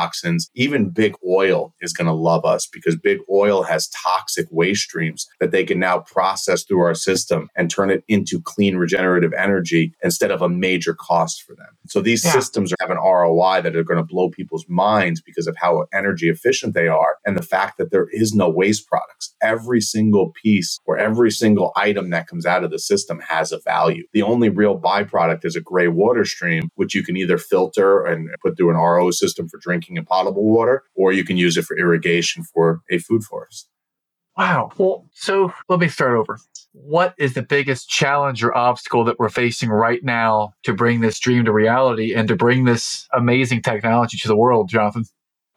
Even 0.54 0.90
big 0.90 1.14
oil 1.26 1.74
is 1.80 1.92
going 1.92 2.06
to 2.06 2.12
love 2.12 2.44
us 2.44 2.66
because 2.66 2.96
big 2.96 3.18
oil 3.30 3.62
has 3.62 3.88
toxic 3.88 4.46
waste 4.50 4.82
streams 4.82 5.26
that 5.40 5.50
they 5.50 5.64
can 5.64 5.78
now 5.78 5.98
process 5.98 6.64
through 6.64 6.80
our 6.80 6.94
system 6.94 7.48
and 7.56 7.70
turn 7.70 7.90
it 7.90 8.04
into 8.08 8.40
clean 8.40 8.76
regenerative 8.76 9.32
energy 9.32 9.92
instead 10.02 10.30
of 10.30 10.42
a 10.42 10.48
major 10.48 10.94
cost 10.94 11.42
for 11.42 11.54
them. 11.54 11.66
So 11.88 12.00
these 12.00 12.24
yeah. 12.24 12.32
systems 12.32 12.72
have 12.80 12.90
an 12.90 12.96
ROI 12.96 13.62
that 13.62 13.76
are 13.76 13.84
going 13.84 13.98
to 13.98 14.04
blow 14.04 14.30
people's 14.30 14.64
minds 14.68 15.20
because 15.20 15.46
of 15.46 15.56
how 15.56 15.86
energy 15.92 16.28
efficient 16.28 16.74
they 16.74 16.88
are 16.88 17.16
and 17.26 17.36
the 17.36 17.42
fact 17.42 17.78
that 17.78 17.90
there 17.90 18.06
is 18.10 18.34
no 18.34 18.48
waste 18.48 18.86
products. 18.86 19.34
Every 19.42 19.80
single 19.80 20.32
piece 20.42 20.78
or 20.86 20.98
every 20.98 21.30
single 21.30 21.72
item 21.76 22.10
that 22.10 22.26
comes 22.26 22.46
out 22.46 22.64
of 22.64 22.70
the 22.70 22.78
system 22.78 23.20
has 23.28 23.52
a 23.52 23.58
value. 23.60 24.04
The 24.12 24.22
only 24.22 24.48
real 24.48 24.78
byproduct 24.78 25.44
is 25.44 25.56
a 25.56 25.60
gray 25.60 25.88
water 25.88 26.24
stream, 26.24 26.70
which 26.76 26.94
you 26.94 27.02
can 27.02 27.16
either 27.16 27.38
filter 27.38 28.04
and 28.04 28.28
put 28.42 28.56
through 28.56 28.70
an 28.70 28.76
RO 28.76 29.10
system 29.10 29.48
for 29.48 29.58
drinking 29.58 29.89
and 29.96 30.06
potable 30.06 30.44
water, 30.44 30.84
or 30.94 31.12
you 31.12 31.24
can 31.24 31.36
use 31.36 31.56
it 31.56 31.64
for 31.64 31.76
irrigation 31.76 32.44
for 32.44 32.80
a 32.90 32.98
food 32.98 33.22
forest. 33.24 33.68
Wow. 34.36 34.70
Well, 34.78 35.06
so 35.12 35.52
let 35.68 35.80
me 35.80 35.88
start 35.88 36.16
over. 36.16 36.38
What 36.72 37.14
is 37.18 37.34
the 37.34 37.42
biggest 37.42 37.88
challenge 37.88 38.42
or 38.42 38.56
obstacle 38.56 39.04
that 39.04 39.18
we're 39.18 39.28
facing 39.28 39.68
right 39.68 40.02
now 40.02 40.54
to 40.62 40.72
bring 40.72 41.00
this 41.00 41.18
dream 41.18 41.44
to 41.44 41.52
reality 41.52 42.14
and 42.14 42.28
to 42.28 42.36
bring 42.36 42.64
this 42.64 43.06
amazing 43.12 43.62
technology 43.62 44.16
to 44.18 44.28
the 44.28 44.36
world, 44.36 44.68
Jonathan? 44.68 45.04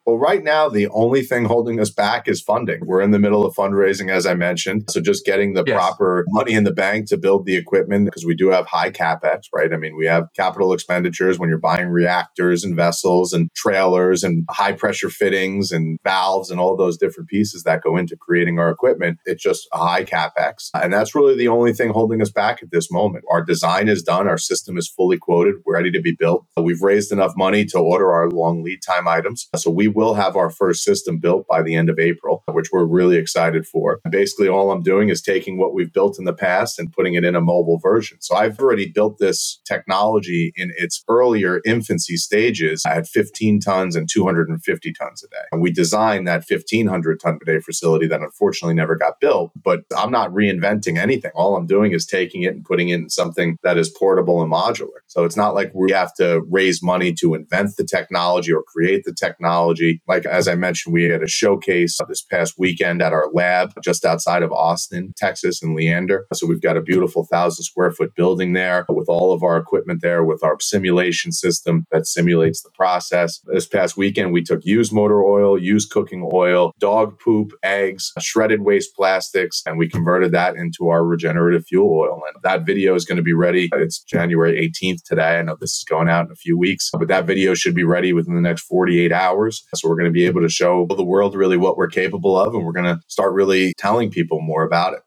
Well, 0.05 0.17
right 0.17 0.43
now, 0.43 0.67
the 0.67 0.87
only 0.89 1.21
thing 1.21 1.45
holding 1.45 1.79
us 1.79 1.89
back 1.89 2.27
is 2.27 2.41
funding. 2.41 2.81
We're 2.85 3.01
in 3.01 3.11
the 3.11 3.19
middle 3.19 3.45
of 3.45 3.55
fundraising, 3.55 4.11
as 4.11 4.25
I 4.25 4.33
mentioned. 4.33 4.91
So 4.91 4.99
just 4.99 5.25
getting 5.25 5.53
the 5.53 5.63
yes. 5.65 5.77
proper 5.77 6.25
money 6.29 6.53
in 6.53 6.65
the 6.65 6.73
bank 6.73 7.07
to 7.07 7.17
build 7.17 7.45
the 7.45 7.55
equipment, 7.55 8.05
because 8.05 8.25
we 8.25 8.35
do 8.35 8.49
have 8.49 8.65
high 8.65 8.91
capex, 8.91 9.43
right? 9.53 9.71
I 9.71 9.77
mean, 9.77 9.95
we 9.95 10.05
have 10.05 10.27
capital 10.35 10.73
expenditures 10.73 11.39
when 11.39 11.47
you're 11.47 11.57
buying 11.57 11.87
reactors 11.87 12.65
and 12.65 12.75
vessels 12.75 13.31
and 13.31 13.49
trailers 13.55 14.23
and 14.23 14.45
high 14.49 14.73
pressure 14.73 15.09
fittings 15.09 15.71
and 15.71 15.97
valves 16.03 16.51
and 16.51 16.59
all 16.59 16.75
those 16.75 16.97
different 16.97 17.29
pieces 17.29 17.63
that 17.63 17.81
go 17.81 17.95
into 17.95 18.17
creating 18.17 18.59
our 18.59 18.69
equipment. 18.69 19.19
It's 19.25 19.41
just 19.41 19.67
a 19.71 19.77
high 19.77 20.03
capex. 20.03 20.69
And 20.73 20.91
that's 20.91 21.15
really 21.15 21.37
the 21.37 21.47
only 21.47 21.71
thing 21.71 21.91
holding 21.91 22.21
us 22.21 22.29
back 22.29 22.61
at 22.61 22.71
this 22.71 22.91
moment. 22.91 23.23
Our 23.31 23.41
design 23.41 23.87
is 23.87 24.03
done. 24.03 24.27
Our 24.27 24.37
system 24.37 24.77
is 24.77 24.89
fully 24.89 25.17
quoted. 25.17 25.55
We're 25.65 25.75
ready 25.75 25.91
to 25.91 26.01
be 26.01 26.13
built. 26.17 26.45
We've 26.57 26.81
raised 26.81 27.13
enough 27.13 27.33
money 27.37 27.63
to 27.67 27.79
order 27.79 28.11
our 28.11 28.29
long 28.29 28.63
lead 28.63 28.81
time 28.85 29.07
items. 29.07 29.47
So 29.55 29.71
we 29.71 29.92
will 29.95 30.13
have 30.15 30.35
our 30.35 30.49
first 30.49 30.83
system 30.83 31.17
built 31.17 31.45
by 31.47 31.61
the 31.61 31.75
end 31.75 31.89
of 31.89 31.99
April, 31.99 32.43
which 32.49 32.69
we're 32.71 32.85
really 32.85 33.17
excited 33.17 33.67
for. 33.67 33.99
Basically, 34.09 34.47
all 34.47 34.71
I'm 34.71 34.83
doing 34.83 35.09
is 35.09 35.21
taking 35.21 35.57
what 35.57 35.73
we've 35.73 35.91
built 35.91 36.19
in 36.19 36.25
the 36.25 36.33
past 36.33 36.79
and 36.79 36.91
putting 36.91 37.13
it 37.13 37.23
in 37.23 37.35
a 37.35 37.41
mobile 37.41 37.79
version. 37.79 38.17
So 38.21 38.35
I've 38.35 38.59
already 38.59 38.91
built 38.91 39.17
this 39.19 39.61
technology 39.65 40.53
in 40.55 40.71
its 40.77 41.03
earlier 41.07 41.61
infancy 41.65 42.17
stages 42.17 42.83
at 42.87 43.07
15 43.07 43.59
tons 43.59 43.95
and 43.95 44.09
250 44.09 44.93
tons 44.93 45.23
a 45.23 45.27
day. 45.27 45.45
And 45.51 45.61
we 45.61 45.71
designed 45.71 46.27
that 46.27 46.43
1500 46.47 47.19
ton 47.19 47.39
per 47.39 47.53
day 47.53 47.59
facility 47.59 48.07
that 48.07 48.21
unfortunately 48.21 48.75
never 48.75 48.95
got 48.95 49.19
built, 49.19 49.51
but 49.63 49.81
I'm 49.95 50.11
not 50.11 50.31
reinventing 50.31 50.97
anything. 50.97 51.31
All 51.35 51.55
I'm 51.55 51.67
doing 51.67 51.91
is 51.93 52.05
taking 52.05 52.43
it 52.43 52.53
and 52.53 52.63
putting 52.63 52.89
it 52.89 52.95
in 52.95 53.09
something 53.09 53.57
that 53.63 53.77
is 53.77 53.89
portable 53.89 54.41
and 54.41 54.51
modular. 54.51 55.01
So 55.07 55.23
it's 55.23 55.37
not 55.37 55.53
like 55.53 55.71
we 55.73 55.91
have 55.91 56.13
to 56.15 56.41
raise 56.49 56.81
money 56.81 57.13
to 57.13 57.33
invent 57.33 57.77
the 57.77 57.83
technology 57.83 58.51
or 58.51 58.63
create 58.63 59.03
the 59.05 59.13
technology. 59.13 59.82
Like 60.07 60.23
like, 60.23 60.33
as 60.33 60.47
I 60.47 60.55
mentioned, 60.55 60.93
we 60.93 61.03
had 61.03 61.23
a 61.23 61.27
showcase 61.27 61.97
this 62.07 62.21
past 62.21 62.55
weekend 62.57 63.01
at 63.01 63.13
our 63.13 63.29
lab 63.33 63.73
just 63.83 64.05
outside 64.05 64.43
of 64.43 64.51
Austin, 64.51 65.13
Texas, 65.17 65.61
in 65.61 65.75
Leander. 65.75 66.25
So 66.33 66.47
we've 66.47 66.61
got 66.61 66.77
a 66.77 66.81
beautiful 66.81 67.25
thousand 67.31 67.63
square 67.63 67.91
foot 67.91 68.15
building 68.15 68.53
there 68.53 68.85
with 68.89 69.09
all 69.09 69.33
of 69.33 69.43
our 69.43 69.57
equipment 69.57 70.01
there, 70.01 70.23
with 70.23 70.43
our 70.43 70.59
simulation 70.59 71.31
system 71.31 71.85
that 71.91 72.07
simulates 72.07 72.61
the 72.61 72.69
process. 72.75 73.39
This 73.45 73.67
past 73.67 73.97
weekend, 73.97 74.33
we 74.33 74.43
took 74.43 74.61
used 74.63 74.93
motor 74.93 75.23
oil, 75.23 75.59
used 75.59 75.89
cooking 75.91 76.29
oil, 76.31 76.73
dog 76.79 77.19
poop, 77.19 77.51
eggs, 77.63 78.11
shredded 78.19 78.61
waste 78.61 78.95
plastics, 78.95 79.61
and 79.65 79.77
we 79.77 79.89
converted 79.89 80.31
that 80.31 80.55
into 80.55 80.89
our 80.89 81.03
regenerative 81.03 81.65
fuel 81.65 81.91
oil. 81.91 82.21
And 82.27 82.43
that 82.43 82.65
video 82.65 82.95
is 82.95 83.05
going 83.05 83.17
to 83.17 83.23
be 83.23 83.33
ready. 83.33 83.69
It's 83.73 83.99
January 84.03 84.71
18th 84.83 85.03
today. 85.03 85.39
I 85.39 85.41
know 85.41 85.57
this 85.59 85.77
is 85.77 85.83
going 85.83 86.09
out 86.09 86.27
in 86.27 86.31
a 86.31 86.35
few 86.35 86.57
weeks, 86.57 86.89
but 86.93 87.07
that 87.07 87.25
video 87.25 87.53
should 87.53 87.75
be 87.75 87.83
ready 87.83 88.13
within 88.13 88.35
the 88.35 88.41
next 88.41 88.63
48 88.63 89.11
hours. 89.11 89.65
So 89.77 89.89
we're 89.89 89.95
going 89.95 90.05
to 90.05 90.11
be 90.11 90.25
able 90.25 90.41
to 90.41 90.49
show 90.49 90.85
the 90.85 91.03
world 91.03 91.35
really 91.35 91.57
what 91.57 91.77
we're 91.77 91.87
capable 91.87 92.37
of. 92.37 92.53
And 92.53 92.65
we're 92.65 92.73
going 92.73 92.85
to 92.85 92.99
start 93.07 93.33
really 93.33 93.73
telling 93.77 94.09
people 94.09 94.41
more 94.41 94.63
about 94.63 94.93
it. 94.93 95.01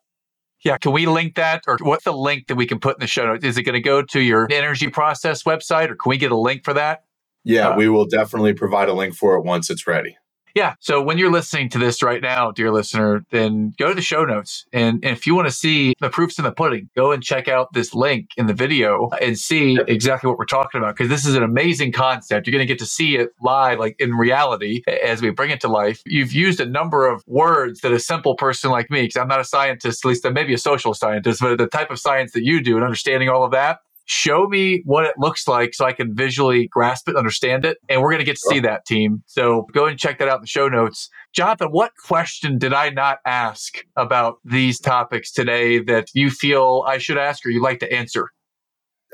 Yeah, 0.65 0.79
can 0.79 0.93
we 0.93 1.07
link 1.07 1.37
that 1.37 1.63
or 1.69 1.79
what's 1.81 2.05
the 2.05 2.13
link 2.13 2.49
that 2.49 2.57
we 2.57 2.67
can 2.67 2.81
put 2.81 2.97
in 2.97 3.01
the 3.01 3.07
show 3.07 3.27
notes? 3.27 3.45
Is 3.45 3.57
it 3.57 3.63
going 3.63 3.75
to 3.75 3.81
go 3.81 4.03
to 4.03 4.21
your 4.21 4.49
energy 4.51 4.89
process 4.89 5.45
website 5.45 5.91
or 5.91 5.95
can 5.97 6.11
we 6.11 6.17
get 6.17 6.33
a 6.33 6.37
link 6.37 6.65
for 6.65 6.75
that? 6.75 7.05
Yeah, 7.45 7.69
uh, 7.69 7.77
we 7.77 7.89
will 7.89 8.07
definitely 8.07 8.55
provide 8.55 8.89
a 8.89 8.93
link 8.93 9.15
for 9.15 9.37
it 9.37 9.45
once 9.45 9.71
it's 9.71 9.87
ready. 9.87 10.17
Yeah. 10.57 10.75
So 10.81 11.03
when 11.03 11.19
you're 11.19 11.31
listening 11.31 11.69
to 11.69 11.79
this 11.79 12.03
right 12.03 12.23
now, 12.23 12.51
dear 12.51 12.73
listener, 12.73 13.27
then 13.31 13.75
go 13.77 13.91
to 13.91 13.95
the 13.95 14.01
show 14.01 14.25
notes. 14.25 14.65
And, 14.73 15.05
and 15.05 15.15
if 15.15 15.27
you 15.27 15.35
want 15.35 15.47
to 15.49 15.53
see 15.53 15.93
the 16.01 16.09
proofs 16.09 16.39
in 16.39 16.45
the 16.45 16.51
pudding, 16.51 16.89
go 16.97 17.13
and 17.13 17.23
check 17.23 17.47
out 17.47 17.75
this 17.75 17.95
link 17.95 18.31
in 18.39 18.47
the 18.47 18.55
video 18.55 19.11
and 19.21 19.39
see 19.39 19.79
exactly 19.87 20.29
what 20.29 20.39
we're 20.39 20.47
talking 20.47 20.81
about. 20.81 20.97
Because 20.97 21.11
this 21.11 21.27
is 21.27 21.35
an 21.35 21.43
amazing 21.43 21.93
concept. 21.93 22.47
You're 22.47 22.53
going 22.53 22.67
to 22.67 22.73
get 22.73 22.79
to 22.79 22.87
see 22.87 23.17
it 23.17 23.33
live, 23.43 23.79
like 23.79 23.97
in 23.99 24.15
reality, 24.15 24.81
as 25.05 25.21
we 25.21 25.29
bring 25.29 25.51
it 25.51 25.61
to 25.61 25.69
life. 25.69 26.01
You've 26.07 26.33
used 26.33 26.59
a 26.59 26.67
number 26.67 27.07
of 27.07 27.23
words 27.27 27.83
that 27.83 27.93
a 27.93 28.01
simple 28.01 28.35
person 28.35 28.71
like 28.71 28.91
me, 28.91 29.03
because 29.03 29.21
I'm 29.21 29.29
not 29.29 29.41
a 29.41 29.45
scientist, 29.45 30.07
at 30.07 30.09
least 30.09 30.25
I'm 30.25 30.33
maybe 30.33 30.55
a 30.55 30.59
social 30.59 30.95
scientist, 30.95 31.43
but 31.43 31.59
the 31.59 31.67
type 31.67 31.91
of 31.91 31.99
science 31.99 32.33
that 32.33 32.45
you 32.45 32.63
do 32.63 32.77
and 32.77 32.83
understanding 32.83 33.29
all 33.29 33.45
of 33.45 33.51
that, 33.51 33.81
show 34.07 34.47
me 34.47 34.83
what 34.85 35.05
it 35.05 35.15
looks 35.19 35.47
like 35.47 35.75
so 35.75 35.85
I 35.85 35.93
can 35.93 36.15
visually 36.15 36.69
grasp 36.69 37.09
it, 37.09 37.17
understand 37.17 37.65
it. 37.65 37.79
And 37.89 38.01
we're 38.01 38.11
going 38.11 38.21
to 38.21 38.25
get 38.25 38.37
to 38.37 38.49
see 38.49 38.61
that 38.61 38.87
team. 38.87 39.23
So 39.27 39.67
go 39.73 39.87
and 39.87 39.99
check 39.99 40.19
that 40.19 40.29
out 40.29 40.37
in 40.37 40.43
the 40.43 40.49
show 40.49 40.69
notes. 40.69 41.11
Jonathan, 41.33 41.69
what 41.69 41.93
question 42.05 42.59
did 42.59 42.73
I 42.73 42.91
not 42.91 43.19
ask 43.27 43.85
about 43.97 44.39
these 44.45 44.81
topics 44.81 45.33
today 45.33 45.81
that 45.81 46.09
you 46.15 46.31
feel 46.31 46.85
I 46.87 46.99
should 46.99 47.19
ask 47.19 47.45
or 47.45 47.51
you'd 47.51 47.63
like 47.63 47.81
to 47.81 47.93
answer? 47.93 48.31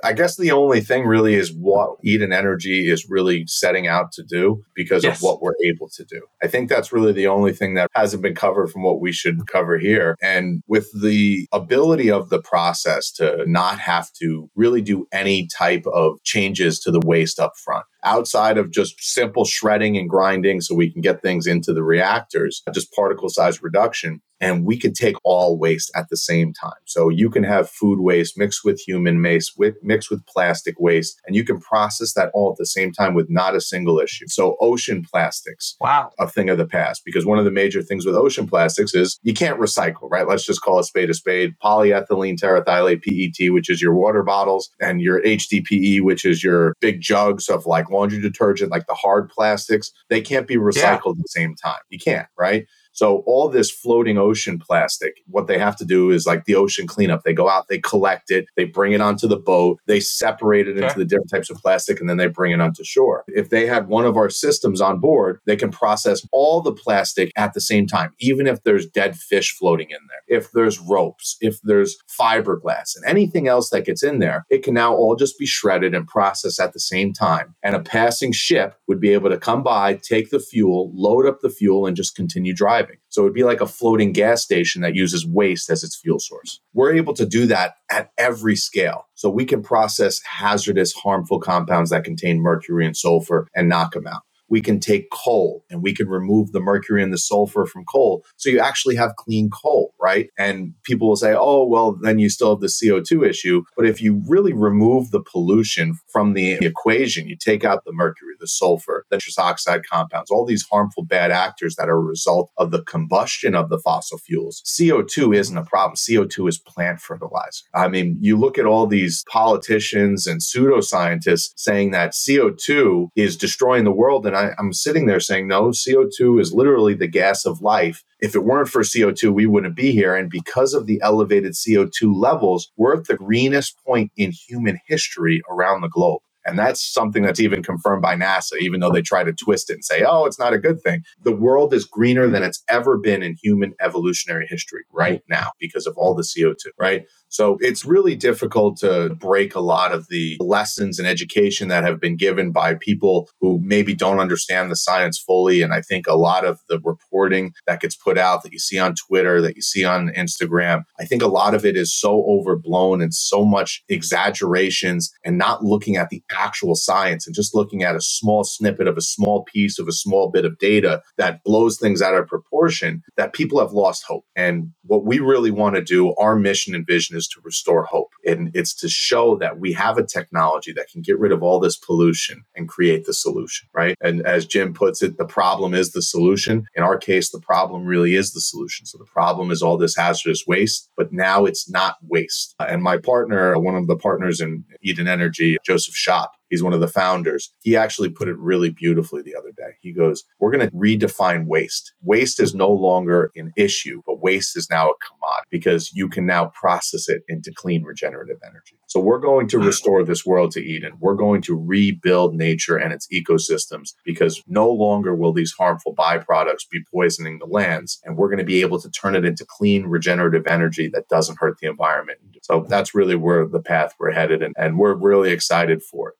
I 0.02 0.12
guess 0.12 0.36
the 0.36 0.50
only 0.50 0.80
thing 0.80 1.06
really 1.06 1.34
is 1.34 1.54
what 1.54 1.96
Eden 2.02 2.32
Energy 2.32 2.90
is 2.90 3.06
really 3.08 3.44
setting 3.46 3.86
out 3.86 4.10
to 4.12 4.22
do 4.22 4.64
because 4.74 5.04
yes. 5.04 5.18
of 5.18 5.22
what 5.22 5.40
we're 5.40 5.54
able 5.64 5.88
to 5.90 6.04
do. 6.04 6.22
I 6.42 6.48
think 6.48 6.68
that's 6.68 6.92
really 6.92 7.12
the 7.12 7.28
only 7.28 7.52
thing 7.52 7.74
that 7.74 7.88
hasn't 7.94 8.22
been 8.22 8.34
covered 8.34 8.70
from 8.70 8.82
what 8.82 9.00
we 9.00 9.12
should 9.12 9.46
cover 9.46 9.78
here. 9.78 10.16
And 10.20 10.62
with 10.66 10.88
the 11.00 11.46
ability 11.52 12.10
of 12.10 12.30
the 12.30 12.40
process 12.40 13.12
to 13.12 13.44
not 13.46 13.78
have 13.78 14.10
to 14.20 14.50
really 14.56 14.82
do 14.82 15.06
any 15.12 15.46
type 15.46 15.84
of 15.86 16.22
changes 16.24 16.80
to 16.80 16.90
the 16.90 17.00
waste 17.00 17.38
up 17.38 17.52
front 17.56 17.84
outside 18.04 18.58
of 18.58 18.70
just 18.70 19.00
simple 19.00 19.44
shredding 19.44 19.96
and 19.96 20.08
grinding 20.08 20.60
so 20.60 20.74
we 20.74 20.90
can 20.90 21.00
get 21.00 21.22
things 21.22 21.46
into 21.46 21.72
the 21.72 21.82
reactors, 21.82 22.62
just 22.72 22.92
particle 22.92 23.28
size 23.28 23.62
reduction. 23.62 24.20
And 24.40 24.66
we 24.66 24.76
can 24.76 24.92
take 24.92 25.14
all 25.22 25.56
waste 25.56 25.92
at 25.94 26.08
the 26.08 26.16
same 26.16 26.52
time. 26.52 26.72
So 26.84 27.08
you 27.08 27.30
can 27.30 27.44
have 27.44 27.70
food 27.70 28.00
waste 28.00 28.36
mixed 28.36 28.64
with 28.64 28.80
human 28.80 29.22
waste, 29.22 29.52
with, 29.56 29.76
mixed 29.84 30.10
with 30.10 30.26
plastic 30.26 30.80
waste, 30.80 31.20
and 31.24 31.36
you 31.36 31.44
can 31.44 31.60
process 31.60 32.14
that 32.14 32.32
all 32.34 32.50
at 32.50 32.58
the 32.58 32.66
same 32.66 32.90
time 32.90 33.14
with 33.14 33.30
not 33.30 33.54
a 33.54 33.60
single 33.60 34.00
issue. 34.00 34.26
So 34.26 34.56
ocean 34.60 35.04
plastics, 35.08 35.76
wow, 35.80 36.10
a 36.18 36.26
thing 36.26 36.50
of 36.50 36.58
the 36.58 36.66
past. 36.66 37.02
Because 37.04 37.24
one 37.24 37.38
of 37.38 37.44
the 37.44 37.52
major 37.52 37.82
things 37.82 38.04
with 38.04 38.16
ocean 38.16 38.48
plastics 38.48 38.96
is 38.96 39.16
you 39.22 39.32
can't 39.32 39.60
recycle, 39.60 40.10
right? 40.10 40.26
Let's 40.26 40.44
just 40.44 40.60
call 40.60 40.80
a 40.80 40.84
spade 40.84 41.10
a 41.10 41.14
spade. 41.14 41.54
Polyethylene 41.62 42.36
terephthalate 42.36 43.04
PET, 43.04 43.52
which 43.52 43.70
is 43.70 43.80
your 43.80 43.94
water 43.94 44.24
bottles, 44.24 44.70
and 44.80 45.00
your 45.00 45.22
HDPE, 45.22 46.00
which 46.00 46.24
is 46.24 46.42
your 46.42 46.74
big 46.80 47.00
jugs 47.00 47.48
of 47.48 47.64
like 47.64 47.91
laundry 47.92 48.20
detergent, 48.20 48.70
like 48.70 48.86
the 48.86 48.94
hard 48.94 49.28
plastics, 49.28 49.92
they 50.08 50.20
can't 50.20 50.46
be 50.46 50.56
recycled 50.56 50.76
yeah. 50.76 51.10
at 51.10 51.16
the 51.18 51.28
same 51.28 51.54
time. 51.54 51.80
You 51.88 51.98
can't, 51.98 52.28
right? 52.36 52.66
So 52.92 53.22
all 53.26 53.48
this 53.48 53.70
floating 53.70 54.18
ocean 54.18 54.58
plastic, 54.58 55.14
what 55.26 55.46
they 55.46 55.58
have 55.58 55.76
to 55.76 55.84
do 55.84 56.10
is 56.10 56.26
like 56.26 56.44
the 56.44 56.54
ocean 56.54 56.86
cleanup. 56.86 57.22
They 57.24 57.32
go 57.32 57.48
out, 57.48 57.68
they 57.68 57.78
collect 57.78 58.30
it, 58.30 58.46
they 58.56 58.64
bring 58.64 58.92
it 58.92 59.00
onto 59.00 59.26
the 59.26 59.36
boat, 59.36 59.80
they 59.86 60.00
separate 60.00 60.68
it 60.68 60.78
into 60.78 60.98
the 60.98 61.04
different 61.04 61.30
types 61.30 61.50
of 61.50 61.56
plastic, 61.58 62.00
and 62.00 62.08
then 62.08 62.16
they 62.16 62.26
bring 62.26 62.52
it 62.52 62.60
onto 62.60 62.84
shore. 62.84 63.24
If 63.28 63.50
they 63.50 63.66
had 63.66 63.88
one 63.88 64.04
of 64.04 64.16
our 64.16 64.30
systems 64.30 64.80
on 64.80 65.00
board, 65.00 65.40
they 65.46 65.56
can 65.56 65.70
process 65.70 66.26
all 66.32 66.60
the 66.60 66.72
plastic 66.72 67.32
at 67.36 67.54
the 67.54 67.60
same 67.60 67.86
time, 67.86 68.12
even 68.18 68.46
if 68.46 68.62
there's 68.62 68.86
dead 68.86 69.16
fish 69.16 69.56
floating 69.56 69.90
in 69.90 69.98
there, 70.08 70.38
if 70.38 70.52
there's 70.52 70.78
ropes, 70.78 71.36
if 71.40 71.60
there's 71.62 71.96
fiberglass, 72.20 72.94
and 72.94 73.04
anything 73.06 73.48
else 73.48 73.70
that 73.70 73.86
gets 73.86 74.02
in 74.02 74.18
there, 74.18 74.44
it 74.50 74.62
can 74.62 74.74
now 74.74 74.94
all 74.94 75.16
just 75.16 75.38
be 75.38 75.46
shredded 75.46 75.94
and 75.94 76.06
processed 76.06 76.60
at 76.60 76.72
the 76.72 76.80
same 76.80 77.12
time. 77.12 77.54
And 77.62 77.74
a 77.74 77.80
passing 77.80 78.32
ship 78.32 78.74
would 78.86 79.00
be 79.00 79.12
able 79.12 79.30
to 79.30 79.38
come 79.38 79.62
by, 79.62 79.94
take 79.94 80.30
the 80.30 80.40
fuel, 80.40 80.90
load 80.94 81.26
up 81.26 81.40
the 81.40 81.50
fuel, 81.50 81.86
and 81.86 81.96
just 81.96 82.14
continue 82.14 82.54
driving. 82.54 82.81
So 83.08 83.22
it'd 83.22 83.34
be 83.34 83.44
like 83.44 83.60
a 83.60 83.66
floating 83.66 84.12
gas 84.12 84.42
station 84.42 84.82
that 84.82 84.94
uses 84.94 85.26
waste 85.26 85.70
as 85.70 85.82
its 85.82 85.96
fuel 85.96 86.18
source. 86.18 86.60
We're 86.72 86.94
able 86.94 87.14
to 87.14 87.26
do 87.26 87.46
that 87.46 87.74
at 87.90 88.10
every 88.18 88.56
scale. 88.56 89.06
So 89.14 89.30
we 89.30 89.44
can 89.44 89.62
process 89.62 90.20
hazardous, 90.24 90.92
harmful 90.92 91.40
compounds 91.40 91.90
that 91.90 92.04
contain 92.04 92.40
mercury 92.40 92.86
and 92.86 92.96
sulfur 92.96 93.48
and 93.54 93.68
knock 93.68 93.92
them 93.92 94.06
out 94.06 94.22
we 94.52 94.60
can 94.60 94.78
take 94.78 95.10
coal 95.10 95.64
and 95.70 95.82
we 95.82 95.94
can 95.94 96.06
remove 96.06 96.52
the 96.52 96.60
mercury 96.60 97.02
and 97.02 97.10
the 97.10 97.16
sulfur 97.16 97.64
from 97.64 97.86
coal. 97.86 98.22
So 98.36 98.50
you 98.50 98.60
actually 98.60 98.96
have 98.96 99.16
clean 99.16 99.48
coal, 99.48 99.94
right? 99.98 100.28
And 100.38 100.74
people 100.84 101.08
will 101.08 101.16
say, 101.16 101.34
oh, 101.34 101.66
well, 101.66 101.92
then 102.02 102.18
you 102.18 102.28
still 102.28 102.50
have 102.50 102.60
the 102.60 102.66
CO2 102.66 103.26
issue. 103.26 103.62
But 103.78 103.86
if 103.86 104.02
you 104.02 104.22
really 104.28 104.52
remove 104.52 105.10
the 105.10 105.22
pollution 105.22 105.94
from 106.12 106.34
the 106.34 106.52
equation, 106.60 107.28
you 107.28 107.34
take 107.34 107.64
out 107.64 107.86
the 107.86 107.94
mercury, 107.94 108.34
the 108.38 108.46
sulfur, 108.46 109.06
the 109.08 109.16
nitrous 109.22 109.38
oxide 109.38 109.86
compounds, 109.90 110.30
all 110.30 110.44
these 110.44 110.66
harmful 110.70 111.02
bad 111.02 111.30
actors 111.30 111.76
that 111.76 111.88
are 111.88 111.96
a 111.96 112.00
result 112.00 112.50
of 112.58 112.72
the 112.72 112.82
combustion 112.82 113.54
of 113.54 113.70
the 113.70 113.78
fossil 113.78 114.18
fuels. 114.18 114.62
CO2 114.66 115.34
isn't 115.34 115.56
a 115.56 115.64
problem. 115.64 115.96
CO2 115.96 116.48
is 116.50 116.58
plant 116.58 117.00
fertilizer. 117.00 117.64
I 117.74 117.88
mean, 117.88 118.18
you 118.20 118.36
look 118.36 118.58
at 118.58 118.66
all 118.66 118.86
these 118.86 119.24
politicians 119.30 120.26
and 120.26 120.42
pseudoscientists 120.42 121.52
saying 121.56 121.92
that 121.92 122.12
CO2 122.12 123.08
is 123.16 123.38
destroying 123.38 123.84
the 123.84 123.92
world. 123.92 124.26
And 124.26 124.36
I 124.36 124.41
I, 124.42 124.54
I'm 124.58 124.72
sitting 124.72 125.06
there 125.06 125.20
saying, 125.20 125.48
no, 125.48 125.68
CO2 125.68 126.40
is 126.40 126.52
literally 126.52 126.94
the 126.94 127.06
gas 127.06 127.44
of 127.44 127.62
life. 127.62 128.02
If 128.20 128.34
it 128.34 128.44
weren't 128.44 128.68
for 128.68 128.82
CO2, 128.82 129.32
we 129.32 129.46
wouldn't 129.46 129.76
be 129.76 129.92
here. 129.92 130.14
And 130.14 130.30
because 130.30 130.74
of 130.74 130.86
the 130.86 131.00
elevated 131.02 131.52
CO2 131.52 132.14
levels, 132.14 132.70
we're 132.76 132.96
at 132.96 133.06
the 133.06 133.16
greenest 133.16 133.76
point 133.84 134.12
in 134.16 134.32
human 134.32 134.78
history 134.86 135.42
around 135.50 135.80
the 135.80 135.88
globe. 135.88 136.20
And 136.44 136.58
that's 136.58 136.82
something 136.82 137.22
that's 137.22 137.40
even 137.40 137.62
confirmed 137.62 138.02
by 138.02 138.16
NASA, 138.16 138.58
even 138.60 138.80
though 138.80 138.90
they 138.90 139.02
try 139.02 139.22
to 139.22 139.32
twist 139.32 139.70
it 139.70 139.74
and 139.74 139.84
say, 139.84 140.02
oh, 140.02 140.24
it's 140.24 140.38
not 140.38 140.52
a 140.52 140.58
good 140.58 140.82
thing. 140.82 141.04
The 141.22 141.34
world 141.34 141.72
is 141.72 141.84
greener 141.84 142.26
than 142.28 142.42
it's 142.42 142.62
ever 142.68 142.98
been 142.98 143.22
in 143.22 143.36
human 143.40 143.74
evolutionary 143.80 144.46
history 144.48 144.82
right 144.92 145.22
now 145.28 145.52
because 145.60 145.86
of 145.86 145.96
all 145.96 146.14
the 146.14 146.22
CO2, 146.22 146.56
right? 146.78 147.04
So 147.32 147.56
it's 147.60 147.86
really 147.86 148.14
difficult 148.14 148.76
to 148.78 149.16
break 149.18 149.54
a 149.54 149.60
lot 149.60 149.92
of 149.92 150.06
the 150.08 150.36
lessons 150.38 150.98
and 150.98 151.08
education 151.08 151.68
that 151.68 151.82
have 151.82 151.98
been 151.98 152.18
given 152.18 152.52
by 152.52 152.74
people 152.74 153.30
who 153.40 153.58
maybe 153.62 153.94
don't 153.94 154.18
understand 154.18 154.70
the 154.70 154.76
science 154.76 155.18
fully. 155.18 155.62
And 155.62 155.72
I 155.72 155.80
think 155.80 156.06
a 156.06 156.14
lot 156.14 156.44
of 156.44 156.60
the 156.68 156.78
reporting 156.84 157.54
that 157.66 157.80
gets 157.80 157.96
put 157.96 158.18
out 158.18 158.42
that 158.42 158.52
you 158.52 158.58
see 158.58 158.78
on 158.78 158.94
Twitter, 158.94 159.40
that 159.40 159.56
you 159.56 159.62
see 159.62 159.82
on 159.82 160.10
Instagram, 160.10 160.82
I 161.00 161.06
think 161.06 161.22
a 161.22 161.26
lot 161.26 161.54
of 161.54 161.64
it 161.64 161.74
is 161.74 161.98
so 161.98 162.22
overblown 162.28 163.00
and 163.00 163.14
so 163.14 163.46
much 163.46 163.82
exaggerations 163.88 165.10
and 165.24 165.38
not 165.38 165.64
looking 165.64 165.96
at 165.96 166.10
the 166.10 166.22
actual 166.30 166.74
science 166.74 167.26
and 167.26 167.34
just 167.34 167.54
looking 167.54 167.82
at 167.82 167.96
a 167.96 168.00
small 168.02 168.44
snippet 168.44 168.86
of 168.86 168.98
a 168.98 169.02
small 169.02 169.42
piece 169.44 169.78
of 169.78 169.88
a 169.88 169.92
small 169.92 170.30
bit 170.30 170.44
of 170.44 170.58
data 170.58 171.00
that 171.16 171.42
blows 171.44 171.78
things 171.78 172.02
out 172.02 172.14
of 172.14 172.26
proportion 172.26 173.02
that 173.16 173.32
people 173.32 173.58
have 173.58 173.72
lost 173.72 174.04
hope. 174.06 174.26
And 174.36 174.72
what 174.82 175.06
we 175.06 175.18
really 175.18 175.50
want 175.50 175.76
to 175.76 175.82
do, 175.82 176.14
our 176.16 176.36
mission 176.36 176.74
and 176.74 176.86
vision 176.86 177.16
is 177.16 177.21
is 177.22 177.28
to 177.28 177.40
restore 177.42 177.84
hope. 177.84 178.12
And 178.26 178.50
it's 178.54 178.74
to 178.74 178.88
show 178.88 179.36
that 179.36 179.58
we 179.58 179.72
have 179.72 179.96
a 179.96 180.04
technology 180.04 180.72
that 180.72 180.88
can 180.90 181.02
get 181.02 181.18
rid 181.18 181.32
of 181.32 181.42
all 181.42 181.60
this 181.60 181.76
pollution 181.76 182.44
and 182.56 182.68
create 182.68 183.04
the 183.06 183.14
solution, 183.14 183.68
right? 183.72 183.96
And 184.02 184.22
as 184.26 184.46
Jim 184.46 184.74
puts 184.74 185.02
it, 185.02 185.16
the 185.18 185.24
problem 185.24 185.72
is 185.74 185.92
the 185.92 186.02
solution. 186.02 186.66
In 186.74 186.82
our 186.82 186.98
case, 186.98 187.30
the 187.30 187.40
problem 187.40 187.84
really 187.84 188.14
is 188.14 188.32
the 188.32 188.40
solution. 188.40 188.86
So 188.86 188.98
the 188.98 189.04
problem 189.04 189.50
is 189.50 189.62
all 189.62 189.78
this 189.78 189.96
hazardous 189.96 190.44
waste, 190.46 190.90
but 190.96 191.12
now 191.12 191.44
it's 191.44 191.70
not 191.70 191.96
waste. 192.02 192.54
And 192.58 192.82
my 192.82 192.98
partner, 192.98 193.58
one 193.58 193.76
of 193.76 193.86
the 193.86 193.96
partners 193.96 194.40
in 194.40 194.64
Eden 194.82 195.08
Energy, 195.08 195.58
Joseph 195.64 195.94
Shop, 195.94 196.32
He's 196.52 196.62
one 196.62 196.74
of 196.74 196.80
the 196.80 196.86
founders. 196.86 197.50
He 197.62 197.78
actually 197.78 198.10
put 198.10 198.28
it 198.28 198.36
really 198.36 198.68
beautifully 198.68 199.22
the 199.22 199.34
other 199.34 199.52
day. 199.56 199.70
He 199.80 199.90
goes, 199.90 200.22
We're 200.38 200.50
going 200.50 200.68
to 200.68 200.76
redefine 200.76 201.46
waste. 201.46 201.94
Waste 202.02 202.38
is 202.38 202.54
no 202.54 202.70
longer 202.70 203.32
an 203.34 203.54
issue, 203.56 204.02
but 204.06 204.20
waste 204.20 204.54
is 204.54 204.68
now 204.68 204.90
a 204.90 204.94
commodity 205.02 205.48
because 205.50 205.94
you 205.94 206.10
can 206.10 206.26
now 206.26 206.48
process 206.48 207.08
it 207.08 207.22
into 207.26 207.52
clean 207.54 207.84
regenerative 207.84 208.36
energy. 208.46 208.76
So 208.86 209.00
we're 209.00 209.18
going 209.18 209.48
to 209.48 209.58
hmm. 209.58 209.64
restore 209.64 210.04
this 210.04 210.26
world 210.26 210.50
to 210.50 210.60
Eden. 210.60 210.92
We're 211.00 211.14
going 211.14 211.40
to 211.42 211.58
rebuild 211.58 212.34
nature 212.34 212.76
and 212.76 212.92
its 212.92 213.08
ecosystems 213.10 213.94
because 214.04 214.42
no 214.46 214.70
longer 214.70 215.14
will 215.14 215.32
these 215.32 215.52
harmful 215.52 215.94
byproducts 215.94 216.68
be 216.70 216.84
poisoning 216.92 217.38
the 217.38 217.46
lands. 217.46 217.98
And 218.04 218.18
we're 218.18 218.28
going 218.28 218.40
to 218.40 218.44
be 218.44 218.60
able 218.60 218.78
to 218.82 218.90
turn 218.90 219.16
it 219.16 219.24
into 219.24 219.46
clean 219.48 219.86
regenerative 219.86 220.46
energy 220.46 220.90
that 220.92 221.08
doesn't 221.08 221.38
hurt 221.38 221.56
the 221.62 221.68
environment. 221.68 222.18
So 222.42 222.66
that's 222.68 222.94
really 222.94 223.14
where 223.14 223.46
the 223.46 223.62
path 223.62 223.94
we're 223.98 224.10
headed. 224.10 224.42
And, 224.42 224.54
and 224.58 224.78
we're 224.78 224.94
really 224.94 225.30
excited 225.30 225.82
for 225.82 226.10
it. 226.10 226.14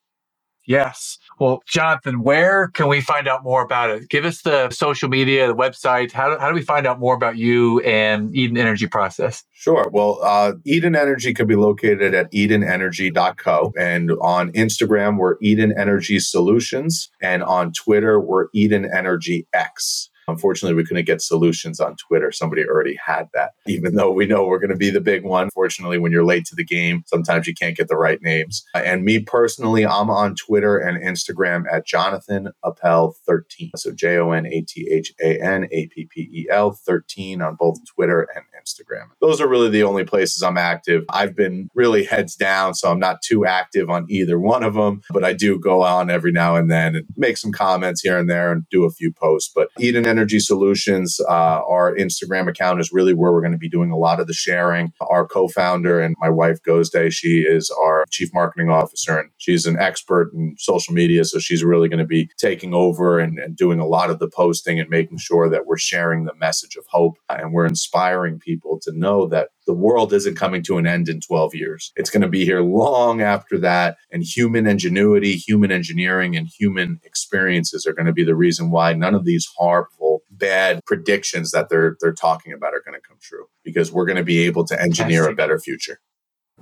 Yes. 0.65 1.19
Well, 1.41 1.63
Jonathan, 1.67 2.23
where 2.23 2.69
can 2.69 2.89
we 2.89 3.01
find 3.01 3.27
out 3.27 3.43
more 3.43 3.63
about 3.63 3.91
it? 3.91 4.09
Give 4.09 4.25
us 4.25 4.43
the 4.43 4.71
social 4.71 5.09
media, 5.09 5.49
the 5.49 5.55
website. 5.55 6.13
How 6.13 6.31
do, 6.31 6.39
how 6.39 6.49
do 6.49 6.55
we 6.55 6.63
find 6.63 6.87
out 6.87 7.01
more 7.01 7.15
about 7.15 7.37
you 7.37 7.81
and 7.81 8.35
Eden 8.35 8.57
Energy 8.57 8.87
Process? 8.87 9.45
Sure. 9.53 9.89
Well, 9.93 10.21
uh, 10.23 10.53
Eden 10.65 10.95
Energy 10.95 11.35
could 11.35 11.49
be 11.49 11.57
located 11.57 12.15
at 12.15 12.31
edenenergy.co. 12.33 13.73
And 13.79 14.13
on 14.21 14.53
Instagram, 14.53 15.19
we're 15.19 15.37
Eden 15.43 15.75
Energy 15.77 16.21
Solutions. 16.21 17.11
And 17.21 17.43
on 17.43 17.73
Twitter, 17.73 18.21
we're 18.21 18.47
Eden 18.55 18.89
Energy 18.95 19.49
X. 19.53 20.11
Unfortunately, 20.29 20.75
we 20.77 20.85
couldn't 20.85 21.07
get 21.07 21.23
solutions 21.23 21.81
on 21.81 21.97
Twitter. 21.97 22.33
Somebody 22.33 22.65
already 22.65 22.99
had 23.05 23.29
that, 23.35 23.53
even 23.67 23.95
though 23.95 24.11
we 24.11 24.27
know 24.27 24.45
we're 24.45 24.59
going 24.59 24.71
to 24.71 24.77
be 24.77 24.91
the 24.91 25.01
big 25.01 25.25
one. 25.25 25.51
Fortunately, 25.51 25.99
when 25.99 26.13
you're 26.13 26.25
late 26.25 26.45
to 26.47 26.55
the 26.55 26.65
game, 26.65 27.03
sometimes 27.07 27.47
you 27.47 27.55
can't 27.55 27.77
get 27.77 27.89
the 27.89 27.97
right 27.97 28.21
names. 28.23 28.65
And 28.75 29.05
me 29.05 29.21
personally, 29.21 29.87
I'm 29.87 30.11
on 30.11 30.35
Twitter 30.35 30.79
and 30.79 31.03
Instagram 31.03 31.65
at 31.73 31.87
Jonathan 31.87 32.49
Appel 32.65 33.17
13. 33.27 33.73
So 33.77 33.93
J 33.93 34.19
O 34.19 34.33
N 34.33 34.47
A 34.47 34.63
T 34.63 34.89
H 34.91 35.13
A 35.23 35.41
N 35.41 35.69
A 35.71 35.87
P 35.89 36.07
P 36.11 36.29
E 36.33 36.47
L 36.51 36.73
13 36.73 37.43
on 37.43 37.57
both 37.57 37.79
Twitter 37.87 38.29
and 38.35 38.45
Instagram. 38.63 39.07
Those 39.21 39.41
are 39.41 39.49
really 39.49 39.71
the 39.71 39.83
only 39.83 40.05
places 40.05 40.43
I'm 40.43 40.59
active. 40.59 41.05
I've 41.11 41.35
been 41.35 41.69
really 41.75 42.05
heads 42.05 42.37
down, 42.37 42.75
so 42.75 42.91
I'm 42.91 42.99
not 42.99 43.23
too 43.23 43.45
active 43.45 43.91
on 43.91 44.07
either 44.09 44.39
one 44.39 44.63
of 44.63 44.75
them, 44.75 45.03
but 45.11 45.25
I 45.25 45.33
do 45.33 45.59
go 45.59 45.83
on 45.83 46.11
every 46.11 46.33
now 46.33 46.57
and 46.57 46.71
then 46.71 46.97
and 46.97 47.07
make 47.17 47.37
some 47.37 47.53
comments 47.53 48.01
here 48.03 48.19
and 48.19 48.29
there 48.29 48.53
and 48.53 48.69
do 48.71 48.85
a 48.85 48.91
few 48.91 49.13
posts. 49.13 49.51
But 49.55 49.69
Eden 49.79 50.07
Energy 50.13 50.41
Solutions, 50.41 51.19
uh, 51.27 51.63
our 51.67 51.97
Instagram 51.97 52.47
account 52.47 52.81
is 52.81 52.93
really 52.93 53.15
where 53.15 53.33
we're 53.33 53.41
going 53.41 53.53
to 53.53 53.59
be 53.59 53.71
doing 53.71 53.91
a 53.91 53.97
lot 53.97 54.21
of 54.21 54.27
the 54.27 54.35
sharing. 54.35 54.93
Our 55.01 55.27
co 55.27 55.49
founder 55.49 56.03
and 56.03 56.15
my 56.21 56.29
wife, 56.29 56.59
Gozde, 56.69 57.11
she 57.11 57.47
is 57.49 57.71
our 57.83 58.05
chief 58.11 58.29
marketing 58.35 58.69
officer 58.69 59.19
and 59.19 59.31
she's 59.39 59.65
an 59.65 59.79
expert 59.79 60.31
in 60.35 60.55
social 60.59 60.93
media. 60.93 61.25
So 61.25 61.39
she's 61.39 61.65
really 61.65 61.89
going 61.89 61.99
to 61.99 62.05
be 62.05 62.29
taking 62.37 62.75
over 62.75 63.19
and, 63.19 63.39
and 63.39 63.57
doing 63.57 63.81
a 63.81 63.87
lot 63.87 64.11
of 64.11 64.19
the 64.19 64.29
posting 64.29 64.79
and 64.79 64.91
making 64.91 65.17
sure 65.17 65.49
that 65.49 65.65
we're 65.65 65.79
sharing 65.79 66.25
the 66.25 66.35
message 66.35 66.77
of 66.77 66.85
hope 66.91 67.17
and 67.31 67.55
we're 67.55 67.65
inspiring 67.65 68.39
people 68.39 68.79
to 68.83 68.93
know 68.93 69.27
that 69.29 69.49
the 69.67 69.75
world 69.75 70.13
isn't 70.13 70.37
coming 70.37 70.63
to 70.65 70.79
an 70.79 70.87
end 70.87 71.09
in 71.09 71.21
12 71.21 71.55
years. 71.55 71.93
It's 71.97 72.11
going 72.11 72.23
to 72.23 72.29
be 72.29 72.45
here 72.45 72.61
long 72.63 73.21
after 73.21 73.59
that. 73.59 73.97
And 74.11 74.23
human 74.23 74.67
ingenuity, 74.67 75.37
human 75.37 75.71
engineering, 75.71 76.37
and 76.37 76.49
human 76.49 77.01
experiences 77.05 77.87
are 77.87 77.93
going 77.93 78.07
to 78.07 78.13
be 78.13 78.25
the 78.25 78.35
reason 78.35 78.71
why 78.71 78.93
none 78.93 79.15
of 79.15 79.25
these 79.25 79.49
harmful, 79.59 80.23
bad 80.31 80.81
predictions 80.87 81.51
that 81.53 81.69
they're 81.69 81.97
they're 82.01 82.13
talking 82.13 82.53
about 82.53 82.75
are 82.75 82.83
going 82.85 82.99
to 82.99 83.07
come 83.07 83.19
true. 83.21 83.47
Because 83.65 83.93
we're 83.93 84.07
going 84.07 84.17
to 84.17 84.25
be 84.25 84.41
able 84.41 84.65
to 84.67 84.81
engineer 84.81 85.25
Fantastic. 85.25 85.33
a 85.33 85.37
better 85.37 85.59
future. 85.59 86.01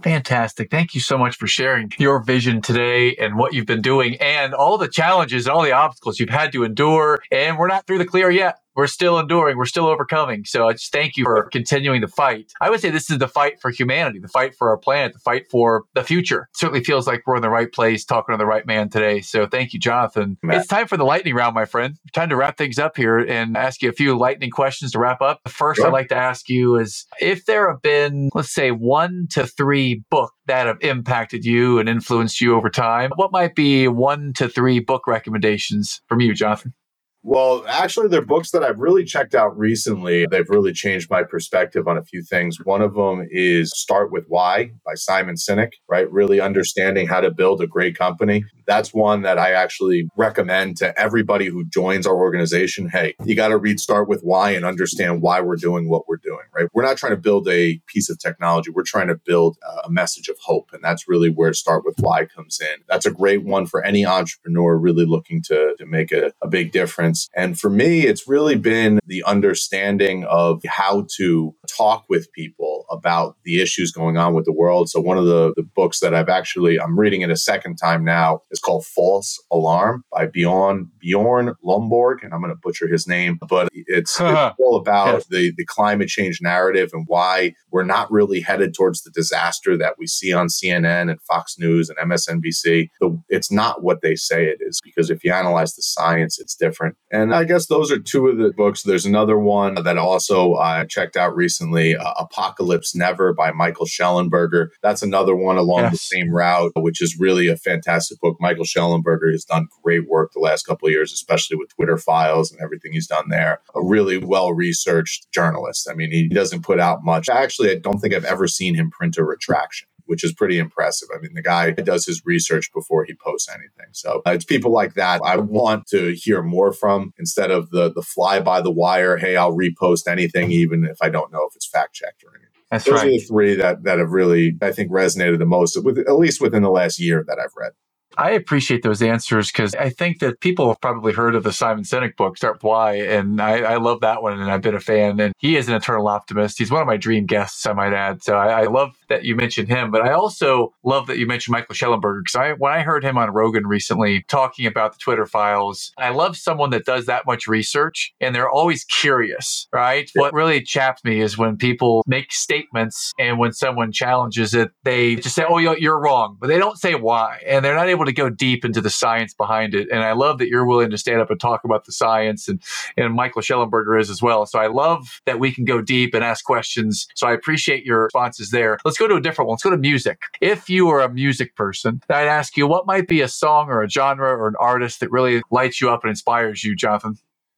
Fantastic. 0.03 0.71
Thank 0.71 0.95
you 0.95 1.01
so 1.01 1.19
much 1.19 1.37
for 1.37 1.47
sharing 1.47 1.93
your 1.99 2.23
vision 2.23 2.63
today 2.63 3.15
and 3.17 3.37
what 3.37 3.53
you've 3.53 3.67
been 3.67 3.83
doing 3.83 4.17
and 4.17 4.55
all 4.55 4.79
the 4.79 4.89
challenges 4.89 5.47
and 5.47 5.55
all 5.55 5.63
the 5.63 5.73
obstacles 5.73 6.19
you've 6.19 6.31
had 6.31 6.53
to 6.53 6.65
endure. 6.65 7.23
And 7.31 7.59
we're 7.59 7.69
not 7.69 7.87
through 7.87 7.99
the 7.99 8.07
clear 8.07 8.31
yet 8.31 8.59
we're 8.77 8.87
still 8.87 9.19
enduring, 9.19 9.57
we're 9.57 9.65
still 9.65 9.87
overcoming. 9.87 10.45
So 10.45 10.69
I 10.69 10.73
just 10.73 10.93
thank 10.93 11.17
you 11.17 11.25
for 11.25 11.49
continuing 11.51 12.01
the 12.01 12.09
fight. 12.09 12.53
I 12.61 12.71
would 12.71 12.81
say 12.81 12.91
this 12.91 13.11
is 13.11 13.19
the 13.19 13.29
fight 13.29 13.61
for 13.61 13.71
humanity, 13.71 14.19
the 14.19 14.29
fight 14.29 14.55
for 14.55 14.71
our 14.71 14.79
planet, 14.79 15.15
the 15.15 15.19
fight 15.21 15.51
for 15.51 15.85
the 15.95 16.05
future. 16.05 16.49
It 16.53 16.59
certainly 16.59 16.85
feels 16.85 17.07
like 17.07 17.23
we're 17.27 17.37
in 17.37 17.43
the 17.43 17.51
right 17.51 17.71
place, 17.71 18.05
talking 18.05 18.33
to 18.33 18.39
the 18.39 18.47
right 18.47 18.67
man 18.67 18.89
today. 18.89 19.21
So 19.21 19.47
thank 19.47 19.73
you, 19.73 19.81
Jonathan. 19.81 20.39
Matt. 20.43 20.59
It's 20.59 20.67
time 20.67 20.87
for 20.87 20.97
the 20.97 21.05
lightning 21.05 21.35
round, 21.35 21.55
my 21.55 21.65
friend. 21.65 21.97
Time 22.13 22.29
to 22.31 22.37
wrap 22.37 22.57
things 22.57 22.79
up 22.79 22.97
here 22.97 23.19
and 23.19 23.57
ask 23.57 23.83
you 23.83 23.89
a 23.89 23.93
few 23.93 24.17
lightning 24.17 24.51
questions 24.51 24.93
to 24.93 24.99
wrap 24.99 25.21
up. 25.21 25.41
The 25.45 25.51
first 25.51 25.79
sure. 25.79 25.87
I'd 25.87 25.93
like 25.93 26.09
to 26.09 26.17
ask 26.17 26.49
you 26.49 26.77
is 26.77 27.07
if 27.21 27.47
there 27.47 27.71
have 27.71 27.83
been, 27.83 28.31
let's 28.35 28.53
say, 28.53 28.71
one 28.71 29.27
to 29.31 29.47
three 29.47 30.03
books 30.11 30.35
that 30.47 30.67
have 30.67 30.79
impacted 30.81 31.45
you 31.45 31.79
and 31.79 31.89
influenced 31.89 32.41
you 32.41 32.55
over 32.57 32.71
time, 32.71 33.11
what 33.17 33.33
might 33.33 33.55
be 33.55 33.89
one 33.89 34.33
to 34.35 34.49
three 34.49 34.81
book 34.81 35.07
recommendations 35.07 36.01
from 36.09 36.21
you, 36.21 36.35
Jonathan? 36.35 36.75
Well, 37.23 37.67
actually, 37.69 38.09
they're 38.09 38.25
books 38.25 38.51
that 38.53 38.65
I've 38.65 38.79
really 38.79 39.05
checked 39.05 39.35
out 39.35 39.57
recently. 39.59 40.27
They've 40.27 40.49
really 40.49 40.73
changed 40.73 41.11
my 41.11 41.23
perspective 41.23 41.87
on 41.87 41.99
a 41.99 42.03
few 42.03 42.23
things. 42.23 42.57
One 42.65 42.81
of 42.81 42.95
them 42.95 43.29
is 43.31 43.71
Start 43.75 44.11
with 44.11 44.25
Why 44.29 44.73
by 44.87 44.95
Simon 44.95 45.35
Sinek, 45.35 45.73
right? 45.87 46.11
Really 46.11 46.41
understanding 46.41 47.07
how 47.07 47.21
to 47.21 47.31
build 47.31 47.61
a 47.61 47.67
great 47.67 47.99
company. 47.99 48.45
That's 48.67 48.95
one 48.95 49.21
that 49.23 49.37
I 49.37 49.53
actually 49.53 50.09
recommend 50.17 50.79
to 50.79 50.99
everybody 50.99 51.47
who 51.47 51.67
joins 51.67 52.07
our 52.07 52.17
organization. 52.17 52.89
Hey, 52.89 53.15
you 53.27 53.35
got 53.35 53.49
to 53.49 53.59
read 53.59 53.81
Start 53.81 54.09
with 54.09 54.23
Why 54.23 54.53
and 54.53 54.65
understand 54.65 55.21
why 55.21 55.43
we're 55.43 55.57
doing 55.57 55.91
what 55.91 56.09
we're 56.09 56.17
doing, 56.17 56.47
right? 56.57 56.69
We're 56.73 56.85
not 56.85 56.97
trying 56.97 57.13
to 57.13 57.21
build 57.21 57.49
a 57.49 57.83
piece 57.87 58.09
of 58.09 58.19
technology. 58.19 58.71
We're 58.71 58.83
trying 58.85 59.09
to 59.09 59.17
build 59.17 59.59
a 59.85 59.91
message 59.91 60.29
of 60.29 60.39
hope. 60.43 60.71
And 60.73 60.83
that's 60.83 61.07
really 61.07 61.29
where 61.29 61.53
Start 61.53 61.85
with 61.85 61.97
Why 62.01 62.25
comes 62.25 62.61
in. 62.63 62.83
That's 62.89 63.05
a 63.05 63.11
great 63.11 63.45
one 63.45 63.67
for 63.67 63.85
any 63.85 64.07
entrepreneur 64.07 64.79
really 64.79 65.05
looking 65.05 65.43
to, 65.43 65.75
to 65.79 65.85
make 65.85 66.13
a, 66.13 66.33
a 66.41 66.49
big 66.49 66.73
difference 66.73 67.10
and 67.35 67.59
for 67.59 67.71
me, 67.71 68.07
it's 68.07 68.29
really 68.29 68.57
been 68.57 68.99
the 69.07 69.23
understanding 69.25 70.25
of 70.25 70.63
how 70.67 71.07
to 71.17 71.55
talk 71.69 72.05
with 72.09 72.31
people 72.33 72.85
about 72.91 73.37
the 73.45 73.61
issues 73.61 73.93
going 73.93 74.17
on 74.17 74.35
with 74.35 74.45
the 74.45 74.53
world. 74.53 74.91
So 74.91 75.01
one 75.01 75.19
of 75.19 75.27
the, 75.27 75.53
the 75.57 75.63
books 75.63 76.01
that 76.01 76.15
I've 76.15 76.29
actually, 76.29 76.79
I'm 76.81 76.99
reading 76.99 77.23
it 77.23 77.31
a 77.31 77.37
second 77.37 77.77
time 77.77 78.05
now 78.05 78.43
is 78.51 78.59
called 78.59 78.85
False 78.85 79.43
Alarm 79.51 80.05
by 80.13 80.27
Bjorn, 80.27 80.91
Bjorn 80.99 81.55
Lomborg. 81.65 82.23
And 82.23 82.35
I'm 82.35 82.41
going 82.41 82.53
to 82.53 82.61
butcher 82.61 82.89
his 82.89 83.07
name, 83.07 83.39
but 83.49 83.69
it's, 83.73 84.19
it's 84.21 84.55
all 84.59 84.77
about 84.77 85.25
the, 85.31 85.53
the 85.57 85.65
climate 85.65 86.09
change 86.09 86.41
narrative 86.43 86.91
and 86.93 87.05
why 87.07 87.55
we're 87.71 87.85
not 87.85 88.11
really 88.11 88.41
headed 88.41 88.75
towards 88.75 89.03
the 89.03 89.11
disaster 89.11 89.77
that 89.77 89.95
we 89.99 90.07
see 90.07 90.33
on 90.33 90.49
CNN 90.49 91.11
and 91.11 91.21
Fox 91.23 91.57
News 91.59 91.91
and 91.91 92.11
MSNBC. 92.11 92.89
It's 93.29 93.53
not 93.53 93.83
what 93.83 94.03
they 94.03 94.17
say 94.17 94.47
it 94.47 94.59
is 94.61 94.81
because 94.83 95.11
if 95.11 95.25
you 95.25 95.33
analyze 95.33 95.75
the 95.75 95.83
science, 95.83 96.39
it's 96.39 96.55
different. 96.55 96.97
And 97.11 97.35
I 97.35 97.45
guess 97.45 97.67
those 97.67 97.91
are 97.91 97.99
two 97.99 98.29
of 98.29 98.39
the 98.39 98.53
books. 98.53 98.83
There's 98.83 99.07
another 99.07 99.39
one 99.39 99.75
that 99.75 99.99
also 99.99 100.55
I 100.55 100.81
uh, 100.81 100.85
checked 100.85 101.17
out 101.17 101.35
recently, 101.35 101.97
uh, 101.97 102.13
Apocalypse 102.19 102.95
Never 102.95 103.33
by 103.33 103.51
Michael 103.51 103.87
Shellenberger. 103.87 104.69
That's 104.83 105.03
another 105.03 105.35
one 105.35 105.57
along 105.57 105.81
yes. 105.81 105.93
the 105.93 105.99
same 105.99 106.31
route, 106.31 106.73
which 106.77 107.03
is 107.03 107.19
really 107.19 107.49
a 107.49 107.57
fantastic 107.57 108.21
book. 108.21 108.37
Michael 108.41 108.65
Shellenberger 108.65 109.33
has 109.33 109.45
done 109.45 109.67
great 109.83 110.09
work 110.09 110.31
the 110.33 110.41
last 110.41 110.65
couple 110.67 110.87
of 110.87 110.93
years, 110.93 111.13
especially 111.13 111.57
with 111.57 111.75
Twitter 111.75 111.99
files 111.99 112.53
and 112.53 112.61
everything 112.63 112.93
he's 112.93 113.09
done 113.09 113.29
there. 113.29 113.61
A 113.75 113.83
really 113.83 114.19
well 114.19 114.53
researched 114.53 115.33
journalist. 115.33 115.89
I 115.91 115.95
mean, 115.95 116.13
he 116.13 116.29
doesn't 116.29 116.63
put 116.63 116.79
out 116.79 117.05
much. 117.05 117.29
Actually, 117.29 117.73
I 117.73 117.77
don't 117.77 117.99
think 117.99 118.15
I've 118.15 118.25
ever 118.25 118.47
seen 118.47 118.75
him 118.75 118.91
print 118.91 119.17
a 119.17 119.25
retraction 119.25 119.89
which 120.11 120.25
is 120.25 120.33
pretty 120.33 120.59
impressive. 120.59 121.09
I 121.15 121.21
mean, 121.21 121.35
the 121.35 121.41
guy 121.43 121.71
does 121.71 122.05
his 122.05 122.21
research 122.25 122.69
before 122.75 123.05
he 123.05 123.15
posts 123.15 123.49
anything. 123.49 123.93
So 123.93 124.23
uh, 124.27 124.33
it's 124.33 124.45
people 124.45 124.73
like 124.73 124.95
that 124.95 125.21
I 125.25 125.37
want 125.37 125.87
to 125.91 126.17
hear 126.17 126.43
more 126.43 126.73
from 126.73 127.15
instead 127.17 127.53
of 127.53 127.71
the 127.71 127.93
the 127.93 128.03
fly 128.03 128.41
by 128.41 128.61
the 128.61 128.73
wire. 128.73 129.19
Hey, 129.19 129.37
I'll 129.37 129.57
repost 129.57 130.09
anything, 130.09 130.51
even 130.51 130.85
if 130.85 130.97
I 131.01 131.11
don't 131.11 131.33
know 131.33 131.47
if 131.49 131.55
it's 131.55 131.69
fact 131.69 131.95
checked 131.95 132.25
or 132.25 132.31
anything. 132.31 132.49
That's 132.73 132.87
Those 132.87 132.95
right. 132.95 133.07
are 133.07 133.11
the 133.11 133.19
three 133.21 133.55
that 133.55 133.85
that 133.85 134.01
have 134.01 134.11
really, 134.11 134.59
I 134.61 134.73
think, 134.73 134.91
resonated 134.91 135.39
the 135.39 135.47
most, 135.47 135.81
with 135.85 135.97
at 135.99 136.17
least 136.17 136.41
within 136.41 136.65
the 136.65 136.71
last 136.71 136.99
year 136.99 137.25
that 137.29 137.39
I've 137.39 137.55
read. 137.57 137.71
I 138.19 138.33
appreciate 138.33 138.83
those 138.83 139.03
answers 139.03 139.53
because 139.53 139.75
I 139.77 139.89
think 139.91 140.19
that 140.19 140.41
people 140.41 140.67
have 140.69 140.81
probably 140.81 141.13
heard 141.13 141.37
of 141.37 141.45
the 141.45 141.53
Simon 141.53 141.85
Sinek 141.85 142.17
book, 142.17 142.37
Start 142.37 142.59
Why, 142.63 142.95
and 142.95 143.41
I, 143.41 143.59
I, 143.59 143.77
love 143.77 144.01
that 144.01 144.21
one, 144.21 144.41
and 144.41 144.51
I've 144.51 144.63
been 144.63 144.75
a 144.75 144.81
fan. 144.81 145.21
And 145.21 145.33
he 145.39 145.57
is 145.57 145.69
an 145.69 145.75
eternal 145.75 146.09
optimist. 146.09 146.59
He's 146.59 146.73
one 146.73 146.81
of 146.81 146.89
my 146.89 146.97
dream 146.97 147.25
guests, 147.25 147.67
I 147.67 147.73
might 147.73 147.93
add. 147.93 148.25
So 148.25 148.35
I, 148.35 148.63
I 148.63 148.65
love 148.65 148.97
that 149.11 149.25
you 149.25 149.37
mentioned 149.37 149.69
him, 149.69 149.93
but 149.93 150.03
I 150.03 150.13
also 150.15 150.75
love 150.85 151.09
that 151.09 151.19
you 151.19 151.27
mentioned 151.29 151.53
Michael 151.55 151.77
Shellenberger 151.77 152.23
because 152.25 152.37
I, 152.37 152.53
when 152.55 152.73
I 152.73 152.83
heard 152.83 153.05
him 153.05 153.19
on 153.19 153.31
Rogan 153.33 153.69
recently 153.69 154.25
talking 154.29 154.67
about 154.67 154.95
the 154.95 155.01
Twitter 155.01 155.27
files, 155.27 155.93
I 155.99 156.11
love 156.11 156.37
someone 156.39 156.71
that 156.73 156.87
does 156.87 157.07
that 157.07 157.27
much 157.27 157.49
research 157.49 158.15
and 158.21 158.35
they're 158.35 158.51
always 158.51 158.85
curious, 158.85 159.69
right? 159.75 160.11
Yeah. 160.17 160.23
What 160.23 160.35
really 160.35 160.63
chaps 160.63 161.05
me 161.05 161.21
is 161.21 161.39
when 161.39 161.59
people 161.59 162.05
make 162.09 162.33
statements 162.33 163.13
and 163.21 163.39
when 163.39 163.53
someone 163.53 163.93
challenges 163.93 164.55
it, 164.55 164.73
they 164.85 165.17
just 165.17 165.37
say, 165.37 165.45
"Oh, 165.49 165.59
you're 165.59 166.01
wrong," 166.01 166.39
but 166.41 166.49
they 166.49 166.59
don't 166.59 166.79
say 166.79 166.97
why, 166.97 167.43
and 167.47 167.65
they're 167.65 167.77
not 167.77 167.89
able 167.91 168.07
to 168.07 168.15
go 168.15 168.31
deep 168.31 168.65
into 168.65 168.83
the 168.83 168.91
science 168.91 169.35
behind 169.35 169.75
it. 169.75 169.89
And 169.93 170.01
I 170.03 170.15
love 170.15 170.39
that 170.39 170.49
you're 170.49 170.67
willing 170.67 170.91
to 170.93 170.99
stand 170.99 171.21
up 171.23 171.31
and 171.31 171.41
talk 171.41 171.65
about 171.65 171.87
the 171.87 171.93
science, 171.93 172.49
and 172.49 172.63
and 172.99 173.15
Michael 173.15 173.43
Shellenberger 173.43 174.01
is 174.01 174.11
as 174.11 174.23
well. 174.23 174.47
So 174.47 174.61
I 174.61 174.69
love 174.69 175.23
that 175.27 175.41
we 175.41 175.53
can 175.53 175.67
go 175.67 175.83
deep 175.83 176.15
and 176.15 176.25
ask 176.25 176.45
questions. 176.47 177.09
So 177.17 177.29
I 177.29 177.35
appreciate 177.35 177.85
your 177.87 178.05
responses 178.05 178.51
there. 178.53 178.79
Let's 178.85 178.99
go 179.01 179.09
to 179.09 179.17
a 179.17 179.21
different 179.21 179.49
one. 179.49 179.55
Let's 179.55 179.65
go 179.65 179.71
to 179.71 179.79
music. 179.79 180.21
If 180.41 180.69
you 180.69 180.89
are 180.91 181.01
a 181.01 181.13
music 181.13 181.57
person, 181.57 182.01
I'd 182.09 182.29
ask 182.29 182.57
you 182.57 182.67
what 182.67 182.87
might 182.87 183.09
be 183.09 183.23
a 183.23 183.29
song 183.29 183.69
or 183.69 183.83
a 183.83 183.89
genre 183.89 184.31
or 184.31 184.47
an 184.47 184.55
artist 184.61 185.01
that 185.01 185.11
really 185.11 185.43
lights 185.51 185.81
you 185.81 185.91
up 185.91 186.05
and 186.05 186.11
inspires 186.11 186.63
you, 186.63 186.77
Jonathan. 186.77 187.17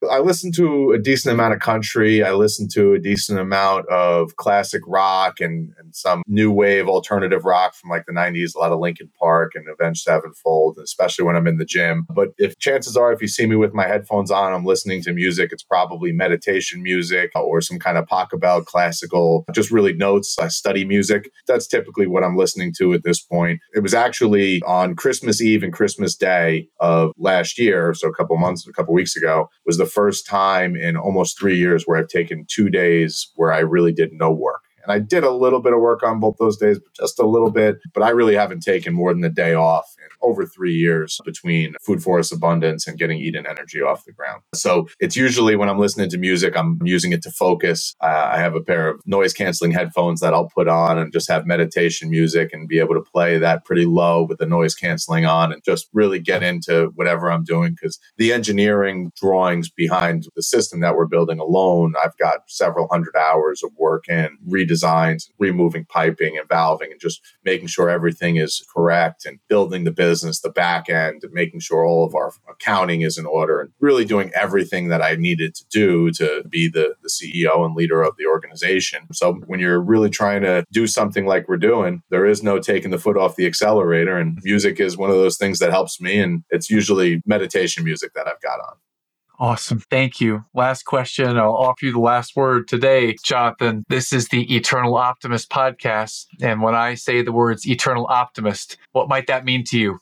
I 0.09 0.19
listen 0.19 0.51
to 0.53 0.91
a 0.91 0.99
decent 0.99 1.33
amount 1.33 1.53
of 1.53 1.59
country. 1.59 2.23
I 2.23 2.33
listen 2.33 2.67
to 2.69 2.93
a 2.93 2.99
decent 2.99 3.39
amount 3.39 3.87
of 3.89 4.35
classic 4.35 4.81
rock 4.87 5.39
and, 5.39 5.73
and 5.79 5.95
some 5.95 6.21
new 6.27 6.51
wave 6.51 6.87
alternative 6.87 7.45
rock 7.45 7.75
from 7.75 7.89
like 7.89 8.05
the 8.05 8.13
90s, 8.13 8.55
a 8.55 8.59
lot 8.59 8.71
of 8.71 8.79
Linkin 8.79 9.09
Park 9.19 9.53
and 9.55 9.67
Avenged 9.67 10.01
Sevenfold, 10.01 10.77
especially 10.83 11.25
when 11.25 11.35
I'm 11.35 11.47
in 11.47 11.57
the 11.57 11.65
gym. 11.65 12.05
But 12.09 12.29
if 12.37 12.57
chances 12.59 12.97
are, 12.97 13.11
if 13.11 13.21
you 13.21 13.27
see 13.27 13.45
me 13.45 13.55
with 13.55 13.73
my 13.73 13.87
headphones 13.87 14.31
on, 14.31 14.53
I'm 14.53 14.65
listening 14.65 15.01
to 15.03 15.13
music, 15.13 15.51
it's 15.51 15.63
probably 15.63 16.11
meditation 16.11 16.81
music 16.81 17.31
or 17.35 17.61
some 17.61 17.79
kind 17.79 17.97
of 17.97 18.05
Pachelbel 18.05 18.65
classical, 18.65 19.45
just 19.53 19.71
really 19.71 19.93
notes. 19.93 20.37
I 20.39 20.47
study 20.47 20.85
music. 20.85 21.29
That's 21.47 21.67
typically 21.67 22.07
what 22.07 22.23
I'm 22.23 22.37
listening 22.37 22.73
to 22.79 22.93
at 22.93 23.03
this 23.03 23.21
point. 23.21 23.59
It 23.73 23.81
was 23.81 23.93
actually 23.93 24.61
on 24.65 24.95
Christmas 24.95 25.41
Eve 25.41 25.63
and 25.63 25.73
Christmas 25.73 26.15
Day 26.15 26.67
of 26.79 27.11
last 27.17 27.57
year, 27.59 27.93
so 27.93 28.07
a 28.07 28.13
couple 28.13 28.37
months, 28.37 28.67
a 28.67 28.73
couple 28.73 28.93
weeks 28.93 29.15
ago, 29.15 29.49
was 29.65 29.77
the 29.77 29.85
first 29.93 30.25
time 30.25 30.75
in 30.75 30.97
almost 30.97 31.39
three 31.39 31.57
years 31.57 31.83
where 31.85 31.97
I've 31.97 32.07
taken 32.07 32.45
two 32.49 32.69
days 32.69 33.31
where 33.35 33.51
I 33.51 33.59
really 33.59 33.93
did 33.93 34.11
no 34.13 34.31
work. 34.31 34.62
And 34.83 34.91
I 34.91 34.99
did 34.99 35.23
a 35.23 35.31
little 35.31 35.61
bit 35.61 35.73
of 35.73 35.79
work 35.79 36.03
on 36.03 36.19
both 36.19 36.35
those 36.39 36.57
days, 36.57 36.79
but 36.79 36.93
just 36.93 37.19
a 37.19 37.25
little 37.25 37.51
bit. 37.51 37.77
But 37.93 38.03
I 38.03 38.09
really 38.09 38.35
haven't 38.35 38.61
taken 38.61 38.93
more 38.93 39.13
than 39.13 39.23
a 39.23 39.29
day 39.29 39.53
off 39.53 39.85
in 39.97 40.07
over 40.21 40.45
three 40.45 40.73
years 40.73 41.19
between 41.25 41.75
food 41.81 42.01
forest 42.01 42.31
abundance 42.31 42.87
and 42.87 42.97
getting 42.97 43.19
Eden 43.19 43.45
energy 43.47 43.81
off 43.81 44.05
the 44.05 44.11
ground. 44.11 44.41
So 44.53 44.87
it's 44.99 45.15
usually 45.15 45.55
when 45.55 45.69
I'm 45.69 45.79
listening 45.79 46.09
to 46.09 46.17
music, 46.17 46.57
I'm 46.57 46.79
using 46.83 47.11
it 47.11 47.21
to 47.23 47.31
focus. 47.31 47.95
Uh, 48.01 48.31
I 48.33 48.39
have 48.39 48.55
a 48.55 48.61
pair 48.61 48.89
of 48.89 49.01
noise 49.05 49.33
canceling 49.33 49.71
headphones 49.71 50.19
that 50.21 50.33
I'll 50.33 50.49
put 50.49 50.67
on 50.67 50.97
and 50.97 51.11
just 51.11 51.29
have 51.29 51.45
meditation 51.45 52.09
music 52.09 52.51
and 52.53 52.67
be 52.67 52.79
able 52.79 52.95
to 52.95 53.01
play 53.01 53.37
that 53.37 53.65
pretty 53.65 53.85
low 53.85 54.23
with 54.23 54.37
the 54.37 54.45
noise 54.45 54.75
canceling 54.75 55.25
on 55.25 55.51
and 55.51 55.63
just 55.63 55.87
really 55.93 56.19
get 56.19 56.43
into 56.43 56.91
whatever 56.95 57.31
I'm 57.31 57.43
doing. 57.43 57.71
Because 57.71 57.99
the 58.17 58.33
engineering 58.33 59.11
drawings 59.19 59.69
behind 59.69 60.27
the 60.35 60.43
system 60.43 60.79
that 60.81 60.95
we're 60.95 61.05
building 61.05 61.39
alone, 61.39 61.93
I've 62.03 62.17
got 62.17 62.41
several 62.47 62.87
hundred 62.89 63.15
hours 63.15 63.61
of 63.63 63.71
work 63.77 64.07
in 64.07 64.37
redesigns, 64.73 65.29
removing 65.39 65.85
piping 65.85 66.37
and 66.37 66.47
valving 66.47 66.91
and 66.91 66.99
just 66.99 67.21
making 67.43 67.67
sure 67.67 67.89
everything 67.89 68.37
is 68.37 68.65
correct 68.73 69.25
and 69.25 69.39
building 69.47 69.83
the 69.83 69.91
business, 69.91 70.41
the 70.41 70.49
back 70.49 70.89
end, 70.89 71.23
and 71.23 71.33
making 71.33 71.59
sure 71.59 71.85
all 71.85 72.05
of 72.05 72.15
our 72.15 72.31
accounting 72.49 73.01
is 73.01 73.17
in 73.17 73.25
order 73.25 73.59
and 73.59 73.71
really 73.79 74.05
doing 74.05 74.31
everything 74.33 74.89
that 74.89 75.01
I 75.01 75.15
needed 75.15 75.55
to 75.55 75.65
do 75.71 76.11
to 76.11 76.43
be 76.49 76.67
the, 76.67 76.95
the 77.01 77.09
CEO 77.09 77.65
and 77.65 77.75
leader 77.75 78.01
of 78.01 78.15
the 78.17 78.25
organization. 78.25 79.01
So 79.13 79.33
when 79.45 79.59
you're 79.59 79.81
really 79.81 80.09
trying 80.09 80.41
to 80.43 80.65
do 80.71 80.87
something 80.87 81.25
like 81.25 81.47
we're 81.47 81.57
doing, 81.57 82.01
there 82.09 82.25
is 82.25 82.43
no 82.43 82.59
taking 82.59 82.91
the 82.91 82.99
foot 82.99 83.17
off 83.17 83.35
the 83.35 83.45
accelerator. 83.45 84.17
And 84.17 84.39
music 84.43 84.79
is 84.79 84.97
one 84.97 85.09
of 85.09 85.17
those 85.17 85.37
things 85.37 85.59
that 85.59 85.71
helps 85.71 85.99
me. 86.01 86.19
And 86.19 86.43
it's 86.49 86.69
usually 86.69 87.21
meditation 87.25 87.83
music 87.83 88.13
that 88.13 88.27
I've 88.27 88.41
got 88.41 88.59
on. 88.59 88.75
Awesome. 89.43 89.81
Thank 89.89 90.21
you. 90.21 90.45
Last 90.53 90.83
question. 90.83 91.37
I'll 91.37 91.51
offer 91.53 91.87
you 91.87 91.91
the 91.91 91.99
last 91.99 92.33
word 92.37 92.65
today, 92.65 93.17
Jonathan. 93.25 93.83
This 93.89 94.13
is 94.13 94.29
the 94.29 94.55
Eternal 94.55 94.95
Optimist 94.95 95.49
podcast. 95.49 96.27
And 96.41 96.61
when 96.61 96.75
I 96.75 96.93
say 96.93 97.21
the 97.21 97.33
words 97.33 97.67
Eternal 97.67 98.07
Optimist, 98.09 98.77
what 98.93 99.09
might 99.09 99.27
that 99.27 99.43
mean 99.43 99.65
to 99.65 99.77
you? 99.77 99.99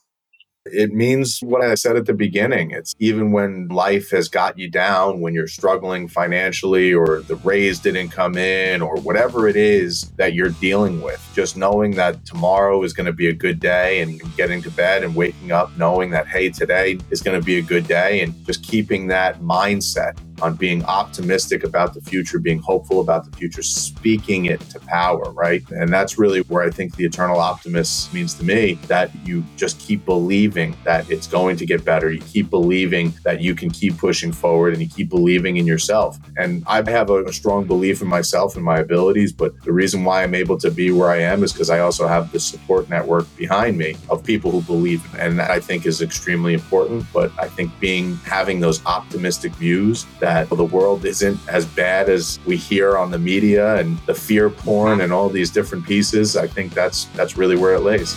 It 0.66 0.93
means 0.93 1.39
what 1.39 1.64
I 1.64 1.74
said 1.74 1.95
at 1.95 2.05
the 2.05 2.14
beginning. 2.14 2.70
It's 2.70 2.95
even 2.99 3.32
when 3.32 3.68
life 3.70 4.12
has 4.12 4.28
got 4.28 4.59
you 4.59 4.70
down, 4.70 5.20
when 5.20 5.34
you're 5.34 5.47
struggling 5.47 6.07
financially 6.07 6.93
or 6.93 7.22
the 7.22 7.36
raise 7.38 7.80
didn't 7.80 8.09
come 8.09 8.38
in 8.38 8.84
or 8.84 8.97
whatever 8.97 9.47
it 9.47 9.55
is 9.55 10.12
that 10.18 10.36
you're 10.36 10.49
dealing 10.49 11.01
with, 11.01 11.28
just 11.34 11.57
knowing 11.57 11.95
that 11.95 12.28
tomorrow 12.28 12.84
is 12.84 12.93
going 12.93 13.07
to 13.07 13.14
be 13.14 13.28
a 13.28 13.34
good 13.34 13.59
day 13.59 14.01
and 14.01 14.22
getting 14.38 14.62
to 14.62 14.70
bed 14.70 15.03
and 15.03 15.16
waking 15.16 15.51
up 15.51 15.76
knowing 15.78 16.12
that, 16.12 16.28
hey, 16.28 16.49
today 16.49 16.99
is 17.09 17.24
going 17.24 17.39
to 17.39 17.43
be 17.43 17.57
a 17.57 17.64
good 17.64 17.88
day 17.88 18.22
and 18.22 18.45
just 18.45 18.64
keeping 18.64 19.07
that 19.07 19.41
mindset 19.41 20.16
on 20.41 20.55
being 20.55 20.83
optimistic 20.85 21.63
about 21.63 21.93
the 21.93 22.01
future, 22.01 22.39
being 22.39 22.59
hopeful 22.59 23.01
about 23.01 23.29
the 23.29 23.35
future, 23.37 23.63
speaking 23.63 24.45
it 24.45 24.59
to 24.71 24.79
power, 24.79 25.31
right? 25.31 25.63
And 25.71 25.91
that's 25.91 26.17
really 26.17 26.41
where 26.41 26.63
I 26.63 26.69
think 26.69 26.95
the 26.95 27.05
eternal 27.05 27.39
optimist 27.39 28.13
means 28.13 28.33
to 28.35 28.43
me 28.43 28.73
that 28.87 29.11
you 29.25 29.43
just 29.57 29.79
keep 29.79 30.05
believing 30.05 30.75
that 30.83 31.09
it's 31.09 31.27
going 31.27 31.57
to 31.57 31.65
get 31.65 31.83
better. 31.85 32.11
You 32.11 32.21
keep 32.21 32.49
believing 32.49 33.13
that 33.23 33.41
you 33.41 33.55
can 33.55 33.69
keep 33.69 33.97
pushing 33.97 34.31
forward 34.31 34.73
and 34.73 34.81
you 34.81 34.89
keep 34.89 35.09
believing 35.09 35.57
in 35.57 35.67
yourself. 35.67 36.17
And 36.37 36.63
I 36.67 36.77
have 36.89 37.09
a, 37.09 37.23
a 37.25 37.33
strong 37.33 37.65
belief 37.65 38.01
in 38.01 38.07
myself 38.07 38.55
and 38.55 38.63
my 38.63 38.79
abilities, 38.79 39.31
but 39.33 39.59
the 39.63 39.71
reason 39.71 40.03
why 40.03 40.23
I'm 40.23 40.35
able 40.35 40.57
to 40.59 40.71
be 40.71 40.91
where 40.91 41.09
I 41.09 41.19
am 41.19 41.43
is 41.43 41.53
because 41.53 41.69
I 41.69 41.79
also 41.79 42.07
have 42.07 42.31
the 42.31 42.39
support 42.39 42.89
network 42.89 43.25
behind 43.37 43.77
me 43.77 43.95
of 44.09 44.23
people 44.23 44.51
who 44.51 44.61
believe. 44.61 45.01
And 45.15 45.39
that 45.39 45.51
I 45.51 45.59
think 45.59 45.85
is 45.85 46.01
extremely 46.01 46.53
important. 46.53 47.05
But 47.13 47.31
I 47.39 47.47
think 47.47 47.71
being 47.79 48.15
having 48.17 48.59
those 48.59 48.85
optimistic 48.85 49.51
views 49.53 50.05
that 50.32 50.49
the 50.49 50.63
world 50.63 51.03
isn't 51.03 51.38
as 51.49 51.65
bad 51.65 52.09
as 52.09 52.39
we 52.45 52.55
hear 52.55 52.97
on 52.97 53.11
the 53.11 53.19
media 53.19 53.75
and 53.75 53.97
the 54.05 54.13
fear 54.13 54.49
porn 54.49 55.01
and 55.01 55.11
all 55.11 55.27
these 55.27 55.51
different 55.51 55.86
pieces, 55.86 56.38
I 56.38 56.47
think 56.47 56.73
that's 56.73 57.05
that's 57.15 57.36
really 57.38 57.57
where 57.57 57.75
it 57.75 57.82
lays. 57.82 58.15